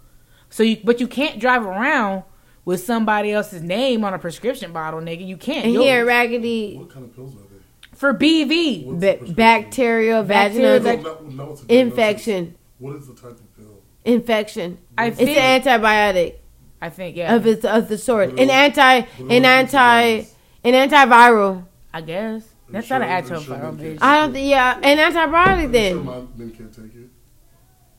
So 0.50 0.62
you, 0.62 0.78
but 0.82 1.00
you 1.00 1.06
can't 1.08 1.38
drive 1.40 1.64
around 1.64 2.24
with 2.64 2.82
somebody 2.84 3.32
else's 3.32 3.62
name 3.62 4.04
on 4.04 4.14
a 4.14 4.18
prescription 4.18 4.72
bottle, 4.72 5.00
nigga. 5.00 5.26
You 5.26 5.36
can't. 5.36 5.64
And 5.66 5.74
You'll- 5.74 5.84
here, 5.84 6.04
raggedy 6.04 6.76
What 6.76 6.90
kind 6.90 7.04
of 7.06 7.14
pills 7.14 7.34
are 7.34 7.38
they? 7.38 7.96
for 7.96 8.12
BV. 8.14 8.84
What's 8.86 9.00
ba- 9.00 9.32
bacterial 9.32 10.22
Bacterial 10.24 10.80
vaginal 10.80 11.02
No, 11.02 11.28
no, 11.28 11.44
no, 11.44 11.52
it's 11.52 11.62
a 11.62 11.66
diagnosis. 11.66 11.66
infection. 11.68 12.54
What 12.78 12.96
is 12.96 13.06
the 13.06 13.14
type 13.14 13.32
of 13.32 13.56
pill? 13.56 13.66
Infection. 14.04 14.78
I 14.98 15.06
It's 15.06 15.16
think. 15.16 15.36
an 15.38 15.62
antibiotic. 15.62 16.34
I 16.80 16.90
think 16.90 17.16
yeah. 17.16 17.34
of 17.34 17.46
its 17.46 17.64
of 17.64 17.88
the 17.88 17.96
sort. 17.98 18.30
An 18.38 18.50
anti 18.50 19.06
an 19.18 19.44
anti 19.44 20.02
an 20.02 20.26
antiviral. 20.64 21.64
I 21.94 22.00
guess 22.02 22.44
that's 22.70 22.86
sure- 22.86 22.98
not 22.98 23.06
an 23.08 23.12
are 23.12 23.12
you 23.12 23.18
actual 23.18 23.40
sure 23.40 23.56
viral 23.56 23.78
bitch. 23.78 23.98
I 24.00 24.16
don't 24.18 24.32
think 24.32 24.48
yeah, 24.48 24.78
an 24.82 24.98
antibiotic 24.98 25.32
Are 25.46 25.54
you 25.56 25.60
sure 25.62 25.68
then. 25.72 26.04
my 26.04 26.20
men 26.36 26.50
can't 26.50 26.72
take 26.74 26.94
it? 26.94 27.10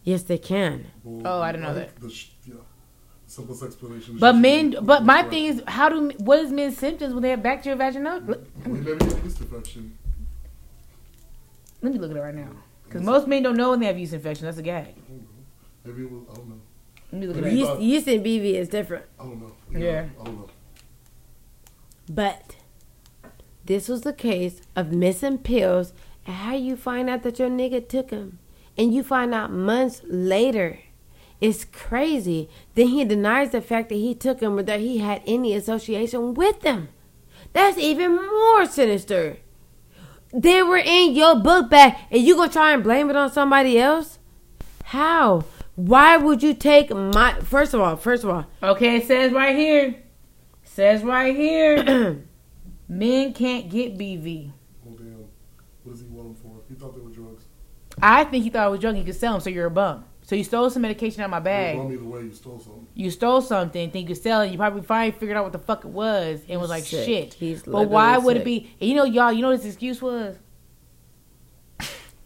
Yes, 0.03 0.23
they 0.23 0.37
can. 0.37 0.85
Well, 1.03 1.21
Oh, 1.37 1.41
I 1.41 1.51
didn't 1.51 1.63
know 1.67 1.73
think 1.73 1.99
The 1.99 2.09
sh- 2.09 2.29
yeah. 2.45 2.55
Simplest 3.25 3.63
explanation. 3.63 4.17
But 4.19 4.35
men, 4.37 4.75
but 4.81 5.03
my 5.03 5.21
right. 5.21 5.29
thing 5.29 5.45
is, 5.45 5.61
how 5.67 5.89
do 5.89 6.09
what 6.19 6.39
is 6.39 6.51
men's 6.51 6.77
symptoms 6.77 7.13
when 7.13 7.21
they 7.23 7.29
have 7.31 7.43
bacterial 7.43 7.77
vaginosis? 7.77 8.25
Let 8.27 8.39
We 8.67 8.79
maybe 8.79 8.99
get 8.99 9.23
yeast 9.23 9.41
infection. 9.41 9.97
let 11.81 11.91
me 11.91 11.99
look 11.99 12.11
at 12.11 12.15
it 12.17 12.21
right 12.21 12.33
now, 12.35 12.49
because 12.85 13.01
most 13.03 13.27
men 13.27 13.43
don't 13.43 13.57
know 13.57 13.71
when 13.71 13.81
they 13.81 13.85
have 13.87 13.97
yeast 13.99 14.13
infection. 14.13 14.45
That's 14.45 14.57
a 14.59 14.61
gag. 14.61 14.85
I 14.87 14.91
don't 15.09 15.17
know. 15.21 15.27
Maybe 15.83 16.03
it 16.03 16.11
was. 16.11 16.23
I 16.31 16.35
don't 16.35 16.49
know. 16.49 16.61
Let 17.11 17.21
me 17.21 17.27
look 17.27 17.37
at 17.37 17.43
Maybe- 17.43 17.61
it. 17.61 17.67
Yeast, 17.79 17.81
yeast 17.81 18.07
and 18.07 18.25
BV 18.25 18.53
is 18.53 18.69
different. 18.69 19.05
I 19.19 19.23
don't 19.23 19.41
know. 19.41 19.51
Yeah. 19.77 20.05
I 20.21 20.23
don't 20.23 20.35
know. 20.39 20.49
But 22.09 22.55
this 23.67 23.89
was 23.89 24.01
the 24.01 24.13
case 24.13 24.61
of 24.75 24.93
missing 24.93 25.37
pills 25.37 25.93
and 26.25 26.35
how 26.37 26.55
you 26.55 26.75
find 26.77 27.09
out 27.09 27.23
that 27.23 27.37
your 27.37 27.49
nigga 27.49 27.87
took 27.87 28.09
them. 28.09 28.39
And 28.77 28.93
you 28.93 29.03
find 29.03 29.33
out 29.33 29.51
months 29.51 30.01
later. 30.05 30.79
It's 31.41 31.65
crazy. 31.65 32.49
Then 32.75 32.87
he 32.87 33.03
denies 33.03 33.51
the 33.51 33.61
fact 33.61 33.89
that 33.89 33.95
he 33.95 34.15
took 34.15 34.39
them 34.39 34.57
or 34.57 34.63
that 34.63 34.79
he 34.79 34.99
had 34.99 35.21
any 35.25 35.53
association 35.53 36.33
with 36.33 36.61
them. 36.61 36.89
That's 37.53 37.77
even 37.77 38.15
more 38.15 38.65
sinister. 38.65 39.37
They 40.33 40.63
were 40.63 40.77
in 40.77 41.13
your 41.13 41.35
book 41.35 41.69
bag 41.69 41.95
and 42.09 42.21
you 42.21 42.35
gonna 42.35 42.51
try 42.51 42.73
and 42.73 42.83
blame 42.83 43.09
it 43.09 43.15
on 43.15 43.31
somebody 43.31 43.79
else? 43.79 44.19
How? 44.85 45.43
Why 45.75 46.17
would 46.17 46.41
you 46.41 46.53
take 46.53 46.89
my 46.91 47.39
first 47.41 47.73
of 47.73 47.81
all, 47.81 47.97
first 47.97 48.23
of 48.23 48.29
all, 48.29 48.45
Okay, 48.63 48.97
it 48.97 49.07
says 49.07 49.33
right 49.33 49.55
here. 49.55 49.95
Says 50.63 51.03
right 51.03 51.35
here. 51.35 52.23
men 52.87 53.33
can't 53.33 53.69
get 53.69 53.97
BV. 53.97 54.51
Oh 54.87 54.91
damn. 54.97 55.25
What 55.83 55.91
does 55.93 56.01
he 56.01 56.07
want 56.07 56.27
them 56.27 56.35
for? 56.35 56.61
He 56.69 56.75
thought 56.75 56.95
they 56.95 57.01
were 57.01 57.09
drugs. 57.09 57.45
I 58.01 58.23
think 58.25 58.43
he 58.43 58.49
thought 58.49 58.67
it 58.67 58.71
was 58.71 58.79
drug. 58.79 58.95
He 58.95 59.03
could 59.03 59.15
sell 59.15 59.33
them, 59.33 59.41
so 59.41 59.49
you're 59.49 59.65
a 59.65 59.71
bum. 59.71 60.05
So 60.21 60.35
you 60.35 60.43
stole 60.43 60.69
some 60.69 60.81
medication 60.81 61.21
out 61.21 61.25
of 61.25 61.31
my 61.31 61.37
You 61.37 61.43
bag. 61.43 61.75
brought 61.77 61.89
me 61.89 61.95
the 61.95 62.03
way 62.03 62.21
you 62.23 62.33
stole 62.33 62.59
something. 62.59 62.85
You 62.93 63.09
stole 63.11 63.41
something, 63.41 63.89
think 63.91 64.09
you 64.09 64.13
could 64.15 64.21
sell 64.21 64.41
it. 64.41 64.51
You 64.51 64.57
probably 64.57 64.81
finally 64.81 65.11
figured 65.17 65.37
out 65.37 65.45
what 65.45 65.53
the 65.53 65.59
fuck 65.59 65.85
it 65.85 65.89
was 65.91 66.41
and 66.49 66.59
was 66.59 66.69
like, 66.69 66.83
Sick. 66.83 67.05
shit. 67.05 67.33
He's 67.35 67.63
But 67.63 67.89
why 67.89 68.09
literally 68.17 68.25
would 68.25 68.37
it 68.37 68.43
be? 68.45 68.75
And 68.81 68.89
you 68.89 68.95
know, 68.95 69.05
y'all, 69.05 69.31
you 69.31 69.41
know 69.41 69.49
what 69.49 69.57
his 69.57 69.65
excuse 69.65 70.01
was? 70.01 70.35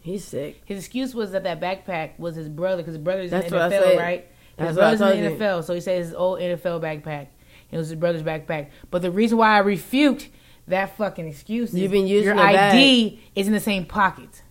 he's 0.00 0.24
sick. 0.24 0.60
His 0.64 0.78
excuse 0.80 1.14
was 1.14 1.30
that 1.32 1.44
that 1.44 1.60
backpack 1.60 2.18
was 2.18 2.34
his 2.34 2.48
brother 2.48 2.82
because 2.82 2.94
his 2.94 3.02
brother's 3.02 3.30
That's 3.30 3.46
in 3.46 3.52
the 3.52 3.58
NFL, 3.58 3.96
right? 3.98 4.28
That's 4.56 4.70
his 4.70 4.76
what 4.76 4.84
I 4.84 4.96
brother's 4.96 5.00
in 5.00 5.06
told 5.06 5.18
the 5.40 5.44
you. 5.44 5.50
NFL, 5.60 5.64
so 5.64 5.74
he 5.74 5.80
said 5.80 5.98
his 6.04 6.12
old 6.14 6.40
NFL 6.40 6.80
backpack. 6.82 7.28
It 7.70 7.78
was 7.78 7.88
his 7.88 7.98
brother's 7.98 8.22
backpack. 8.24 8.70
But 8.90 9.02
the 9.02 9.10
reason 9.10 9.38
why 9.38 9.54
I 9.54 9.58
refute 9.58 10.28
that 10.68 10.96
fucking 10.96 11.26
excuse 11.26 11.74
You've 11.74 11.90
been 11.90 12.06
using 12.06 12.26
your 12.26 12.36
the 12.36 12.42
bag. 12.42 12.74
ID 12.74 13.20
is 13.34 13.46
in 13.46 13.52
the 13.52 13.60
same 13.60 13.84
pocket. 13.84 14.42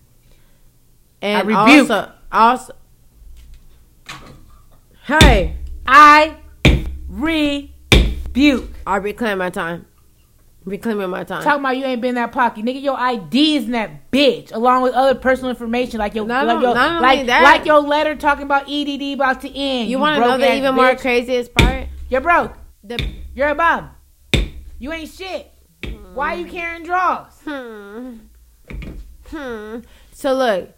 And 1.20 1.50
I 1.50 1.62
rebuke. 1.66 1.90
also, 1.90 2.12
also, 2.30 2.74
hey, 5.06 5.56
I 5.86 6.36
rebuke. 7.08 8.70
I 8.86 8.96
reclaim 8.96 9.38
my 9.38 9.50
time. 9.50 9.86
Reclaiming 10.64 11.10
my 11.10 11.24
time. 11.24 11.42
Talking 11.42 11.60
about 11.60 11.76
you 11.76 11.84
ain't 11.84 12.00
been 12.00 12.10
in 12.10 12.14
that 12.16 12.30
pocket, 12.30 12.64
nigga. 12.64 12.80
Your 12.80 12.98
ID 12.98 13.56
is 13.56 13.64
in 13.64 13.72
that 13.72 14.10
bitch, 14.12 14.54
along 14.54 14.82
with 14.82 14.94
other 14.94 15.16
personal 15.16 15.50
information 15.50 15.98
like 15.98 16.14
your, 16.14 16.24
like, 16.24 16.60
your 16.60 16.74
like, 16.74 17.26
that. 17.26 17.42
like 17.42 17.64
your 17.64 17.80
letter 17.80 18.14
talking 18.14 18.44
about 18.44 18.70
EDD 18.70 19.14
about 19.14 19.40
to 19.40 19.52
end. 19.52 19.90
you 19.90 19.98
want 19.98 20.22
to 20.22 20.28
know 20.28 20.38
the 20.38 20.56
even 20.56 20.74
more 20.74 20.94
craziest 20.94 21.52
part? 21.54 21.88
You're 22.08 22.20
broke. 22.20 22.56
The 22.84 23.04
You're 23.34 23.48
a 23.48 23.54
bum. 23.56 23.90
You 24.78 24.92
ain't 24.92 25.10
shit. 25.10 25.51
Why 26.14 26.34
are 26.34 26.38
you 26.38 26.46
carrying 26.46 26.84
drawers? 26.84 27.32
hmm, 27.44 28.16
hmm. 29.28 29.78
So 30.12 30.34
look, 30.34 30.70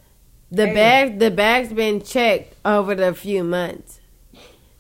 the 0.51 0.67
Hey. 0.67 0.75
bag, 0.75 1.19
the 1.19 1.31
bag's 1.31 1.73
been 1.73 2.03
checked 2.03 2.55
over 2.65 2.95
the 2.95 3.13
few 3.15 3.43
months. 3.45 4.01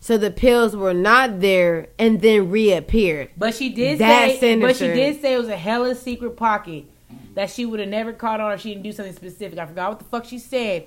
So 0.00 0.18
the 0.18 0.30
pills 0.30 0.76
were 0.76 0.92
not 0.94 1.40
there 1.40 1.88
and 1.98 2.20
then 2.20 2.50
reappeared. 2.50 3.30
But 3.38 3.54
she 3.54 3.70
did 3.70 3.98
That's 3.98 4.38
say, 4.38 4.60
but 4.60 4.76
she 4.76 4.88
did 4.88 5.20
say 5.22 5.34
it 5.34 5.38
was 5.38 5.48
a 5.48 5.56
hella 5.56 5.94
secret 5.94 6.36
pocket 6.36 6.84
that 7.34 7.50
she 7.50 7.64
would 7.64 7.80
have 7.80 7.88
never 7.88 8.12
caught 8.12 8.38
on 8.40 8.52
if 8.52 8.60
she 8.60 8.68
didn't 8.68 8.82
do 8.84 8.92
something 8.92 9.14
specific. 9.14 9.58
I 9.58 9.66
forgot 9.66 9.88
what 9.90 9.98
the 10.00 10.04
fuck 10.04 10.26
she 10.26 10.38
said, 10.38 10.84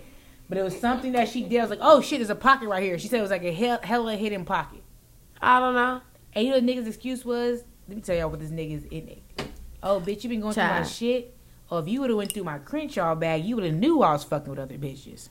but 0.47 0.57
it 0.57 0.63
was 0.63 0.79
something 0.79 1.13
that 1.13 1.27
she 1.29 1.43
did. 1.43 1.57
I 1.57 1.61
was 1.61 1.71
like, 1.71 1.79
oh 1.81 1.99
shit, 1.99 2.19
there's 2.19 2.29
a 2.29 2.35
pocket 2.35 2.69
right 2.69 2.83
here. 2.83 2.99
She 2.99 3.07
said 3.07 3.17
it 3.17 3.23
was 3.23 3.31
like 3.31 3.43
a 3.43 3.51
hell, 3.51 3.79
hella 3.81 4.15
hidden 4.15 4.45
pocket. 4.45 4.83
I 5.41 5.59
don't 5.59 5.73
know. 5.73 6.01
And 6.33 6.45
you 6.45 6.51
know 6.51 6.59
the 6.59 6.71
nigga's 6.71 6.87
excuse 6.87 7.25
was? 7.25 7.63
Let 7.87 7.95
me 7.95 8.01
tell 8.01 8.15
y'all 8.17 8.29
what 8.29 8.39
this 8.39 8.51
nigga's 8.51 8.83
in 8.85 9.07
it. 9.07 9.23
Oh, 9.81 10.01
bitch, 10.01 10.23
you 10.23 10.29
been 10.29 10.41
going 10.41 10.53
through 10.53 10.63
my 10.63 10.83
shit. 10.83 11.37
Oh, 11.69 11.79
if 11.79 11.87
you 11.87 12.01
would 12.01 12.09
have 12.09 12.17
went 12.17 12.33
through 12.33 12.43
my 12.43 12.57
Crenshaw 12.59 13.15
bag, 13.15 13.43
you 13.45 13.55
would 13.55 13.65
have 13.65 13.75
knew 13.75 14.01
I 14.01 14.13
was 14.13 14.23
fucking 14.23 14.49
with 14.49 14.59
other 14.59 14.77
bitches. 14.77 15.29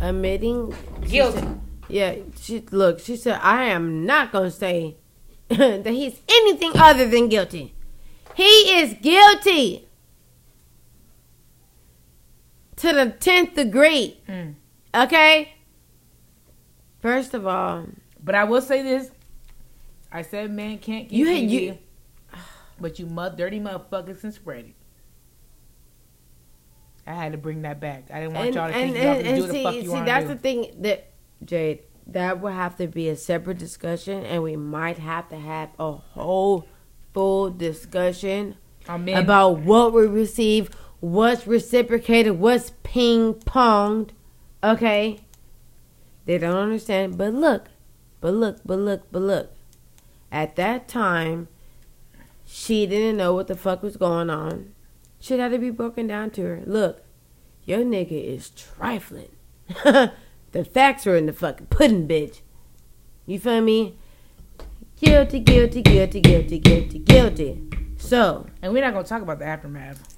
Admitting 0.00 0.74
Guilty. 1.08 1.46
Yeah, 1.88 2.16
she 2.40 2.64
look. 2.70 3.00
She 3.00 3.16
said, 3.16 3.38
"I 3.42 3.64
am 3.64 4.06
not 4.06 4.32
gonna 4.32 4.50
say 4.50 4.96
that 5.48 5.86
he's 5.86 6.20
anything 6.28 6.72
other 6.76 7.06
than 7.06 7.28
guilty. 7.28 7.74
He 8.34 8.78
is 8.78 8.94
guilty 9.02 9.88
to 12.76 12.92
the 12.92 13.10
tenth 13.20 13.54
degree. 13.54 14.20
Mm. 14.28 14.54
Okay. 14.94 15.54
First 17.00 17.34
of 17.34 17.46
all, 17.46 17.86
But 18.22 18.34
I 18.34 18.44
will 18.44 18.62
say 18.62 18.82
this: 18.82 19.10
I 20.12 20.22
said 20.22 20.50
man 20.50 20.78
can't 20.78 21.08
get 21.08 21.16
You 21.16 21.26
you, 21.26 21.78
but 22.80 22.98
you 22.98 23.06
mud 23.06 23.36
dirty 23.36 23.60
motherfuckers 23.60 24.20
can 24.20 24.32
spread 24.32 24.66
it. 24.66 24.74
I 27.06 27.14
had 27.14 27.32
to 27.32 27.38
bring 27.38 27.62
that 27.62 27.80
back. 27.80 28.04
I 28.12 28.20
didn't 28.20 28.34
want 28.34 28.46
and 28.46 28.54
y'all 28.54 28.68
to 28.68 28.74
and, 28.74 28.92
think 28.92 29.04
y'all 29.04 29.12
and, 29.12 29.24
can 29.24 29.34
and 29.34 29.42
do 29.42 29.46
the 29.46 29.52
see, 29.52 29.62
fuck 29.64 29.74
you 29.74 29.82
see, 29.82 30.02
that's 30.02 30.28
to 30.28 30.34
the 30.34 30.40
thing 30.40 30.66
that 30.80 31.12
Jade. 31.44 31.80
That 32.08 32.40
would 32.40 32.52
have 32.52 32.76
to 32.78 32.88
be 32.88 33.08
a 33.08 33.16
separate 33.16 33.58
discussion, 33.58 34.24
and 34.24 34.42
we 34.42 34.56
might 34.56 34.98
have 34.98 35.28
to 35.28 35.36
have 35.36 35.70
a 35.78 35.92
whole 35.92 36.66
full 37.14 37.50
discussion 37.50 38.56
about 38.88 39.60
what 39.60 39.92
we 39.92 40.06
receive, 40.06 40.70
what's 40.98 41.46
reciprocated, 41.46 42.38
what's 42.38 42.72
ping 42.82 43.34
ponged. 43.34 44.10
Okay? 44.64 45.20
They 46.24 46.38
don't 46.38 46.56
understand. 46.56 47.16
But 47.16 47.34
look, 47.34 47.68
but 48.20 48.34
look, 48.34 48.58
but 48.64 48.78
look, 48.78 49.02
but 49.12 49.22
look. 49.22 49.54
At 50.32 50.56
that 50.56 50.88
time, 50.88 51.48
she 52.44 52.86
didn't 52.86 53.18
know 53.18 53.34
what 53.34 53.46
the 53.46 53.54
fuck 53.54 53.82
was 53.82 53.96
going 53.96 54.30
on. 54.30 54.72
Shit 55.20 55.38
had 55.38 55.52
to 55.52 55.58
be 55.58 55.70
broken 55.70 56.06
down 56.08 56.30
to 56.30 56.42
her. 56.42 56.62
Look, 56.66 57.04
your 57.64 57.80
nigga 57.80 58.12
is 58.12 58.50
trifling. 58.50 59.30
the 59.84 60.64
facts 60.64 61.06
are 61.06 61.16
in 61.16 61.26
the 61.26 61.32
fucking 61.32 61.66
pudding, 61.66 62.08
bitch. 62.08 62.40
You 63.26 63.38
feel 63.38 63.60
me? 63.60 63.98
Guilty, 65.00 65.38
guilty, 65.38 65.82
guilty, 65.82 66.20
guilty, 66.20 66.58
guilty, 66.58 66.98
guilty. 66.98 67.62
So, 67.98 68.46
And 68.60 68.72
we're 68.72 68.82
not 68.82 68.94
gonna 68.94 69.06
talk 69.06 69.22
about 69.22 69.38
the 69.38 69.44
aftermath. 69.44 70.16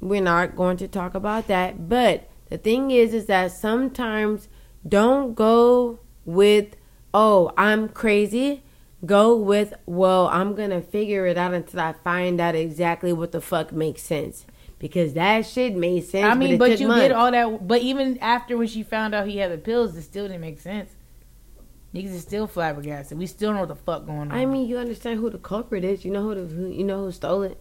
we're 0.00 0.20
not 0.20 0.56
going 0.56 0.76
to 0.78 0.88
talk 0.88 1.14
about 1.14 1.46
that. 1.46 1.88
But 1.88 2.28
the 2.48 2.58
thing 2.58 2.90
is, 2.90 3.14
is 3.14 3.26
that 3.26 3.52
sometimes 3.52 4.48
don't 4.86 5.34
go 5.34 6.00
with, 6.24 6.74
oh, 7.12 7.52
I'm 7.56 7.88
crazy. 7.88 8.63
Go 9.04 9.36
with, 9.36 9.74
well, 9.86 10.28
I'm 10.28 10.54
going 10.54 10.70
to 10.70 10.80
figure 10.80 11.26
it 11.26 11.36
out 11.36 11.52
until 11.54 11.80
I 11.80 11.92
find 11.92 12.40
out 12.40 12.54
exactly 12.54 13.12
what 13.12 13.32
the 13.32 13.40
fuck 13.40 13.72
makes 13.72 14.02
sense. 14.02 14.46
Because 14.78 15.14
that 15.14 15.46
shit 15.46 15.74
made 15.74 16.04
sense. 16.04 16.26
I 16.26 16.34
mean, 16.34 16.54
it 16.54 16.58
but 16.58 16.68
took 16.68 16.80
you 16.80 16.88
months. 16.88 17.02
did 17.02 17.12
all 17.12 17.30
that. 17.30 17.66
But 17.66 17.80
even 17.82 18.18
after 18.18 18.56
when 18.56 18.66
she 18.66 18.82
found 18.82 19.14
out 19.14 19.26
he 19.26 19.38
had 19.38 19.50
the 19.50 19.58
pills, 19.58 19.96
it 19.96 20.02
still 20.02 20.26
didn't 20.26 20.40
make 20.42 20.60
sense. 20.60 20.90
Niggas 21.94 22.12
is 22.12 22.22
still 22.22 22.46
flabbergasted. 22.46 23.16
We 23.16 23.26
still 23.26 23.50
don't 23.50 23.54
know 23.54 23.60
what 23.62 23.68
the 23.68 23.76
fuck 23.76 24.04
going 24.04 24.18
on. 24.18 24.32
I 24.32 24.46
mean, 24.46 24.66
you 24.68 24.78
understand 24.78 25.20
who 25.20 25.30
the 25.30 25.38
culprit 25.38 25.84
is. 25.84 26.04
You 26.04 26.10
know 26.10 26.22
who, 26.24 26.34
the, 26.34 26.54
who 26.54 26.66
you 26.68 26.82
know 26.84 27.04
who 27.04 27.12
stole 27.12 27.42
it. 27.44 27.60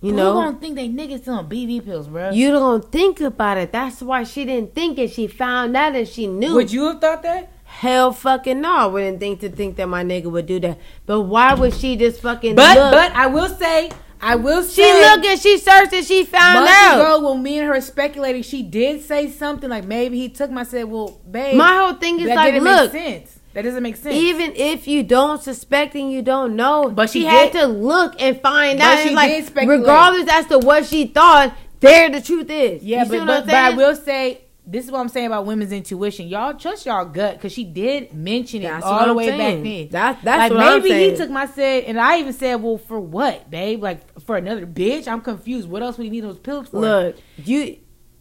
You 0.00 0.10
Who 0.10 0.16
know, 0.16 0.32
gonna 0.32 0.58
think 0.58 0.74
they 0.74 0.88
niggas 0.88 1.24
selling 1.24 1.46
BV 1.46 1.84
pills, 1.84 2.08
bro? 2.08 2.30
you 2.30 2.50
don't 2.50 2.90
think 2.90 3.20
about 3.20 3.56
it. 3.56 3.70
That's 3.70 4.02
why 4.02 4.24
she 4.24 4.44
didn't 4.44 4.74
think 4.74 4.98
it. 4.98 5.12
She 5.12 5.28
found 5.28 5.76
out 5.76 5.94
and 5.94 6.08
she 6.08 6.26
knew. 6.26 6.54
Would 6.54 6.72
you 6.72 6.86
have 6.88 7.00
thought 7.00 7.22
that? 7.22 7.51
Hell 7.72 8.12
fucking 8.12 8.60
no. 8.60 8.72
I 8.72 8.86
wouldn't 8.86 9.18
think 9.18 9.40
to 9.40 9.48
think 9.48 9.76
that 9.76 9.88
my 9.88 10.04
nigga 10.04 10.26
would 10.30 10.46
do 10.46 10.60
that. 10.60 10.78
But 11.06 11.22
why 11.22 11.54
would 11.54 11.74
she 11.74 11.96
just 11.96 12.20
fucking 12.20 12.54
But 12.54 12.76
look? 12.76 12.92
but 12.92 13.12
I 13.12 13.26
will 13.26 13.48
say, 13.48 13.90
I 14.20 14.36
will 14.36 14.62
she 14.62 14.82
say, 14.82 15.00
looked 15.10 15.24
and 15.26 15.40
she 15.40 15.58
searched 15.58 15.92
and 15.92 16.04
she 16.06 16.24
found 16.24 16.68
out. 16.70 17.00
ago 17.00 17.30
when 17.32 17.42
me 17.42 17.58
and 17.58 17.66
her 17.66 17.80
speculating, 17.80 18.42
she 18.42 18.62
did 18.62 19.02
say 19.02 19.30
something 19.30 19.68
like 19.70 19.84
maybe 19.84 20.18
he 20.18 20.28
took 20.28 20.50
my. 20.50 20.60
I 20.60 20.64
said, 20.64 20.84
well, 20.84 21.18
babe, 21.28 21.56
My 21.56 21.76
whole 21.78 21.94
thing 21.94 22.20
is 22.20 22.26
that 22.26 22.36
like, 22.36 22.52
didn't 22.52 22.64
look, 22.64 22.92
make 22.92 23.02
sense. 23.02 23.38
That 23.54 23.62
doesn't 23.62 23.82
make 23.82 23.96
sense. 23.96 24.14
even 24.14 24.52
if 24.54 24.86
you 24.86 25.02
don't 25.02 25.42
suspect 25.42 25.94
and 25.94 26.12
you 26.12 26.22
don't 26.22 26.54
know, 26.56 26.88
But 26.88 27.10
she 27.10 27.20
she 27.22 27.26
had 27.26 27.52
to 27.52 27.66
look 27.66 28.14
and 28.20 28.40
find 28.40 28.80
out. 28.80 28.98
she 29.02 29.14
like, 29.14 29.50
regardless 29.56 30.28
as 30.30 30.46
to 30.46 30.58
what 30.58 30.86
she 30.86 31.06
thought, 31.06 31.54
there 31.80 32.08
the 32.10 32.20
truth 32.20 32.48
is. 32.48 32.82
Yeah, 32.84 33.04
You 33.04 33.10
but 33.10 33.26
but, 33.26 33.46
but 33.46 33.54
I 33.54 33.70
will 33.74 33.96
say 33.96 34.42
this 34.64 34.84
is 34.84 34.90
what 34.92 35.00
I'm 35.00 35.08
saying 35.08 35.26
about 35.26 35.44
women's 35.44 35.72
intuition. 35.72 36.28
Y'all 36.28 36.54
trust 36.54 36.86
y'all 36.86 37.04
gut 37.04 37.34
because 37.34 37.52
she 37.52 37.64
did 37.64 38.12
mention 38.14 38.62
it 38.62 38.68
That's 38.68 38.84
all 38.84 39.06
the 39.06 39.14
way 39.14 39.26
saying. 39.26 39.62
back 39.62 39.64
then. 39.64 39.88
That- 39.90 40.24
that's 40.24 40.38
like 40.38 40.52
what 40.52 40.60
I'm 40.60 40.82
maybe 40.82 41.10
he 41.10 41.16
took 41.16 41.30
my 41.30 41.46
said, 41.46 41.84
and 41.84 41.98
I 42.00 42.18
even 42.20 42.32
said, 42.32 42.56
"Well, 42.62 42.78
for 42.78 43.00
what, 43.00 43.50
babe? 43.50 43.82
Like 43.82 44.20
for 44.20 44.36
another 44.36 44.66
bitch? 44.66 45.08
I'm 45.08 45.20
confused. 45.20 45.68
What 45.68 45.82
else 45.82 45.98
would 45.98 46.04
he 46.04 46.10
need 46.10 46.24
those 46.24 46.38
pills 46.38 46.68
for?" 46.68 46.80
Look, 46.80 47.16
you 47.36 47.78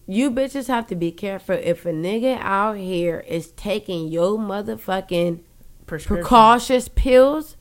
you 0.08 0.32
bitches 0.32 0.68
have 0.68 0.88
to 0.88 0.96
be 0.96 1.12
careful. 1.12 1.56
If 1.62 1.86
a 1.86 1.92
nigga 1.92 2.40
out 2.42 2.78
here 2.78 3.24
is 3.28 3.52
taking 3.52 4.08
your 4.08 4.38
motherfucking 4.40 5.42
precautious 5.86 6.88
pills, 6.88 7.56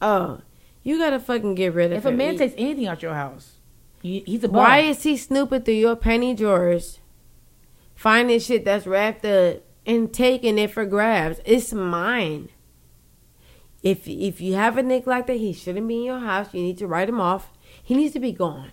oh, 0.00 0.40
you 0.82 0.98
gotta 0.98 1.20
fucking 1.20 1.54
get 1.54 1.74
rid 1.74 1.86
of 1.86 1.90
that. 1.90 1.96
If 1.96 2.04
a 2.06 2.16
man 2.16 2.38
takes 2.38 2.54
anything 2.56 2.86
out 2.86 3.02
your 3.02 3.14
house, 3.14 3.56
he, 4.02 4.20
he's 4.26 4.42
a 4.44 4.48
bum. 4.48 4.56
why 4.56 4.78
is 4.78 5.02
he 5.02 5.16
snooping 5.16 5.62
through 5.62 5.74
your 5.74 5.96
penny 5.96 6.34
drawers, 6.34 7.00
finding 7.96 8.38
shit 8.38 8.64
that's 8.64 8.86
wrapped 8.86 9.24
up 9.24 9.62
and 9.84 10.12
taking 10.14 10.58
it 10.58 10.70
for 10.70 10.84
grabs? 10.84 11.40
It's 11.44 11.72
mine. 11.72 12.50
If 13.82 14.06
if 14.08 14.40
you 14.40 14.54
have 14.54 14.78
a 14.78 14.82
nigga 14.82 15.06
like 15.06 15.26
that, 15.26 15.34
he 15.38 15.52
shouldn't 15.52 15.86
be 15.88 15.96
in 15.98 16.02
your 16.04 16.18
house. 16.20 16.52
You 16.52 16.62
need 16.62 16.78
to 16.78 16.86
write 16.86 17.08
him 17.08 17.20
off. 17.20 17.50
He 17.82 17.94
needs 17.94 18.12
to 18.14 18.20
be 18.20 18.32
gone. 18.32 18.70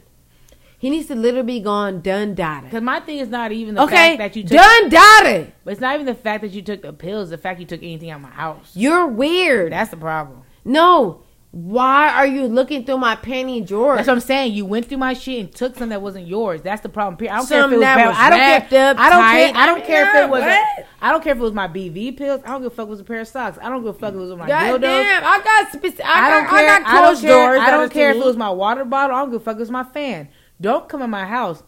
He 0.78 0.90
needs 0.90 1.08
to 1.08 1.16
literally 1.16 1.46
be 1.46 1.60
gone, 1.62 2.02
done, 2.02 2.36
dada. 2.36 2.66
Because 2.66 2.82
my 2.84 3.00
thing 3.00 3.20
is 3.20 3.30
not 3.30 3.54
even 3.54 3.76
the 3.76 3.84
Okay, 3.84 4.18
fact 4.18 4.18
that 4.18 4.36
you 4.36 4.44
took. 4.44 4.52
done, 4.58 4.90
dada. 4.90 5.52
But 5.64 5.72
it's 5.72 5.80
not 5.82 5.94
even 5.96 6.06
the 6.06 6.14
fact 6.16 6.42
that 6.42 6.52
you 6.52 6.62
took 6.62 6.82
the 6.82 6.92
pills. 6.92 7.30
The 7.30 7.38
fact 7.38 7.60
you 7.62 7.66
took 7.66 7.82
anything 7.82 8.10
out 8.10 8.18
of 8.18 8.24
my 8.24 8.30
house. 8.32 8.72
You're 8.76 9.08
weird. 9.08 9.72
That's 9.72 9.92
the 9.92 9.98
problem. 9.98 10.42
no. 10.66 11.22
Why 11.54 12.10
are 12.10 12.26
you 12.26 12.48
looking 12.48 12.84
through 12.84 12.98
my 12.98 13.16
panty 13.16 13.64
drawer? 13.64 13.96
That's 13.96 14.08
what 14.08 14.16
I'm 14.16 14.22
saying. 14.22 14.54
You 14.54 14.66
went 14.66 14.88
through 14.88 14.98
my 14.98 15.14
shit 15.14 15.40
and 15.40 15.54
took 15.54 15.74
something 15.74 15.90
that 15.90 16.02
wasn't 16.02 16.26
yours. 16.26 16.64
That's 16.64 16.82
the 16.82 16.90
problem. 16.90 17.16
Period. 17.16 17.32
I 17.32 17.38
don't 17.38 17.48
care 17.48 17.64
if 17.66 17.72
it 17.72 17.78
was. 17.78 17.80
was 17.80 18.18
I 18.18 18.30
don't 18.32 18.70
care. 18.70 18.90
up 18.90 19.00
I 19.00 19.10
don't 19.12 19.22
tight. 19.22 19.54
care. 19.54 19.62
I 19.62 19.66
don't 19.68 19.86
care 19.86 20.10
if 20.10 20.16
it 20.16 20.30
was. 20.32 20.42
A. 20.42 20.86
I 21.00 21.12
don't 21.12 21.24
care 21.24 21.34
if 21.34 21.38
it 21.38 21.42
was 21.42 21.54
my 21.54 21.68
BV 21.68 22.18
pills. 22.18 22.42
I 22.44 22.48
don't 22.48 22.64
give 22.64 22.72
a 22.72 22.76
fuck 22.76 22.86
if 22.86 22.88
it 22.88 22.90
was 22.90 23.00
a 23.02 23.04
pair 23.04 23.20
of 23.20 23.28
socks. 23.28 23.60
I 23.62 23.70
don't 23.70 23.84
give 23.84 23.96
a 23.96 24.00
fuck 24.00 24.16
if 24.16 24.16
it 24.16 24.24
was 24.24 24.36
my 24.36 24.48
God 24.48 24.64
dildos. 24.64 24.82
damn, 24.82 25.24
I 25.24 25.44
got 25.44 25.68
specific. 25.74 26.04
I, 26.04 26.26
I 26.26 26.30
don't 26.32 26.44
got, 26.46 26.50
care. 26.50 26.70
I 26.70 26.80
got 26.80 26.88
I 26.88 27.02
don't 27.02 27.22
care. 27.22 27.60
I 27.60 27.70
don't 27.70 27.92
care 27.92 28.10
if 28.10 28.16
it 28.16 28.26
was 28.26 28.36
my 28.36 28.50
water 28.50 28.84
bottle. 28.84 29.16
I 29.16 29.20
don't 29.20 29.30
give 29.30 29.42
a 29.42 29.44
fuck 29.44 29.54
if 29.54 29.60
it 29.60 29.62
was 29.62 29.70
my 29.70 29.84
fan. 29.84 30.30
Don't 30.60 30.90
come 30.90 31.04
in 31.04 31.12
my 31.12 31.26
house 31.26 31.62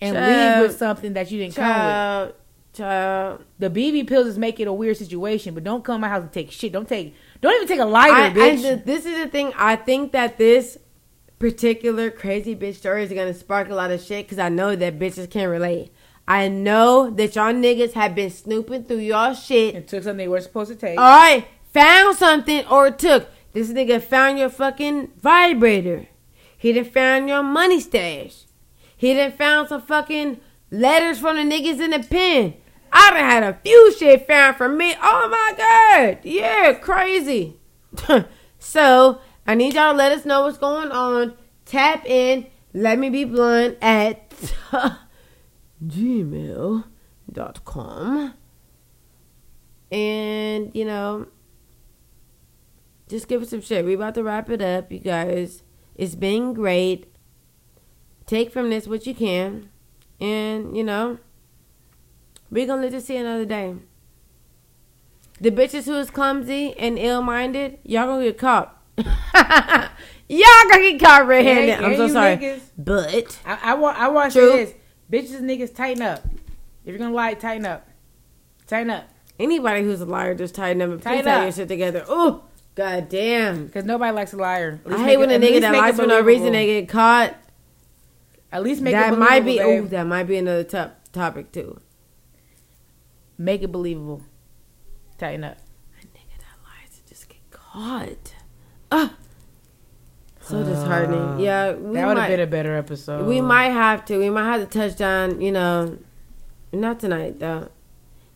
and 0.00 0.16
Child. 0.16 0.60
leave 0.60 0.68
with 0.68 0.76
something 0.76 1.12
that 1.12 1.30
you 1.30 1.38
didn't 1.38 1.54
come 1.54 1.64
Child, 1.64 2.34
child. 2.74 3.44
The 3.58 3.70
BV 3.70 4.06
pills 4.06 4.26
is 4.26 4.38
making 4.38 4.66
a 4.66 4.72
weird 4.72 4.96
situation, 4.96 5.54
but 5.54 5.64
don't 5.64 5.84
come 5.84 5.96
to 5.96 5.98
my 6.00 6.08
house 6.08 6.22
and 6.22 6.32
take 6.32 6.50
shit. 6.50 6.72
Don't 6.72 6.88
take. 6.88 7.14
Don't 7.40 7.54
even 7.54 7.68
take 7.68 7.80
a 7.80 7.84
lighter, 7.84 8.14
I, 8.14 8.26
I, 8.26 8.30
bitch. 8.30 8.62
th- 8.62 8.84
this 8.84 9.06
is 9.06 9.18
the 9.18 9.28
thing. 9.28 9.52
I 9.56 9.76
think 9.76 10.12
that 10.12 10.38
this 10.38 10.78
particular 11.38 12.10
crazy 12.10 12.54
bitch 12.56 12.76
story 12.76 13.04
is 13.04 13.10
gonna 13.10 13.34
spark 13.34 13.68
a 13.68 13.74
lot 13.74 13.90
of 13.90 14.00
shit 14.00 14.26
because 14.26 14.38
I 14.38 14.48
know 14.48 14.74
that 14.76 14.98
bitches 14.98 15.30
can 15.30 15.48
relate. 15.48 15.92
I 16.26 16.48
know 16.48 17.10
that 17.10 17.34
y'all 17.36 17.52
niggas 17.52 17.92
have 17.92 18.14
been 18.14 18.30
snooping 18.30 18.84
through 18.84 18.98
y'all 18.98 19.34
shit 19.34 19.74
and 19.74 19.86
took 19.86 20.02
something 20.02 20.16
they 20.16 20.28
were 20.28 20.40
supposed 20.40 20.70
to 20.70 20.76
take. 20.76 20.98
All 20.98 21.04
right, 21.04 21.46
found 21.72 22.16
something 22.16 22.66
or 22.66 22.90
took. 22.90 23.28
This 23.52 23.70
nigga 23.70 24.02
found 24.02 24.38
your 24.38 24.48
fucking 24.48 25.12
vibrator. 25.20 26.06
He 26.56 26.72
done 26.72 26.84
found 26.86 27.28
your 27.28 27.42
money 27.42 27.78
stash. 27.78 28.44
He 28.96 29.12
done 29.12 29.32
found 29.32 29.68
some 29.68 29.82
fucking 29.82 30.40
letters 30.70 31.18
from 31.18 31.36
the 31.36 31.42
niggas 31.42 31.78
in 31.80 31.90
the 31.90 32.00
pen. 32.00 32.54
I 32.96 33.10
done 33.10 33.18
had 33.18 33.42
a 33.42 33.58
few 33.64 33.92
shit 33.92 34.26
found 34.26 34.56
from 34.56 34.78
me. 34.78 34.94
Oh 35.02 35.28
my 35.28 35.52
god, 35.56 36.20
yeah, 36.22 36.74
crazy. 36.74 37.58
so 38.58 39.20
I 39.46 39.56
need 39.56 39.74
y'all 39.74 39.90
to 39.92 39.98
let 39.98 40.12
us 40.12 40.24
know 40.24 40.42
what's 40.42 40.58
going 40.58 40.92
on. 40.92 41.34
Tap 41.64 42.06
in. 42.06 42.46
Let 42.72 43.00
me 43.00 43.10
be 43.10 43.24
blunt 43.24 43.78
at 43.82 44.30
gmail.com. 45.86 46.84
And, 49.90 50.70
you 50.74 50.84
know, 50.84 51.26
just 53.08 53.28
give 53.28 53.42
us 53.42 53.50
some 53.50 53.60
shit. 53.60 53.84
We 53.84 53.94
about 53.94 54.14
to 54.14 54.22
wrap 54.22 54.50
it 54.50 54.62
up, 54.62 54.90
you 54.90 55.00
guys. 55.00 55.62
It's 55.94 56.14
been 56.14 56.54
great. 56.54 57.12
Take 58.26 58.52
from 58.52 58.70
this 58.70 58.86
what 58.86 59.06
you 59.06 59.14
can. 59.14 59.68
And, 60.20 60.76
you 60.76 60.84
know, 60.84 61.18
we're 62.54 62.66
to 62.66 62.76
live 62.76 62.92
to 62.92 63.00
see 63.00 63.16
another 63.16 63.44
day. 63.44 63.74
The 65.40 65.50
bitches 65.50 65.86
who 65.86 65.94
is 65.96 66.08
clumsy 66.08 66.72
and 66.78 66.96
ill 66.98 67.20
minded, 67.20 67.80
y'all 67.82 68.06
gonna 68.06 68.24
get 68.24 68.38
caught. 68.38 68.80
y'all 68.96 69.08
gonna 70.70 70.90
get 70.92 71.00
caught 71.00 71.26
red 71.26 71.44
handed. 71.44 71.84
I'm 71.84 71.96
so 71.96 72.06
sorry. 72.06 72.36
niggas. 72.36 72.60
But, 72.78 73.40
I, 73.44 73.58
I 73.62 73.74
want. 73.74 73.98
I 73.98 74.08
want 74.08 74.32
to 74.32 74.38
say 74.40 74.64
this: 74.64 74.74
bitches, 75.10 75.38
and 75.38 75.50
niggas, 75.50 75.74
tighten 75.74 76.02
up. 76.02 76.22
If 76.84 76.90
you're 76.90 76.98
gonna 76.98 77.12
lie, 77.12 77.34
tighten 77.34 77.66
up. 77.66 77.88
Tighten 78.68 78.90
up, 78.90 79.08
anybody 79.40 79.82
who's 79.82 80.00
a 80.00 80.06
liar, 80.06 80.34
just 80.36 80.54
tighten 80.54 80.80
up 80.80 80.90
and 80.90 81.02
Tighten 81.02 81.26
up. 81.26 81.42
your 81.42 81.52
shit 81.52 81.68
together. 81.68 82.04
Oh, 82.08 82.44
god 82.76 83.08
damn. 83.08 83.66
because 83.66 83.84
nobody 83.84 84.14
likes 84.14 84.32
a 84.32 84.36
liar. 84.36 84.80
I 84.88 85.04
hate 85.04 85.14
it- 85.14 85.18
when 85.18 85.30
a 85.30 85.38
nigga 85.38 85.60
that 85.62 85.74
lies 85.74 85.96
for 85.96 86.06
no 86.06 86.20
reason 86.20 86.52
they 86.52 86.66
get 86.66 86.88
caught. 86.88 87.34
At 88.52 88.62
least 88.62 88.80
make 88.80 88.92
that 88.92 89.12
it 89.12 89.18
might 89.18 89.44
be 89.44 89.60
oh, 89.60 89.82
that 89.86 90.06
might 90.06 90.24
be 90.28 90.36
another 90.36 90.62
top 90.62 91.00
topic 91.12 91.50
too. 91.50 91.80
Make 93.38 93.62
it 93.62 93.72
believable. 93.72 94.22
Tighten 95.18 95.44
up. 95.44 95.58
A 96.00 96.04
nigga 96.06 96.38
that 96.38 96.56
lies 96.64 96.98
to 96.98 97.08
just 97.08 97.28
get 97.28 97.38
caught. 97.50 98.34
Ah, 98.92 99.14
so 100.40 100.62
disheartening. 100.62 101.40
Yeah, 101.40 101.72
we 101.72 101.94
that 101.94 102.06
would 102.06 102.18
have 102.18 102.28
been 102.28 102.40
a 102.40 102.46
better 102.46 102.76
episode. 102.76 103.26
we 103.26 103.40
might 103.40 103.70
have 103.70 104.04
to. 104.06 104.18
We 104.18 104.30
might 104.30 104.44
have 104.44 104.68
to 104.68 104.78
touch 104.78 104.96
down. 104.96 105.40
You 105.40 105.52
know, 105.52 105.98
not 106.72 107.00
tonight 107.00 107.40
though. 107.40 107.70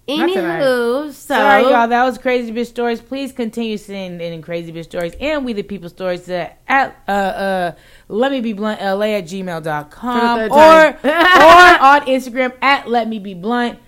Anywho, 0.08 1.08
so 1.08 1.34
Sorry, 1.34 1.64
y'all. 1.64 1.86
That 1.86 2.02
was 2.04 2.16
crazy 2.16 2.50
bitch 2.50 2.68
stories. 2.68 2.98
Please 3.02 3.30
continue 3.30 3.76
sending 3.76 4.32
in 4.32 4.40
crazy 4.40 4.72
bitch 4.72 4.84
stories 4.84 5.12
and 5.20 5.44
we 5.44 5.52
the 5.52 5.62
people 5.62 5.90
stories 5.90 6.22
to 6.24 6.50
at 6.66 6.96
uh 7.06 7.10
uh 7.10 7.72
let 8.08 8.32
me 8.32 8.40
be 8.40 8.54
blunt 8.54 8.80
la 8.80 9.02
at 9.02 9.24
gmail.com 9.24 10.38
or 10.40 10.46
or 10.54 10.86
on 11.04 12.00
Instagram 12.06 12.54
at 12.62 12.88
let 12.88 13.06
me 13.06 13.18
be 13.18 13.34
blunt. 13.34 13.78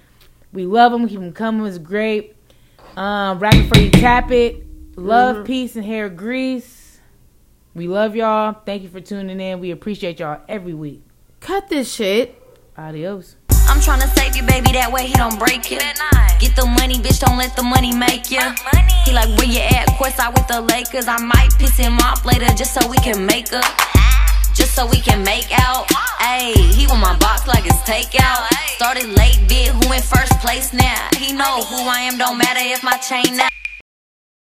We 0.52 0.66
love 0.66 0.92
them. 0.92 1.08
Keep 1.08 1.20
them 1.20 1.32
coming. 1.32 1.66
It's 1.66 1.78
great. 1.78 2.34
Um, 2.96 3.38
right 3.38 3.52
before 3.52 3.82
you 3.82 3.90
tap 3.90 4.30
it. 4.30 4.66
Love, 4.96 5.36
Mhm. 5.38 5.44
peace, 5.46 5.76
and 5.76 5.84
hair 5.84 6.08
grease. 6.08 6.98
We 7.74 7.86
love 7.86 8.16
y'all. 8.16 8.56
Thank 8.66 8.82
you 8.82 8.88
for 8.88 9.00
tuning 9.00 9.40
in. 9.40 9.60
We 9.60 9.70
appreciate 9.70 10.18
y'all 10.18 10.40
every 10.48 10.74
week. 10.74 11.02
Cut 11.40 11.68
this 11.68 11.92
shit. 11.92 12.36
Adios. 12.76 13.36
I'm 13.68 13.78
tryna 13.78 14.08
save 14.18 14.34
you, 14.36 14.42
baby, 14.42 14.72
that 14.72 14.90
way 14.92 15.06
he 15.06 15.14
don't 15.14 15.38
break 15.38 15.70
you. 15.70 15.78
Get 16.40 16.56
the 16.56 16.66
money, 16.66 16.96
bitch, 16.96 17.20
don't 17.20 17.38
let 17.38 17.54
the 17.54 17.62
money 17.62 17.94
make 17.94 18.30
you. 18.30 18.40
He 19.04 19.12
like, 19.12 19.28
where 19.38 19.46
you 19.46 19.60
at? 19.60 19.86
Courtside 19.90 20.34
with 20.34 20.48
the 20.48 20.60
Lakers. 20.62 21.06
I 21.06 21.18
might 21.18 21.50
piss 21.58 21.76
him 21.76 21.98
off 21.98 22.24
later 22.26 22.46
just 22.56 22.74
so 22.74 22.86
we 22.88 22.96
can 22.96 23.24
make 23.24 23.52
up. 23.52 23.64
Just 24.70 24.82
so 24.82 24.86
we 24.86 25.00
can 25.00 25.24
make 25.24 25.48
out. 25.66 25.88
Ayy, 26.20 26.54
he 26.72 26.86
want 26.86 27.00
my 27.00 27.16
box 27.16 27.48
like 27.48 27.66
it's 27.66 27.82
takeout. 27.82 28.46
Started 28.76 29.08
late, 29.18 29.40
bit 29.48 29.70
who 29.70 29.92
in 29.92 30.00
first 30.00 30.32
place 30.38 30.72
now. 30.72 31.08
He 31.16 31.32
know 31.32 31.62
who 31.62 31.88
I 31.88 32.02
am, 32.02 32.16
don't 32.18 32.38
matter 32.38 32.60
if 32.62 32.84
my 32.84 32.96
chain 32.98 33.36
now. 33.36 33.48